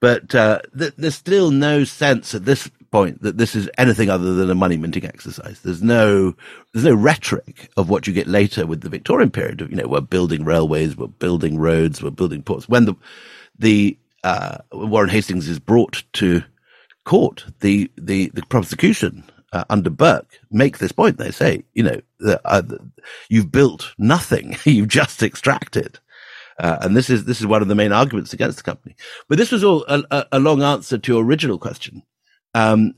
But 0.00 0.34
uh, 0.34 0.60
th- 0.78 0.94
there's 0.96 1.14
still 1.14 1.50
no 1.50 1.84
sense 1.84 2.34
at 2.34 2.44
this 2.44 2.70
point 2.90 3.22
that 3.22 3.38
this 3.38 3.54
is 3.54 3.68
anything 3.78 4.10
other 4.10 4.34
than 4.34 4.50
a 4.50 4.54
money 4.54 4.76
minting 4.76 5.04
exercise. 5.06 5.60
There's 5.60 5.82
no 5.82 6.34
there's 6.72 6.84
no 6.84 6.94
rhetoric 6.94 7.70
of 7.76 7.88
what 7.88 8.06
you 8.06 8.12
get 8.12 8.26
later 8.26 8.66
with 8.66 8.82
the 8.82 8.88
Victorian 8.88 9.30
period. 9.30 9.60
Of, 9.60 9.70
you 9.70 9.76
know, 9.76 9.88
we're 9.88 10.00
building 10.00 10.44
railways, 10.44 10.96
we're 10.96 11.08
building 11.08 11.58
roads, 11.58 12.02
we're 12.02 12.10
building 12.10 12.42
ports. 12.42 12.68
When 12.68 12.84
the 12.84 12.94
the 13.58 13.98
uh, 14.24 14.58
Warren 14.72 15.10
Hastings 15.10 15.48
is 15.48 15.58
brought 15.58 16.04
to 16.14 16.42
court, 17.04 17.46
the 17.60 17.90
the 17.96 18.30
the 18.34 18.42
prosecution 18.46 19.24
uh, 19.52 19.64
under 19.70 19.90
Burke 19.90 20.40
make 20.50 20.78
this 20.78 20.92
point. 20.92 21.18
They 21.18 21.30
say, 21.30 21.64
you 21.74 21.82
know, 21.82 22.00
uh, 22.44 22.62
you've 23.28 23.52
built 23.52 23.94
nothing, 23.98 24.56
you've 24.64 24.88
just 24.88 25.22
extracted. 25.22 25.98
Uh, 26.58 26.78
and 26.80 26.96
this 26.96 27.10
is 27.10 27.24
this 27.24 27.40
is 27.40 27.46
one 27.46 27.62
of 27.62 27.68
the 27.68 27.74
main 27.74 27.92
arguments 27.92 28.32
against 28.32 28.56
the 28.56 28.62
company. 28.62 28.96
But 29.28 29.38
this 29.38 29.52
was 29.52 29.62
all 29.62 29.84
a, 29.88 30.26
a 30.32 30.38
long 30.38 30.62
answer 30.62 30.98
to 30.98 31.12
your 31.12 31.24
original 31.24 31.58
question 31.58 32.02
um, 32.54 32.94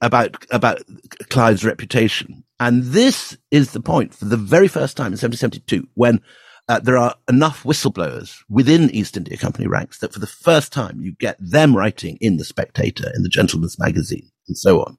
about 0.00 0.44
about 0.50 0.82
Clive's 1.30 1.64
reputation. 1.64 2.44
And 2.58 2.84
this 2.84 3.36
is 3.50 3.72
the 3.72 3.80
point 3.80 4.14
for 4.14 4.24
the 4.24 4.36
very 4.36 4.68
first 4.68 4.96
time 4.96 5.06
in 5.06 5.18
1772 5.18 5.88
when 5.94 6.20
uh, 6.68 6.78
there 6.78 6.96
are 6.96 7.16
enough 7.28 7.64
whistleblowers 7.64 8.38
within 8.48 8.90
East 8.90 9.16
India 9.16 9.36
Company 9.36 9.66
ranks 9.66 9.98
that 9.98 10.12
for 10.12 10.20
the 10.20 10.28
first 10.28 10.72
time 10.72 11.00
you 11.00 11.12
get 11.18 11.36
them 11.40 11.76
writing 11.76 12.18
in 12.20 12.36
the 12.36 12.44
Spectator, 12.44 13.10
in 13.14 13.24
the 13.24 13.28
Gentleman's 13.28 13.78
Magazine, 13.80 14.30
and 14.46 14.56
so 14.56 14.80
on 14.80 14.98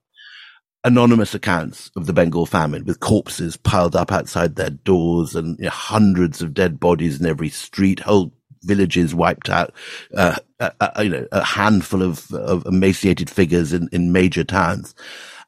anonymous 0.84 1.34
accounts 1.34 1.92
of 1.96 2.06
the 2.06 2.14
Bengal 2.14 2.46
famine 2.46 2.86
with 2.86 3.00
corpses 3.00 3.56
piled 3.58 3.96
up 3.96 4.12
outside 4.12 4.56
their 4.56 4.70
doors 4.70 5.36
and 5.36 5.58
you 5.58 5.66
know, 5.66 5.72
hundreds 5.72 6.42
of 6.42 6.54
dead 6.54 6.80
bodies 6.80 7.20
in 7.20 7.26
every 7.26 7.50
street, 7.50 8.02
whole 8.02 8.34
villages 8.64 9.16
wiped 9.16 9.50
out, 9.50 9.74
uh, 10.16 10.36
uh, 10.60 10.72
uh, 10.80 11.02
you 11.02 11.10
know, 11.10 11.28
a 11.32 11.44
handful 11.44 12.02
of, 12.02 12.32
of 12.34 12.66
emaciated 12.66 13.30
figures 13.30 13.74
in, 13.74 13.90
in 13.92 14.12
major 14.12 14.44
towns. 14.44 14.96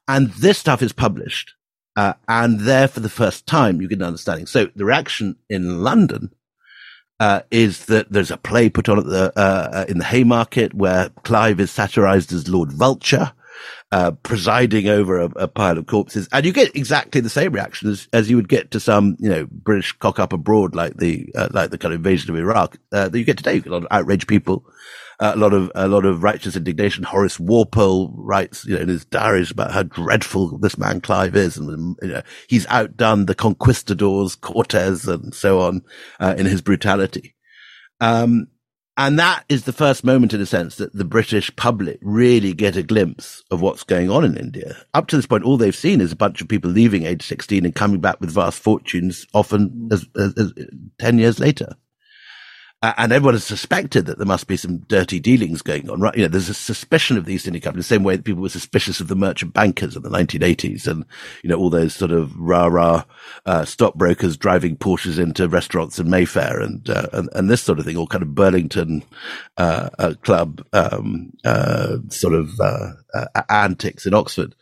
And 0.08 0.30
this 0.32 0.58
stuff 0.58 0.82
is 0.82 0.94
published. 0.94 1.54
Uh, 1.96 2.14
and 2.28 2.62
there 2.62 2.88
for 2.88 3.00
the 3.00 3.10
first 3.10 3.48
time, 3.48 3.82
you 3.82 3.88
get 3.88 4.00
an 4.00 4.06
understanding. 4.06 4.46
So 4.46 4.70
the 4.76 4.86
reaction 4.86 5.38
in 5.50 5.82
London 5.82 6.32
uh, 7.20 7.42
is 7.52 7.86
that 7.86 8.12
there's 8.12 8.32
a 8.32 8.38
play 8.38 8.70
put 8.70 8.90
on 8.90 9.00
at 9.00 9.06
the 9.06 9.32
uh, 9.40 9.86
in 9.88 10.00
the 10.00 10.04
Haymarket 10.04 10.74
where 10.74 11.10
Clive 11.24 11.62
is 11.62 11.72
satirized 11.72 12.34
as 12.34 12.50
Lord 12.50 12.74
Vulture, 12.74 13.32
uh, 13.92 14.12
presiding 14.12 14.88
over 14.88 15.20
a, 15.20 15.26
a, 15.36 15.48
pile 15.48 15.78
of 15.78 15.86
corpses, 15.86 16.28
and 16.32 16.46
you 16.46 16.52
get 16.52 16.76
exactly 16.76 17.22
the 17.22 17.30
same 17.30 17.54
reaction 17.54 17.90
as, 17.90 18.08
as 18.14 18.30
you 18.30 18.36
would 18.36 18.50
get 18.50 18.72
to 18.72 18.80
some, 18.80 19.16
you 19.20 19.30
know, 19.30 19.48
British 19.52 19.94
cock 19.94 20.20
up 20.20 20.34
abroad, 20.34 20.76
like 20.76 20.98
the 20.98 21.30
uh, 21.36 21.50
like 21.52 21.70
the 21.70 21.78
kind 21.78 21.94
of 21.94 22.00
invasion 22.00 22.30
of 22.30 22.38
Iraq 22.38 22.78
uh, 22.92 23.10
that 23.10 23.18
you 23.18 23.26
get 23.26 23.38
today. 23.38 23.56
You 23.56 23.62
get 23.62 23.70
a 23.70 23.74
lot 23.74 23.84
of 23.84 23.88
outraged 23.92 24.28
people, 24.28 24.66
uh, 25.20 25.34
a 25.36 25.38
lot 25.38 25.54
of 25.54 25.72
a 25.76 25.88
lot 25.88 26.06
of 26.06 26.24
righteous 26.24 26.56
indignation. 26.56 27.04
Horace 27.04 27.40
Walpole 27.40 28.14
writes, 28.18 28.66
you 28.66 28.76
know, 28.76 28.82
in 28.82 28.90
his 28.90 29.06
diaries 29.06 29.52
about 29.52 29.72
how 29.72 29.84
dreadful 29.84 30.58
this 30.58 30.78
man 30.78 31.02
Clive 31.02 31.36
is, 31.36 31.58
and 31.58 31.96
you 32.02 32.08
know, 32.10 32.22
he's 32.48 32.68
outdone 32.68 33.26
the 33.26 33.36
conquistadors, 33.36 34.36
Cortez, 34.36 35.08
and 35.08 35.34
so 35.34 35.62
on 35.62 35.84
uh, 36.20 36.36
in 36.38 36.46
his 36.46 36.62
brutality. 36.62 37.36
Um, 38.02 38.48
and 38.98 39.20
that 39.20 39.44
is 39.50 39.64
the 39.64 39.74
first 39.74 40.04
moment, 40.04 40.34
in 40.34 40.40
a 40.40 40.46
sense, 40.46 40.76
that 40.78 40.94
the 40.94 41.04
British 41.04 41.54
public 41.56 42.00
really 42.02 42.54
get 42.54 42.78
a 42.78 42.84
glimpse 42.84 43.44
of 43.52 43.62
what's 43.62 43.84
going 43.84 44.10
on 44.10 44.24
in 44.24 44.38
India. 44.38 44.78
Up 44.94 45.08
to 45.08 45.18
this 45.18 45.26
point, 45.26 45.44
all 45.44 45.58
they've 45.58 45.76
seen 45.76 46.00
is 46.00 46.14
a 46.14 46.16
bunch 46.16 46.42
of 46.42 46.48
people 46.48 46.72
leaving 46.72 47.06
age 47.06 47.24
16 47.24 47.66
and 47.66 47.76
coming 47.76 48.00
back 48.00 48.22
with 48.22 48.32
vast 48.32 48.60
fortunes, 48.60 49.28
often 49.34 49.90
as, 49.92 50.08
as, 50.16 50.34
as 50.38 50.54
10 51.00 51.18
years 51.18 51.40
later. 51.40 51.76
Uh, 52.86 52.94
and 52.98 53.12
everyone 53.12 53.34
has 53.34 53.44
suspected 53.44 54.06
that 54.06 54.20
there 54.20 54.28
must 54.28 54.46
be 54.46 54.56
some 54.56 54.78
dirty 54.78 55.20
dealings 55.20 55.64
going 55.64 55.90
on, 55.90 56.00
right? 56.00 56.16
You 56.16 56.22
know, 56.22 56.28
there's 56.28 56.50
a 56.50 56.54
suspicion 56.54 57.18
of 57.18 57.26
the 57.26 57.34
East 57.34 57.48
India 57.48 57.60
Company, 57.60 57.80
the 57.80 57.84
same 57.84 58.04
way 58.04 58.16
that 58.16 58.26
people 58.26 58.44
were 58.44 58.50
suspicious 58.50 59.00
of 59.00 59.08
the 59.08 59.16
merchant 59.16 59.56
bankers 59.56 59.96
in 59.96 60.04
the 60.04 60.10
1980s 60.12 60.86
and, 60.86 61.04
you 61.42 61.50
know, 61.50 61.56
all 61.56 61.72
those 61.72 61.96
sort 61.96 62.12
of 62.12 62.38
rah 62.38 62.68
rah, 62.68 63.04
uh, 63.48 63.66
stockbrokers 63.66 64.38
driving 64.38 64.78
Porsches 64.78 65.18
into 65.18 65.50
restaurants 65.50 65.98
in 65.98 66.12
Mayfair 66.12 66.60
and, 66.60 66.88
uh, 66.88 67.08
and, 67.12 67.28
and, 67.34 67.50
this 67.50 67.64
sort 67.64 67.80
of 67.80 67.86
thing, 67.86 67.98
all 67.98 68.06
kind 68.06 68.22
of 68.22 68.36
Bullingdon, 68.36 69.02
uh, 69.58 69.90
uh 69.98 70.14
club, 70.22 70.64
um, 70.72 71.34
uh, 71.44 71.98
sort 72.10 72.36
of, 72.36 72.52
antics 73.50 74.06
in 74.06 74.14
Oxford. 74.14 74.54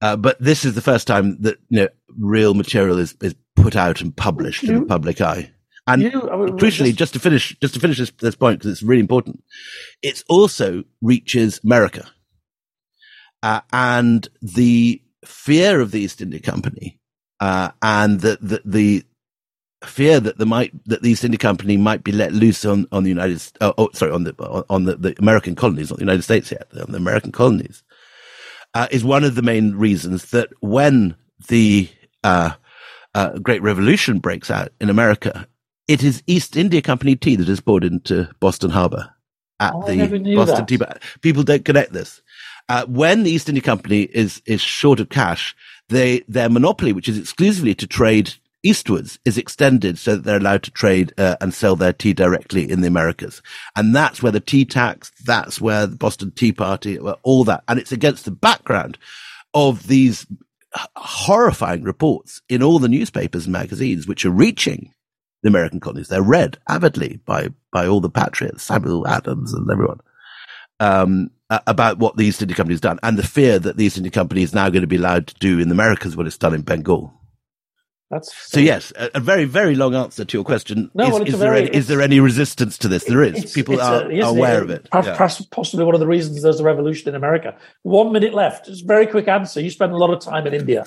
but 0.00 0.36
this 0.40 0.64
is 0.64 0.74
the 0.74 0.82
first 0.82 1.06
time 1.06 1.40
that, 1.42 1.58
you 1.68 1.82
know, 1.82 1.88
real 2.18 2.54
material 2.54 2.98
is, 2.98 3.14
is 3.20 3.36
put 3.54 3.76
out 3.76 4.00
and 4.00 4.16
published 4.16 4.64
in 4.64 4.80
the 4.80 4.86
public 4.86 5.20
eye. 5.20 5.52
And 5.86 6.02
you, 6.02 6.30
I 6.30 6.36
mean, 6.36 6.58
crucially, 6.58 6.86
just... 6.86 6.98
just... 6.98 7.12
to 7.14 7.20
finish, 7.20 7.56
just 7.60 7.74
to 7.74 7.80
finish 7.80 7.98
this, 7.98 8.12
this 8.20 8.36
point, 8.36 8.58
because 8.58 8.72
it's 8.72 8.82
really 8.82 9.00
important, 9.00 9.42
it 10.02 10.22
also 10.28 10.84
reaches 11.00 11.60
America. 11.64 12.10
Uh, 13.42 13.60
and 13.72 14.28
the 14.42 15.02
fear 15.24 15.80
of 15.80 15.90
the 15.90 16.00
East 16.00 16.20
India 16.20 16.40
Company, 16.40 17.00
uh, 17.40 17.70
and 17.82 18.20
the, 18.20 18.38
the, 18.40 18.62
the, 18.64 19.04
fear 19.82 20.20
that 20.20 20.36
the 20.36 20.44
might, 20.44 20.72
that 20.84 21.00
the 21.00 21.10
East 21.10 21.24
India 21.24 21.38
Company 21.38 21.78
might 21.78 22.04
be 22.04 22.12
let 22.12 22.32
loose 22.32 22.66
on, 22.66 22.86
on 22.92 23.02
the 23.02 23.08
United, 23.08 23.42
uh, 23.62 23.72
oh, 23.78 23.88
sorry, 23.94 24.12
on 24.12 24.24
the, 24.24 24.34
on 24.68 24.84
the, 24.84 24.94
the 24.96 25.14
American 25.18 25.54
colonies, 25.54 25.88
not 25.88 25.98
the 25.98 26.04
United 26.04 26.22
States 26.22 26.52
yet, 26.52 26.68
on 26.78 26.92
the 26.92 26.98
American 26.98 27.32
colonies, 27.32 27.82
uh, 28.74 28.86
is 28.90 29.02
one 29.02 29.24
of 29.24 29.36
the 29.36 29.42
main 29.42 29.74
reasons 29.74 30.32
that 30.32 30.50
when 30.60 31.16
the, 31.48 31.88
uh, 32.22 32.50
uh, 33.14 33.38
Great 33.38 33.62
Revolution 33.62 34.18
breaks 34.18 34.50
out 34.50 34.68
in 34.80 34.90
America 34.90 35.46
it 35.90 36.04
is 36.04 36.22
East 36.28 36.56
India 36.56 36.80
Company 36.80 37.16
tea 37.16 37.34
that 37.34 37.48
is 37.48 37.60
poured 37.60 37.82
into 37.82 38.30
Boston 38.38 38.70
Harbor 38.70 39.12
at 39.58 39.72
oh, 39.74 39.82
the 39.88 40.36
Boston 40.36 40.78
that. 40.78 41.00
Tea. 41.02 41.18
People 41.20 41.42
don't 41.42 41.64
connect 41.64 41.92
this. 41.92 42.22
Uh, 42.68 42.86
when 42.86 43.24
the 43.24 43.30
East 43.32 43.48
India 43.48 43.60
Company 43.60 44.02
is 44.02 44.40
is 44.46 44.60
short 44.60 45.00
of 45.00 45.08
cash, 45.08 45.56
they 45.88 46.20
their 46.28 46.48
monopoly, 46.48 46.92
which 46.92 47.08
is 47.08 47.18
exclusively 47.18 47.74
to 47.74 47.88
trade 47.88 48.34
eastwards, 48.62 49.18
is 49.24 49.36
extended 49.36 49.98
so 49.98 50.14
that 50.14 50.22
they're 50.22 50.36
allowed 50.36 50.62
to 50.62 50.70
trade 50.70 51.12
uh, 51.18 51.34
and 51.40 51.52
sell 51.52 51.74
their 51.74 51.92
tea 51.92 52.12
directly 52.12 52.70
in 52.70 52.82
the 52.82 52.86
Americas, 52.86 53.42
and 53.74 53.92
that's 53.92 54.22
where 54.22 54.30
the 54.30 54.38
tea 54.38 54.64
tax, 54.64 55.10
that's 55.24 55.60
where 55.60 55.88
the 55.88 55.96
Boston 55.96 56.30
Tea 56.30 56.52
Party, 56.52 57.00
all 57.00 57.42
that, 57.42 57.64
and 57.66 57.80
it's 57.80 57.90
against 57.90 58.26
the 58.26 58.30
background 58.30 58.96
of 59.54 59.88
these 59.88 60.24
horrifying 60.94 61.82
reports 61.82 62.42
in 62.48 62.62
all 62.62 62.78
the 62.78 62.88
newspapers 62.88 63.46
and 63.46 63.52
magazines, 63.52 64.06
which 64.06 64.24
are 64.24 64.30
reaching 64.30 64.94
the 65.42 65.48
American 65.48 65.80
colonies. 65.80 66.08
They're 66.08 66.22
read 66.22 66.58
avidly 66.68 67.20
by, 67.24 67.48
by 67.72 67.86
all 67.86 68.00
the 68.00 68.10
patriots, 68.10 68.62
Samuel 68.62 69.06
Adams 69.06 69.52
and 69.52 69.70
everyone, 69.70 70.00
um, 70.78 71.30
about 71.66 71.98
what 71.98 72.16
the 72.16 72.24
East 72.24 72.42
India 72.42 72.56
Company 72.56 72.74
has 72.74 72.80
done 72.80 72.98
and 73.02 73.18
the 73.18 73.26
fear 73.26 73.58
that 73.58 73.76
the 73.76 73.84
East 73.84 73.96
India 73.96 74.10
Company 74.10 74.42
is 74.42 74.54
now 74.54 74.68
going 74.68 74.82
to 74.82 74.86
be 74.86 74.96
allowed 74.96 75.26
to 75.28 75.34
do 75.34 75.58
in 75.58 75.68
the 75.68 75.74
Americas 75.74 76.16
what 76.16 76.26
it's 76.26 76.38
done 76.38 76.54
in 76.54 76.62
Bengal. 76.62 77.12
That's 78.10 78.34
so. 78.50 78.58
Yes, 78.58 78.92
a, 78.96 79.08
a, 79.14 79.20
very, 79.20 79.44
very 79.44 79.76
long 79.76 79.94
answer 79.94 80.24
to 80.24 80.36
your 80.36 80.42
question. 80.42 80.90
No, 80.94 81.04
is, 81.04 81.12
well, 81.12 81.22
is 81.22 81.38
there 81.38 81.52
very, 81.52 81.68
any, 81.68 81.76
is 81.76 81.86
there 81.86 82.02
any 82.02 82.18
resistance 82.18 82.76
to 82.78 82.88
this? 82.88 83.04
There 83.04 83.22
is. 83.22 83.52
People 83.52 83.80
are, 83.80 84.10
a, 84.10 84.20
are 84.22 84.30
aware 84.30 84.60
of 84.60 84.68
it. 84.68 84.88
Perhaps 84.90 85.40
yeah. 85.40 85.46
possibly 85.52 85.84
one 85.84 85.94
of 85.94 86.00
the 86.00 86.08
reasons 86.08 86.42
there's 86.42 86.58
a 86.58 86.64
revolution 86.64 87.08
in 87.08 87.14
America. 87.14 87.56
One 87.82 88.12
minute 88.12 88.34
left. 88.34 88.66
Just 88.66 88.84
very 88.84 89.06
quick 89.06 89.28
answer. 89.28 89.60
You 89.60 89.70
spend 89.70 89.92
a 89.92 89.96
lot 89.96 90.10
of 90.10 90.18
time 90.18 90.44
in 90.48 90.54
India, 90.54 90.86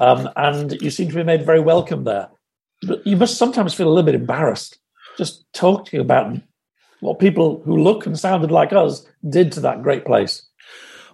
um, 0.00 0.28
and 0.34 0.72
you 0.82 0.90
seem 0.90 1.10
to 1.10 1.14
be 1.14 1.22
made 1.22 1.46
very 1.46 1.60
welcome 1.60 2.02
there 2.02 2.28
you 3.04 3.16
must 3.16 3.38
sometimes 3.38 3.74
feel 3.74 3.88
a 3.88 3.90
little 3.90 4.04
bit 4.04 4.14
embarrassed 4.14 4.78
just 5.16 5.44
talking 5.52 6.00
about 6.00 6.36
what 7.00 7.18
people 7.18 7.62
who 7.64 7.82
look 7.82 8.06
and 8.06 8.18
sounded 8.18 8.50
like 8.50 8.72
us 8.72 9.06
did 9.28 9.52
to 9.52 9.60
that 9.60 9.82
great 9.82 10.04
place. 10.04 10.42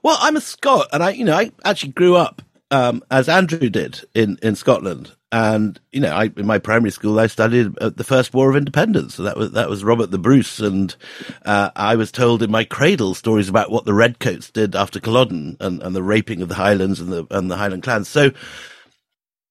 Well, 0.02 0.16
I'm 0.20 0.36
a 0.36 0.40
Scot, 0.40 0.88
and 0.92 1.02
I, 1.02 1.10
you 1.10 1.24
know, 1.24 1.36
I 1.36 1.52
actually 1.64 1.92
grew 1.92 2.16
up 2.16 2.42
um, 2.70 3.02
as 3.10 3.28
Andrew 3.28 3.68
did 3.68 4.00
in 4.14 4.38
in 4.42 4.54
Scotland, 4.54 5.12
and 5.32 5.78
you 5.92 6.00
know, 6.00 6.14
I 6.14 6.30
in 6.36 6.46
my 6.46 6.58
primary 6.58 6.90
school 6.90 7.18
I 7.18 7.26
studied 7.26 7.74
the 7.74 8.04
First 8.04 8.32
War 8.32 8.48
of 8.48 8.56
Independence. 8.56 9.16
So 9.16 9.24
that 9.24 9.36
was 9.36 9.52
that 9.52 9.68
was 9.68 9.84
Robert 9.84 10.10
the 10.10 10.18
Bruce, 10.18 10.60
and 10.60 10.94
uh, 11.44 11.70
I 11.76 11.96
was 11.96 12.12
told 12.12 12.42
in 12.42 12.50
my 12.50 12.64
cradle 12.64 13.14
stories 13.14 13.48
about 13.48 13.70
what 13.70 13.84
the 13.84 13.94
Redcoats 13.94 14.50
did 14.50 14.74
after 14.74 15.00
Culloden 15.00 15.56
and, 15.60 15.82
and 15.82 15.94
the 15.94 16.02
raping 16.02 16.40
of 16.40 16.48
the 16.48 16.54
Highlands 16.54 17.00
and 17.00 17.12
the 17.12 17.26
and 17.30 17.50
the 17.50 17.56
Highland 17.56 17.82
clans. 17.82 18.08
So 18.08 18.30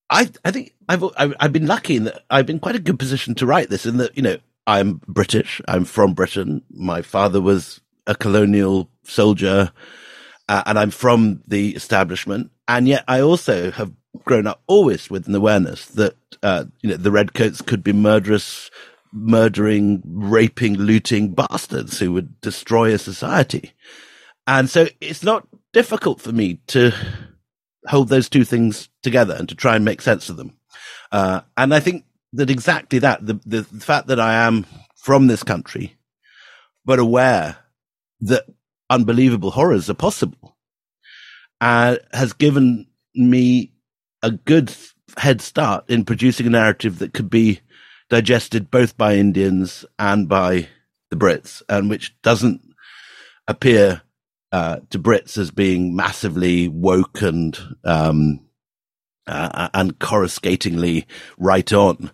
I 0.10 0.30
I 0.44 0.52
think 0.52 0.74
I've 0.88 1.04
I've 1.18 1.54
been 1.54 1.68
lucky 1.68 1.96
in 1.96 2.06
that 2.06 2.24
I've 2.30 2.46
been 2.46 2.60
quite 2.60 2.76
a 2.76 2.80
good 2.80 3.00
position 3.00 3.36
to 3.36 3.46
write 3.46 3.70
this 3.70 3.86
in 3.86 3.98
that 3.98 4.16
you 4.16 4.24
know 4.24 4.38
I'm 4.68 5.02
British 5.08 5.62
I'm 5.68 5.86
from 5.86 6.14
Britain 6.14 6.64
my 6.72 7.02
father 7.02 7.42
was 7.42 7.82
a 8.08 8.16
colonial 8.16 8.90
soldier 9.04 9.72
uh, 10.48 10.64
and 10.66 10.80
I'm 10.80 10.92
from 10.92 11.42
the 11.48 11.76
establishment 11.76 12.52
and 12.68 12.88
yet 12.88 13.04
I 13.08 13.22
also 13.22 13.72
have 13.72 13.94
grown 14.26 14.48
up 14.48 14.62
always 14.68 15.10
with 15.10 15.28
an 15.28 15.36
awareness 15.36 15.86
that 15.88 16.16
uh, 16.44 16.66
you 16.82 16.90
know 16.90 16.98
the 16.98 17.12
redcoats 17.12 17.62
could 17.62 17.84
be 17.84 17.94
murderous 17.94 18.70
murdering 19.12 20.02
raping 20.06 20.76
looting 20.76 21.34
bastards 21.34 22.00
who 22.00 22.14
would 22.14 22.40
destroy 22.42 22.94
a 22.94 22.98
society. 22.98 23.74
And 24.46 24.70
so 24.70 24.88
it's 25.02 25.24
not 25.24 25.48
difficult 25.74 26.22
for 26.22 26.32
me 26.32 26.60
to 26.68 26.94
hold 27.88 28.10
those 28.10 28.30
two 28.30 28.44
things 28.44 28.90
together 29.04 29.36
and 29.36 29.48
to 29.50 29.56
try 29.56 29.76
and 29.76 29.86
make 29.86 30.02
sense 30.02 30.30
of 30.30 30.38
them. 30.38 30.58
Uh, 31.12 31.42
and 31.58 31.74
I 31.74 31.80
think 31.80 32.06
that 32.34 32.50
exactly 32.50 33.00
that, 33.00 33.26
the, 33.26 33.40
the, 33.46 33.62
the 33.62 33.80
fact 33.80 34.08
that 34.08 34.20
I 34.20 34.46
am 34.46 34.66
from 34.96 35.28
this 35.28 35.44
country, 35.44 35.96
but 36.86 37.00
aware 37.00 37.58
that 38.22 38.46
unbelievable 38.90 39.52
horrors 39.52 39.90
are 39.90 39.96
possible, 39.96 40.58
uh, 41.62 41.98
has 42.14 42.34
given 42.34 42.88
me 43.16 43.72
a 44.22 44.32
good 44.32 44.76
head 45.18 45.42
start 45.42 45.90
in 45.90 46.06
producing 46.06 46.48
a 46.48 46.52
narrative 46.52 47.00
that 47.00 47.14
could 47.14 47.30
be 47.30 47.62
digested 48.10 48.70
both 48.70 48.98
by 48.98 49.16
Indians 49.16 49.86
and 49.98 50.28
by 50.28 50.68
the 51.10 51.16
Brits, 51.16 51.62
and 51.70 51.90
which 51.90 52.20
doesn't 52.22 52.62
appear 53.48 54.02
uh, 54.52 54.80
to 54.90 55.00
Brits 55.00 55.38
as 55.38 55.52
being 55.52 55.96
massively 55.96 56.68
woke 56.68 57.22
and 57.22 57.58
um, 57.84 58.42
uh, 59.28 59.70
and 59.74 60.00
coruscatingly 60.00 61.06
right 61.38 61.72
on, 61.72 62.12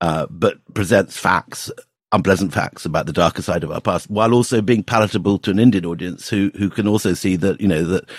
uh, 0.00 0.26
but 0.28 0.58
presents 0.74 1.16
facts, 1.16 1.70
unpleasant 2.10 2.52
facts 2.52 2.84
about 2.84 3.06
the 3.06 3.12
darker 3.12 3.42
side 3.42 3.62
of 3.62 3.70
our 3.70 3.80
past, 3.80 4.10
while 4.10 4.34
also 4.34 4.60
being 4.60 4.82
palatable 4.82 5.38
to 5.38 5.50
an 5.50 5.58
Indian 5.60 5.86
audience 5.86 6.28
who 6.28 6.50
who 6.56 6.68
can 6.68 6.88
also 6.88 7.14
see 7.14 7.36
that 7.36 7.60
you 7.60 7.68
know 7.68 7.84
that 7.84 8.10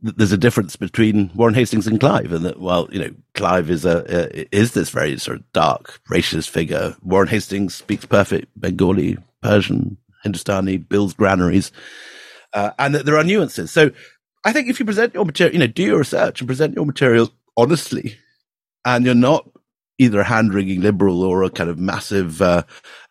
there's 0.00 0.32
a 0.32 0.38
difference 0.38 0.74
between 0.74 1.30
Warren 1.34 1.54
Hastings 1.54 1.86
and 1.86 1.98
Clive, 1.98 2.32
and 2.32 2.44
that 2.44 2.60
while 2.60 2.88
you 2.92 3.00
know 3.00 3.10
Clive 3.34 3.70
is 3.70 3.84
a 3.84 4.56
is 4.56 4.72
this 4.72 4.90
very 4.90 5.18
sort 5.18 5.38
of 5.38 5.52
dark 5.52 6.00
racist 6.08 6.48
figure, 6.48 6.96
Warren 7.02 7.28
Hastings 7.28 7.74
speaks 7.74 8.04
perfect 8.04 8.48
Bengali, 8.60 9.18
Persian, 9.42 9.96
Hindustani, 10.22 10.76
builds 10.78 11.14
granaries, 11.14 11.72
uh, 12.52 12.70
and 12.78 12.94
that 12.94 13.06
there 13.06 13.16
are 13.16 13.24
nuances. 13.24 13.70
So 13.70 13.90
I 14.44 14.52
think 14.52 14.68
if 14.68 14.78
you 14.78 14.86
present 14.86 15.14
your 15.14 15.24
material, 15.24 15.54
you 15.54 15.60
know, 15.60 15.66
do 15.66 15.82
your 15.82 15.98
research 15.98 16.40
and 16.40 16.48
present 16.48 16.74
your 16.74 16.86
material 16.86 17.30
honestly, 17.56 18.16
and 18.84 19.04
you're 19.04 19.14
not 19.14 19.48
either 19.98 20.20
a 20.20 20.24
hand 20.24 20.54
wringing 20.54 20.80
liberal 20.80 21.22
or 21.22 21.42
a 21.42 21.50
kind 21.50 21.70
of 21.70 21.78
massive 21.78 22.42
uh, 22.42 22.62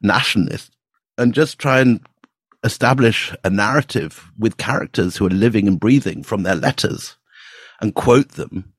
nationalist, 0.01 0.75
and 1.17 1.33
just 1.33 1.59
try 1.59 1.79
and 1.79 2.01
establish 2.63 3.33
a 3.43 3.49
narrative 3.49 4.31
with 4.37 4.57
characters 4.57 5.17
who 5.17 5.25
are 5.25 5.31
living 5.31 5.67
and 5.67 5.79
breathing 5.79 6.23
from 6.23 6.43
their 6.43 6.55
letters 6.55 7.17
and 7.81 7.95
quote 7.95 8.29
them, 8.29 8.73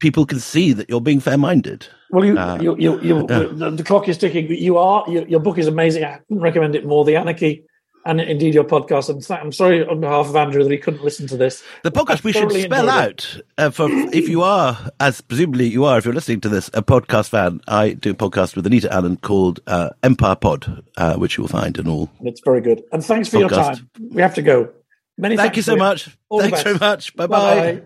people 0.00 0.24
can 0.24 0.38
see 0.38 0.72
that 0.72 0.88
you're 0.88 1.00
being 1.00 1.20
fair 1.20 1.36
minded. 1.36 1.88
Well, 2.10 2.24
you, 2.24 2.38
uh, 2.38 2.58
you, 2.60 2.76
you, 2.78 3.00
you 3.00 3.26
uh, 3.26 3.70
the 3.70 3.82
clock 3.84 4.08
is 4.08 4.18
ticking. 4.18 4.50
You 4.50 4.78
are. 4.78 5.04
You, 5.08 5.26
your 5.26 5.40
book 5.40 5.58
is 5.58 5.66
amazing. 5.66 6.04
I 6.04 6.18
couldn't 6.28 6.42
recommend 6.42 6.74
it 6.76 6.86
more. 6.86 7.04
The 7.04 7.16
Anarchy, 7.16 7.64
and 8.06 8.20
indeed 8.20 8.54
your 8.54 8.64
podcast. 8.64 9.10
I'm, 9.10 9.36
I'm 9.36 9.52
sorry 9.52 9.84
on 9.84 10.00
behalf 10.00 10.28
of 10.28 10.36
Andrew 10.36 10.62
that 10.62 10.70
he 10.70 10.78
couldn't 10.78 11.02
listen 11.02 11.26
to 11.28 11.36
this. 11.36 11.62
The 11.82 11.90
podcast 11.90 12.22
we 12.22 12.32
should 12.32 12.52
spell 12.52 12.88
out 12.88 13.40
uh, 13.58 13.70
for 13.70 13.88
if 13.90 14.28
you 14.28 14.42
are, 14.42 14.90
as 15.00 15.20
presumably 15.20 15.66
you 15.66 15.84
are, 15.84 15.98
if 15.98 16.04
you're 16.04 16.14
listening 16.14 16.40
to 16.42 16.48
this, 16.48 16.68
a 16.68 16.82
podcast 16.82 17.30
fan. 17.30 17.60
I 17.66 17.94
do 17.94 18.12
a 18.12 18.14
podcast 18.14 18.54
with 18.54 18.66
Anita 18.66 18.88
Anand 18.88 19.20
called 19.20 19.60
uh, 19.66 19.90
Empire 20.02 20.36
Pod, 20.36 20.84
uh, 20.96 21.16
which 21.16 21.36
you 21.36 21.42
will 21.42 21.48
find 21.48 21.76
in 21.76 21.88
all. 21.88 22.08
It's 22.20 22.40
very 22.44 22.60
good. 22.60 22.84
And 22.92 23.04
thanks 23.04 23.28
for 23.28 23.38
podcasts. 23.38 23.40
your 23.40 23.50
time. 23.50 23.90
We 24.10 24.22
have 24.22 24.34
to 24.34 24.42
go. 24.42 24.70
Many 25.18 25.36
Thank 25.36 25.56
you 25.56 25.62
so 25.62 25.76
much. 25.76 26.16
All 26.28 26.40
Thanks 26.40 26.62
very 26.62 26.78
much. 26.78 27.16
Bye 27.16 27.26
bye. 27.26 27.82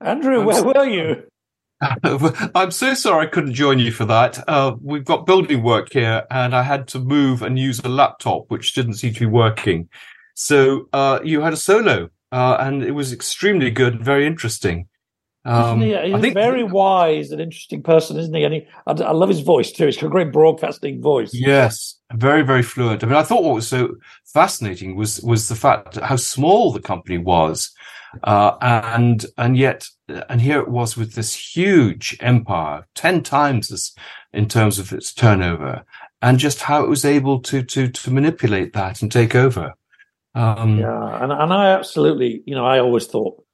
Andrew, 0.00 0.44
where 0.44 0.62
were 0.62 0.84
you? 0.84 1.22
I'm 2.54 2.70
so 2.70 2.94
sorry 2.94 3.26
I 3.26 3.30
couldn't 3.30 3.54
join 3.54 3.78
you 3.78 3.90
for 3.90 4.04
that. 4.04 4.42
Uh, 4.48 4.76
we've 4.80 5.04
got 5.04 5.26
building 5.26 5.62
work 5.62 5.92
here, 5.92 6.24
and 6.30 6.54
I 6.54 6.62
had 6.62 6.86
to 6.88 6.98
move 7.00 7.42
and 7.42 7.58
use 7.58 7.80
a 7.80 7.88
laptop, 7.88 8.44
which 8.48 8.74
didn't 8.74 8.94
seem 8.94 9.14
to 9.14 9.20
be 9.20 9.26
working. 9.26 9.88
So 10.34 10.88
uh, 10.92 11.20
you 11.24 11.40
had 11.40 11.52
a 11.52 11.56
solo, 11.56 12.08
uh, 12.30 12.56
and 12.60 12.82
it 12.82 12.92
was 12.92 13.12
extremely 13.12 13.70
good 13.70 14.02
very 14.02 14.26
interesting. 14.26 14.88
Um, 15.44 15.80
he? 15.80 15.88
He's 15.88 16.14
I 16.14 16.20
think, 16.20 16.36
a 16.36 16.40
very 16.40 16.62
wise 16.62 17.32
and 17.32 17.40
interesting 17.40 17.82
person, 17.82 18.16
isn't 18.16 18.34
he? 18.34 18.44
And 18.44 18.54
he, 18.54 18.66
I, 18.86 18.92
I, 18.92 19.10
love 19.10 19.28
his 19.28 19.40
voice 19.40 19.72
too. 19.72 19.86
He's 19.86 19.96
got 19.96 20.06
a 20.06 20.10
great 20.10 20.32
broadcasting 20.32 21.02
voice. 21.02 21.30
Yes, 21.34 21.96
very, 22.12 22.42
very 22.42 22.62
fluent. 22.62 23.02
I 23.02 23.06
mean, 23.06 23.16
I 23.16 23.24
thought 23.24 23.42
what 23.42 23.54
was 23.54 23.66
so 23.66 23.96
fascinating 24.24 24.94
was 24.94 25.20
was 25.22 25.48
the 25.48 25.56
fact 25.56 25.96
how 25.96 26.16
small 26.16 26.72
the 26.72 26.80
company 26.80 27.18
was, 27.18 27.72
uh, 28.22 28.56
and 28.60 29.26
and 29.36 29.56
yet, 29.56 29.88
and 30.28 30.40
here 30.40 30.60
it 30.60 30.68
was 30.68 30.96
with 30.96 31.14
this 31.14 31.34
huge 31.34 32.16
empire, 32.20 32.86
ten 32.94 33.22
times 33.22 33.72
as 33.72 33.92
in 34.32 34.48
terms 34.48 34.78
of 34.78 34.92
its 34.92 35.12
turnover, 35.12 35.84
and 36.20 36.38
just 36.38 36.62
how 36.62 36.84
it 36.84 36.88
was 36.88 37.04
able 37.04 37.40
to 37.40 37.64
to 37.64 37.88
to 37.88 38.10
manipulate 38.12 38.74
that 38.74 39.02
and 39.02 39.10
take 39.10 39.34
over. 39.34 39.74
Um, 40.36 40.78
yeah, 40.78 41.22
and 41.22 41.32
and 41.32 41.52
I 41.52 41.72
absolutely, 41.72 42.44
you 42.46 42.54
know, 42.54 42.64
I 42.64 42.78
always 42.78 43.08
thought 43.08 43.44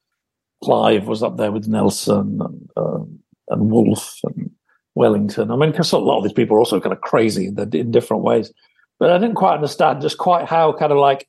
Clive 0.62 1.06
was 1.06 1.22
up 1.22 1.36
there 1.36 1.52
with 1.52 1.68
Nelson 1.68 2.40
and 2.40 2.70
uh, 2.76 3.04
and 3.48 3.70
Wolfe 3.70 4.18
and 4.24 4.50
Wellington. 4.94 5.50
I 5.50 5.56
mean, 5.56 5.70
because 5.70 5.92
a 5.92 5.98
lot 5.98 6.18
of 6.18 6.24
these 6.24 6.32
people 6.32 6.56
are 6.56 6.60
also 6.60 6.80
kind 6.80 6.92
of 6.92 7.00
crazy 7.00 7.46
in, 7.46 7.90
different 7.90 8.22
ways, 8.22 8.52
but 8.98 9.10
I 9.10 9.18
didn't 9.18 9.36
quite 9.36 9.54
understand 9.54 10.02
just 10.02 10.18
quite 10.18 10.46
how 10.46 10.72
kind 10.72 10.92
of 10.92 10.98
like 10.98 11.28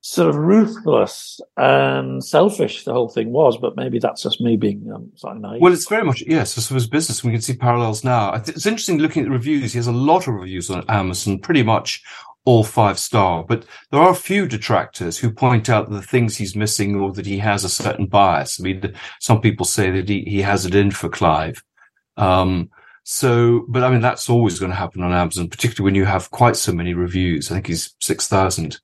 sort 0.00 0.28
of 0.28 0.36
ruthless 0.36 1.40
and 1.56 2.22
selfish 2.22 2.84
the 2.84 2.92
whole 2.92 3.08
thing 3.08 3.32
was. 3.32 3.56
But 3.56 3.76
maybe 3.76 3.98
that's 3.98 4.22
just 4.22 4.40
me 4.40 4.56
being 4.56 4.90
um, 4.94 5.40
naive. 5.40 5.62
Well, 5.62 5.72
it's 5.72 5.88
very 5.88 6.04
much 6.04 6.22
yes. 6.26 6.54
This 6.54 6.70
was 6.70 6.86
business. 6.86 7.24
We 7.24 7.32
can 7.32 7.40
see 7.40 7.56
parallels 7.56 8.04
now. 8.04 8.34
It's 8.34 8.66
interesting 8.66 8.98
looking 8.98 9.22
at 9.22 9.26
the 9.26 9.32
reviews. 9.32 9.72
He 9.72 9.78
has 9.78 9.86
a 9.86 9.92
lot 9.92 10.28
of 10.28 10.34
reviews 10.34 10.70
on 10.70 10.84
Amazon, 10.88 11.38
pretty 11.38 11.62
much 11.62 12.02
all 12.44 12.64
five 12.64 12.98
star, 12.98 13.44
but 13.44 13.64
there 13.90 14.00
are 14.00 14.10
a 14.10 14.16
few 14.16 14.46
detractors 14.46 15.18
who 15.18 15.30
point 15.30 15.68
out 15.68 15.90
the 15.90 16.00
things 16.00 16.36
he's 16.36 16.56
missing 16.56 16.98
or 16.98 17.12
that 17.12 17.26
he 17.26 17.38
has 17.38 17.62
a 17.62 17.68
certain 17.68 18.06
bias. 18.06 18.58
I 18.58 18.62
mean, 18.62 18.94
some 19.20 19.40
people 19.40 19.66
say 19.66 19.90
that 19.90 20.08
he, 20.08 20.22
he 20.22 20.40
has 20.42 20.64
it 20.64 20.74
in 20.74 20.90
for 20.90 21.08
Clive. 21.08 21.62
Um, 22.16 22.70
so, 23.04 23.64
but 23.68 23.82
I 23.82 23.90
mean, 23.90 24.00
that's 24.00 24.28
always 24.28 24.58
going 24.58 24.70
to 24.70 24.76
happen 24.76 25.02
on 25.02 25.12
Amazon, 25.12 25.48
particularly 25.48 25.84
when 25.84 25.94
you 25.94 26.04
have 26.04 26.30
quite 26.30 26.56
so 26.56 26.72
many 26.72 26.94
reviews. 26.94 27.50
I 27.50 27.54
think 27.54 27.66
he's 27.66 27.94
6,000. 28.00 28.80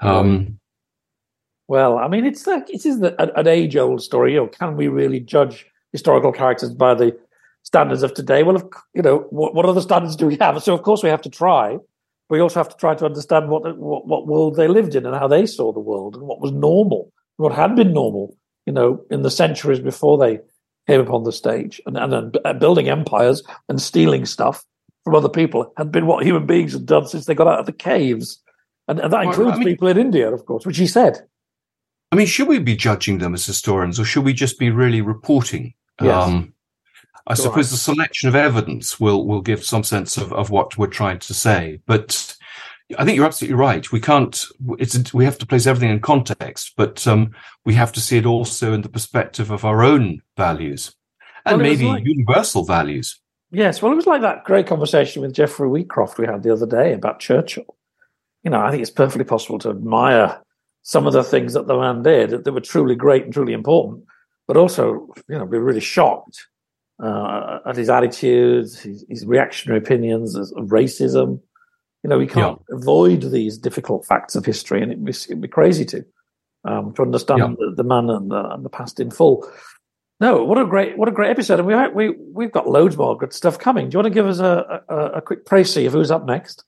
Um, 0.00 0.58
well, 1.68 1.98
I 1.98 2.08
mean, 2.08 2.26
it's 2.26 2.46
like, 2.46 2.68
it 2.68 2.84
is 2.84 3.00
an 3.00 3.48
age 3.48 3.76
old 3.76 4.02
story. 4.02 4.34
You 4.34 4.40
know, 4.40 4.48
can 4.48 4.76
we 4.76 4.88
really 4.88 5.20
judge 5.20 5.66
historical 5.92 6.32
characters 6.32 6.74
by 6.74 6.94
the 6.94 7.18
standards 7.62 8.02
of 8.02 8.14
today? 8.14 8.42
Well, 8.42 8.70
you 8.94 9.02
know, 9.02 9.26
what, 9.30 9.54
what 9.54 9.64
other 9.64 9.80
standards 9.80 10.16
do 10.16 10.26
we 10.26 10.36
have? 10.36 10.62
So, 10.62 10.74
of 10.74 10.82
course, 10.82 11.02
we 11.02 11.08
have 11.08 11.22
to 11.22 11.30
try 11.30 11.78
we 12.32 12.40
also 12.40 12.58
have 12.58 12.70
to 12.70 12.76
try 12.76 12.94
to 12.94 13.04
understand 13.04 13.50
what, 13.50 13.76
what, 13.76 14.06
what 14.06 14.26
world 14.26 14.56
they 14.56 14.66
lived 14.66 14.94
in 14.94 15.04
and 15.04 15.14
how 15.14 15.28
they 15.28 15.44
saw 15.44 15.70
the 15.70 15.78
world 15.78 16.16
and 16.16 16.24
what 16.24 16.40
was 16.40 16.50
normal, 16.50 17.12
what 17.36 17.52
had 17.52 17.76
been 17.76 17.92
normal, 17.92 18.34
you 18.64 18.72
know, 18.72 19.04
in 19.10 19.20
the 19.20 19.30
centuries 19.30 19.80
before 19.80 20.16
they 20.16 20.40
came 20.86 20.98
upon 20.98 21.24
the 21.24 21.30
stage, 21.30 21.78
and 21.84 21.98
and, 21.98 22.38
and 22.42 22.58
building 22.58 22.88
empires 22.88 23.42
and 23.68 23.82
stealing 23.82 24.24
stuff 24.24 24.64
from 25.04 25.14
other 25.14 25.28
people 25.28 25.74
had 25.76 25.92
been 25.92 26.06
what 26.06 26.24
human 26.24 26.46
beings 26.46 26.72
had 26.72 26.86
done 26.86 27.06
since 27.06 27.26
they 27.26 27.34
got 27.34 27.48
out 27.48 27.60
of 27.60 27.66
the 27.66 27.72
caves, 27.90 28.42
and, 28.88 28.98
and 28.98 29.12
that 29.12 29.24
includes 29.24 29.56
I 29.56 29.58
mean, 29.58 29.68
people 29.68 29.88
in 29.88 29.98
India, 29.98 30.32
of 30.32 30.46
course, 30.46 30.64
which 30.64 30.78
he 30.78 30.86
said. 30.86 31.20
I 32.12 32.16
mean, 32.16 32.26
should 32.26 32.48
we 32.48 32.60
be 32.60 32.76
judging 32.76 33.18
them 33.18 33.34
as 33.34 33.44
historians, 33.44 34.00
or 34.00 34.06
should 34.06 34.24
we 34.24 34.32
just 34.32 34.58
be 34.58 34.70
really 34.70 35.02
reporting? 35.02 35.74
Yes. 36.00 36.28
Um, 36.28 36.51
I 37.26 37.34
Go 37.34 37.44
suppose 37.44 37.68
on. 37.68 37.74
the 37.74 37.78
selection 37.78 38.28
of 38.28 38.34
evidence 38.34 38.98
will 38.98 39.26
will 39.26 39.42
give 39.42 39.64
some 39.64 39.84
sense 39.84 40.16
of, 40.16 40.32
of 40.32 40.50
what 40.50 40.76
we're 40.76 40.86
trying 40.88 41.18
to 41.20 41.34
say. 41.34 41.80
But 41.86 42.36
I 42.98 43.04
think 43.04 43.16
you're 43.16 43.26
absolutely 43.26 43.56
right. 43.56 43.90
We 43.92 44.00
can't. 44.00 44.44
It's 44.78 45.14
we 45.14 45.24
have 45.24 45.38
to 45.38 45.46
place 45.46 45.66
everything 45.66 45.90
in 45.90 46.00
context, 46.00 46.72
but 46.76 47.06
um, 47.06 47.32
we 47.64 47.74
have 47.74 47.92
to 47.92 48.00
see 48.00 48.18
it 48.18 48.26
also 48.26 48.72
in 48.72 48.82
the 48.82 48.88
perspective 48.88 49.50
of 49.50 49.64
our 49.64 49.82
own 49.82 50.20
values 50.36 50.94
and 51.44 51.58
well, 51.58 51.66
maybe 51.66 51.86
like, 51.86 52.04
universal 52.04 52.64
values. 52.64 53.20
Yes, 53.50 53.82
well, 53.82 53.92
it 53.92 53.96
was 53.96 54.06
like 54.06 54.22
that 54.22 54.44
great 54.44 54.66
conversation 54.66 55.22
with 55.22 55.34
Geoffrey 55.34 55.68
Wheatcroft 55.68 56.18
we 56.18 56.26
had 56.26 56.42
the 56.42 56.52
other 56.52 56.66
day 56.66 56.92
about 56.92 57.20
Churchill. 57.20 57.76
You 58.42 58.50
know, 58.50 58.60
I 58.60 58.70
think 58.70 58.82
it's 58.82 58.90
perfectly 58.90 59.24
possible 59.24 59.58
to 59.60 59.70
admire 59.70 60.40
some 60.82 61.06
of 61.06 61.12
the 61.12 61.22
things 61.22 61.52
that 61.52 61.66
the 61.66 61.78
man 61.78 62.02
did 62.02 62.44
that 62.44 62.52
were 62.52 62.60
truly 62.60 62.96
great 62.96 63.24
and 63.24 63.32
truly 63.32 63.52
important, 63.52 64.04
but 64.48 64.56
also, 64.56 65.06
you 65.28 65.38
know, 65.38 65.46
be 65.46 65.58
really 65.58 65.80
shocked 65.80 66.46
uh, 67.02 67.58
at 67.66 67.76
his 67.76 67.90
attitudes, 67.90 68.78
his, 68.78 69.04
his 69.08 69.26
reactionary 69.26 69.78
opinions 69.78 70.36
of 70.36 70.68
racism. 70.68 71.40
You 72.04 72.10
know, 72.10 72.18
we 72.18 72.26
can't 72.26 72.60
yeah. 72.68 72.76
avoid 72.76 73.22
these 73.22 73.58
difficult 73.58 74.06
facts 74.06 74.34
of 74.34 74.44
history, 74.44 74.82
and 74.82 74.92
it'd 74.92 75.04
be, 75.04 75.10
it'd 75.10 75.40
be 75.40 75.48
crazy 75.48 75.84
to 75.86 76.04
um, 76.64 76.94
to 76.94 77.02
understand 77.02 77.40
yeah. 77.40 77.54
the, 77.58 77.74
the, 77.76 77.84
man 77.84 78.08
and 78.08 78.30
the, 78.30 78.50
and 78.52 78.64
the, 78.64 78.68
past 78.68 79.00
in 79.00 79.10
full. 79.10 79.48
No, 80.20 80.44
what 80.44 80.58
a 80.58 80.64
great 80.64 80.96
what 80.96 81.08
a 81.08 81.12
great 81.12 81.30
episode, 81.30 81.58
and 81.58 81.66
we 81.66 81.74
we 81.88 82.16
we've 82.32 82.52
got 82.52 82.68
loads 82.68 82.96
more 82.96 83.16
good 83.16 83.32
stuff 83.32 83.58
coming. 83.58 83.88
Do 83.88 83.94
you 83.94 83.98
want 83.98 84.14
to 84.14 84.14
give 84.14 84.26
us 84.26 84.38
a 84.38 84.82
a, 84.88 84.96
a 84.96 85.20
quick 85.20 85.44
précis 85.44 85.86
of 85.86 85.92
who's 85.92 86.10
up 86.10 86.24
next? 86.24 86.64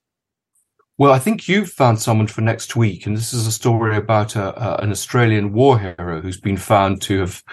Well, 0.97 1.11
I 1.11 1.19
think 1.19 1.49
you've 1.49 1.69
found 1.69 2.01
someone 2.01 2.27
for 2.27 2.41
next 2.41 2.75
week, 2.77 3.05
and 3.05 3.17
this 3.17 3.33
is 3.33 3.47
a 3.47 3.51
story 3.51 3.97
about 3.97 4.37
a, 4.37 4.57
a, 4.61 4.83
an 4.83 4.91
Australian 4.91 5.51
war 5.51 5.77
hero 5.77 6.21
who's 6.21 6.39
been 6.39 6.55
found 6.55 7.01
to 7.03 7.19
have 7.19 7.43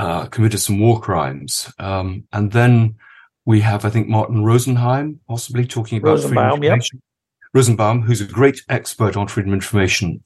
uh, 0.00 0.24
committed 0.26 0.58
some 0.58 0.80
war 0.80 0.98
crimes. 0.98 1.70
Um, 1.78 2.24
and 2.32 2.50
then 2.52 2.96
we 3.44 3.60
have, 3.60 3.84
I 3.84 3.90
think, 3.90 4.08
Martin 4.08 4.42
Rosenheim 4.42 5.18
possibly 5.28 5.66
talking 5.66 5.98
about 5.98 6.12
Rosenbaum, 6.12 6.32
freedom 6.32 6.48
of 6.48 6.64
information. 6.64 6.96
Yep. 6.96 7.04
Rosenbaum, 7.52 8.02
who's 8.02 8.20
a 8.22 8.24
great 8.24 8.62
expert 8.70 9.16
on 9.16 9.28
freedom 9.28 9.52
of 9.52 9.56
information. 9.56 10.24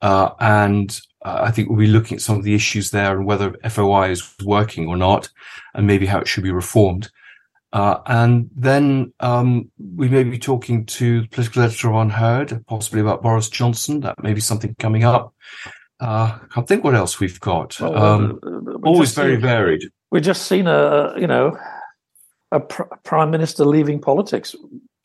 Uh, 0.00 0.30
and 0.40 1.00
uh, 1.24 1.42
I 1.42 1.52
think 1.52 1.68
we'll 1.68 1.78
be 1.78 1.86
looking 1.86 2.16
at 2.16 2.22
some 2.22 2.36
of 2.36 2.42
the 2.42 2.54
issues 2.54 2.90
there 2.90 3.16
and 3.16 3.24
whether 3.24 3.54
FOI 3.68 4.10
is 4.10 4.34
working 4.44 4.88
or 4.88 4.96
not, 4.96 5.28
and 5.74 5.86
maybe 5.86 6.06
how 6.06 6.18
it 6.18 6.26
should 6.26 6.42
be 6.42 6.50
reformed. 6.50 7.08
Uh, 7.72 7.98
and 8.06 8.50
then 8.56 9.12
um, 9.20 9.70
we 9.96 10.08
may 10.08 10.24
be 10.24 10.38
talking 10.38 10.84
to 10.86 11.22
the 11.22 11.28
political 11.28 11.62
editor 11.62 11.88
UnHerd, 11.88 12.66
possibly 12.66 13.00
about 13.00 13.22
Boris 13.22 13.48
Johnson. 13.48 14.00
That 14.00 14.20
may 14.20 14.34
be 14.34 14.40
something 14.40 14.74
coming 14.80 15.04
up. 15.04 15.32
Uh, 16.02 16.36
I 16.42 16.46
can't 16.52 16.66
think 16.66 16.82
what 16.82 16.96
else 16.96 17.20
we've 17.20 17.38
got. 17.38 17.78
Well, 17.80 17.96
um, 17.96 18.40
always 18.82 19.14
very 19.14 19.34
seen, 19.34 19.40
varied. 19.40 19.84
We've 20.10 20.22
just 20.22 20.48
seen 20.48 20.66
a, 20.66 21.14
you 21.16 21.28
know, 21.28 21.56
a 22.50 22.58
pr- 22.58 22.92
prime 23.04 23.30
minister 23.30 23.64
leaving 23.64 24.00
politics, 24.00 24.56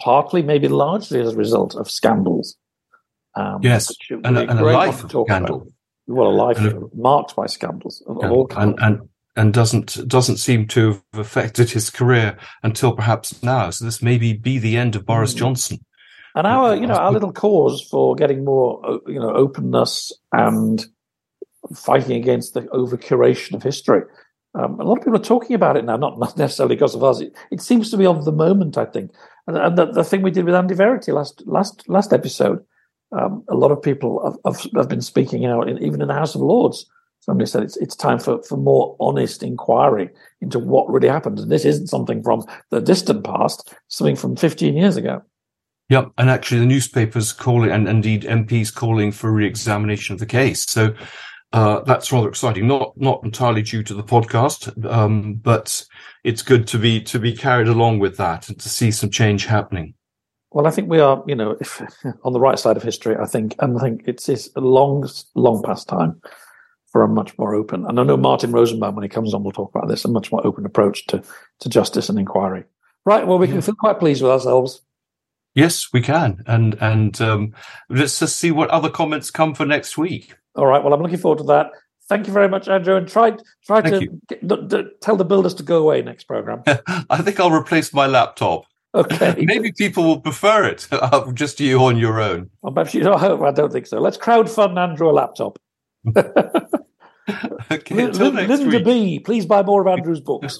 partly, 0.01 0.41
maybe 0.41 0.67
largely 0.67 1.21
as 1.21 1.33
a 1.33 1.35
result 1.35 1.75
of 1.75 1.87
scandals. 1.89 2.57
Um, 3.35 3.59
yes, 3.61 3.95
and, 4.09 4.37
a, 4.37 4.49
and 4.49 4.59
a 4.59 4.63
life 4.63 4.97
scandal. 5.07 5.61
About. 5.61 5.67
Well, 6.07 6.29
a 6.29 6.31
life 6.31 6.57
a, 6.57 6.81
marked 6.95 7.35
by 7.35 7.45
scandals 7.45 8.01
of, 8.07 8.23
of 8.23 8.31
all 8.31 8.47
kinds. 8.47 8.79
And, 8.81 8.99
and, 8.99 9.09
and 9.35 9.53
doesn't 9.53 10.07
doesn't 10.07 10.37
seem 10.37 10.65
to 10.69 10.93
have 10.93 11.03
affected 11.13 11.69
his 11.69 11.91
career 11.91 12.37
until 12.63 12.93
perhaps 12.93 13.43
now. 13.43 13.69
So 13.69 13.85
this 13.85 14.01
maybe 14.01 14.33
be 14.33 14.57
the 14.57 14.77
end 14.77 14.95
of 14.95 15.05
Boris 15.05 15.35
mm. 15.35 15.37
Johnson. 15.37 15.85
And 16.37 16.45
our, 16.45 16.75
you 16.75 16.85
know, 16.85 16.93
our 16.93 17.11
little 17.11 17.33
cause 17.33 17.81
for 17.81 18.13
getting 18.13 18.45
more, 18.45 18.79
uh, 18.87 18.99
you 19.07 19.19
know, 19.19 19.31
openness 19.31 20.11
and 20.31 20.85
fighting 21.75 22.15
against 22.15 22.53
the 22.53 22.69
over 22.69 22.95
curation 22.95 23.55
of 23.55 23.63
history. 23.63 24.03
Um, 24.53 24.79
a 24.79 24.83
lot 24.83 24.99
of 24.99 25.03
people 25.03 25.19
are 25.19 25.23
talking 25.23 25.55
about 25.55 25.77
it 25.77 25.83
now, 25.83 25.97
not, 25.97 26.37
necessarily 26.37 26.75
because 26.75 26.93
of 26.93 27.03
us. 27.03 27.21
It, 27.21 27.35
it, 27.49 27.59
seems 27.59 27.89
to 27.89 27.97
be 27.97 28.05
of 28.05 28.23
the 28.23 28.31
moment, 28.31 28.77
I 28.77 28.85
think. 28.85 29.09
And, 29.47 29.57
and 29.57 29.75
the, 29.75 29.87
the, 29.87 30.03
thing 30.03 30.21
we 30.21 30.29
did 30.29 30.45
with 30.45 30.53
Andy 30.53 30.75
Verity 30.75 31.11
last 31.11 31.41
last 31.47 31.89
last 31.89 32.13
episode, 32.13 32.63
um, 33.11 33.43
a 33.49 33.55
lot 33.55 33.71
of 33.71 33.81
people 33.81 34.23
have, 34.23 34.37
have, 34.55 34.71
have 34.75 34.89
been 34.89 35.01
speaking 35.01 35.47
out, 35.47 35.67
in, 35.67 35.83
even 35.83 36.03
in 36.03 36.07
the 36.07 36.13
House 36.13 36.35
of 36.35 36.41
Lords. 36.41 36.85
Somebody 37.21 37.49
said 37.49 37.63
it's 37.63 37.77
it's 37.77 37.95
time 37.95 38.19
for, 38.19 38.43
for 38.43 38.57
more 38.57 38.95
honest 38.99 39.41
inquiry 39.41 40.11
into 40.41 40.59
what 40.59 40.87
really 40.87 41.07
happened. 41.07 41.39
And 41.39 41.51
this 41.51 41.65
isn't 41.65 41.87
something 41.87 42.21
from 42.21 42.45
the 42.69 42.79
distant 42.79 43.23
past, 43.23 43.73
something 43.87 44.15
from 44.15 44.35
15 44.35 44.77
years 44.77 44.97
ago. 44.97 45.23
Yep, 45.89 46.11
and 46.17 46.29
actually 46.29 46.59
the 46.59 46.65
newspapers 46.65 47.31
calling, 47.31 47.71
and 47.71 47.87
indeed 47.87 48.23
MPs 48.23 48.73
calling 48.73 49.11
for 49.11 49.31
re-examination 49.31 50.13
of 50.13 50.19
the 50.19 50.25
case. 50.25 50.65
So 50.65 50.93
uh, 51.53 51.79
that's 51.81 52.11
rather 52.11 52.27
exciting. 52.27 52.67
Not 52.67 52.93
not 52.97 53.23
entirely 53.23 53.61
due 53.61 53.83
to 53.83 53.93
the 53.93 54.03
podcast, 54.03 54.85
um, 54.85 55.35
but 55.35 55.85
it's 56.25 56.41
good 56.41 56.67
to 56.67 56.77
be 56.77 57.01
to 57.03 57.19
be 57.19 57.33
carried 57.33 57.69
along 57.69 57.99
with 57.99 58.17
that 58.17 58.49
and 58.49 58.59
to 58.59 58.69
see 58.69 58.91
some 58.91 59.09
change 59.09 59.45
happening. 59.45 59.93
Well, 60.51 60.67
I 60.67 60.71
think 60.71 60.89
we 60.89 60.99
are, 60.99 61.23
you 61.27 61.35
know, 61.35 61.57
if, 61.59 61.81
on 62.23 62.33
the 62.33 62.39
right 62.39 62.59
side 62.59 62.77
of 62.77 62.83
history. 62.83 63.15
I 63.15 63.25
think, 63.25 63.55
and 63.59 63.77
I 63.77 63.81
think 63.81 64.03
it's 64.07 64.27
it's 64.27 64.49
a 64.55 64.61
long, 64.61 65.07
long 65.35 65.63
past 65.63 65.87
time 65.87 66.21
for 66.91 67.03
a 67.03 67.07
much 67.07 67.37
more 67.37 67.53
open. 67.53 67.85
And 67.85 67.99
I 67.99 68.03
know 68.03 68.17
Martin 68.17 68.51
Rosenbaum, 68.51 68.95
when 68.95 69.03
he 69.03 69.09
comes 69.09 69.33
on, 69.33 69.43
will 69.43 69.51
talk 69.51 69.73
about 69.73 69.87
this. 69.87 70.03
A 70.03 70.09
much 70.09 70.31
more 70.31 70.45
open 70.45 70.65
approach 70.65 71.07
to 71.07 71.23
to 71.59 71.69
justice 71.69 72.09
and 72.09 72.19
inquiry. 72.19 72.65
Right. 73.05 73.25
Well, 73.25 73.39
we 73.39 73.47
can 73.47 73.61
feel 73.61 73.75
quite 73.75 73.99
pleased 73.99 74.21
with 74.21 74.31
ourselves. 74.31 74.81
Yes, 75.57 75.87
we 75.91 76.01
can, 76.01 76.43
and 76.45 76.75
and 76.81 77.19
um, 77.19 77.55
let's 77.89 78.19
just 78.19 78.35
see 78.35 78.51
what 78.51 78.69
other 78.69 78.91
comments 78.91 79.31
come 79.31 79.55
for 79.55 79.65
next 79.65 79.97
week. 79.97 80.35
All 80.53 80.67
right. 80.67 80.83
Well, 80.83 80.93
I'm 80.93 81.01
looking 81.01 81.17
forward 81.17 81.39
to 81.39 81.45
that. 81.45 81.71
Thank 82.07 82.27
you 82.27 82.33
very 82.33 82.47
much, 82.47 82.67
Andrew, 82.67 82.95
and 82.95 83.07
try 83.07 83.31
try 83.65 83.81
Thank 83.81 84.07
to 84.29 84.37
get, 84.37 85.01
tell 85.01 85.15
the 85.15 85.25
builders 85.25 85.55
to 85.55 85.63
go 85.63 85.79
away 85.79 86.03
next 86.03 86.25
program. 86.25 86.61
I 87.09 87.23
think 87.23 87.39
I'll 87.39 87.49
replace 87.49 87.91
my 87.91 88.05
laptop. 88.05 88.65
Okay. 88.93 89.33
Maybe 89.47 89.71
people 89.71 90.03
will 90.03 90.21
prefer 90.21 90.63
it 90.63 90.87
uh, 90.91 91.31
just 91.31 91.59
you 91.59 91.83
on 91.83 91.97
your 91.97 92.21
own. 92.21 92.51
Well, 92.61 92.73
perhaps 92.73 92.93
you 92.93 93.01
know, 93.01 93.15
I 93.15 93.51
don't 93.51 93.73
think 93.73 93.87
so. 93.87 93.99
Let's 93.99 94.17
crowdfund 94.17 94.77
Andrew 94.77 95.09
a 95.09 95.11
laptop. 95.11 95.57
okay, 97.71 97.99
L- 97.99 98.11
Linda 98.11 98.79
B, 98.79 99.19
please 99.21 99.47
buy 99.47 99.63
more 99.63 99.81
of 99.81 99.87
Andrew's 99.87 100.21
books. 100.21 100.59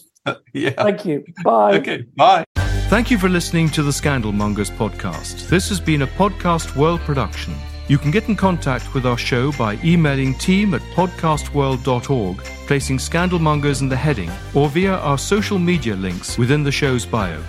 yeah. 0.54 0.72
Thank 0.72 1.06
you. 1.06 1.24
Bye. 1.44 1.78
Okay, 1.78 2.04
bye. 2.16 2.46
Thank 2.90 3.12
you 3.12 3.18
for 3.18 3.28
listening 3.28 3.68
to 3.72 3.84
the 3.84 3.92
Scandalmongers 3.92 4.72
podcast. 4.72 5.50
This 5.50 5.68
has 5.68 5.78
been 5.78 6.04
a 6.04 6.08
Podcast 6.08 6.74
World 6.78 7.02
production. 7.02 7.54
You 7.90 7.98
can 7.98 8.12
get 8.12 8.30
in 8.30 8.38
contact 8.38 8.94
with 8.94 9.06
our 9.06 9.18
show 9.18 9.52
by 9.52 9.78
emailing 9.84 10.36
team 10.36 10.74
at 10.74 10.80
podcastworld.org, 10.96 12.38
placing 12.66 12.98
Scandalmongers 12.98 13.82
in 13.82 13.90
the 13.90 13.96
heading, 13.98 14.32
or 14.54 14.70
via 14.70 14.94
our 14.94 15.18
social 15.18 15.60
media 15.60 15.98
links 15.98 16.38
within 16.38 16.64
the 16.64 16.72
show's 16.72 17.06
bio. 17.06 17.44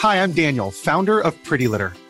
Hi, 0.00 0.22
I'm 0.22 0.32
Daniel, 0.32 0.70
founder 0.70 1.18
of 1.18 1.42
Pretty 1.44 1.66
Litter. 1.66 1.94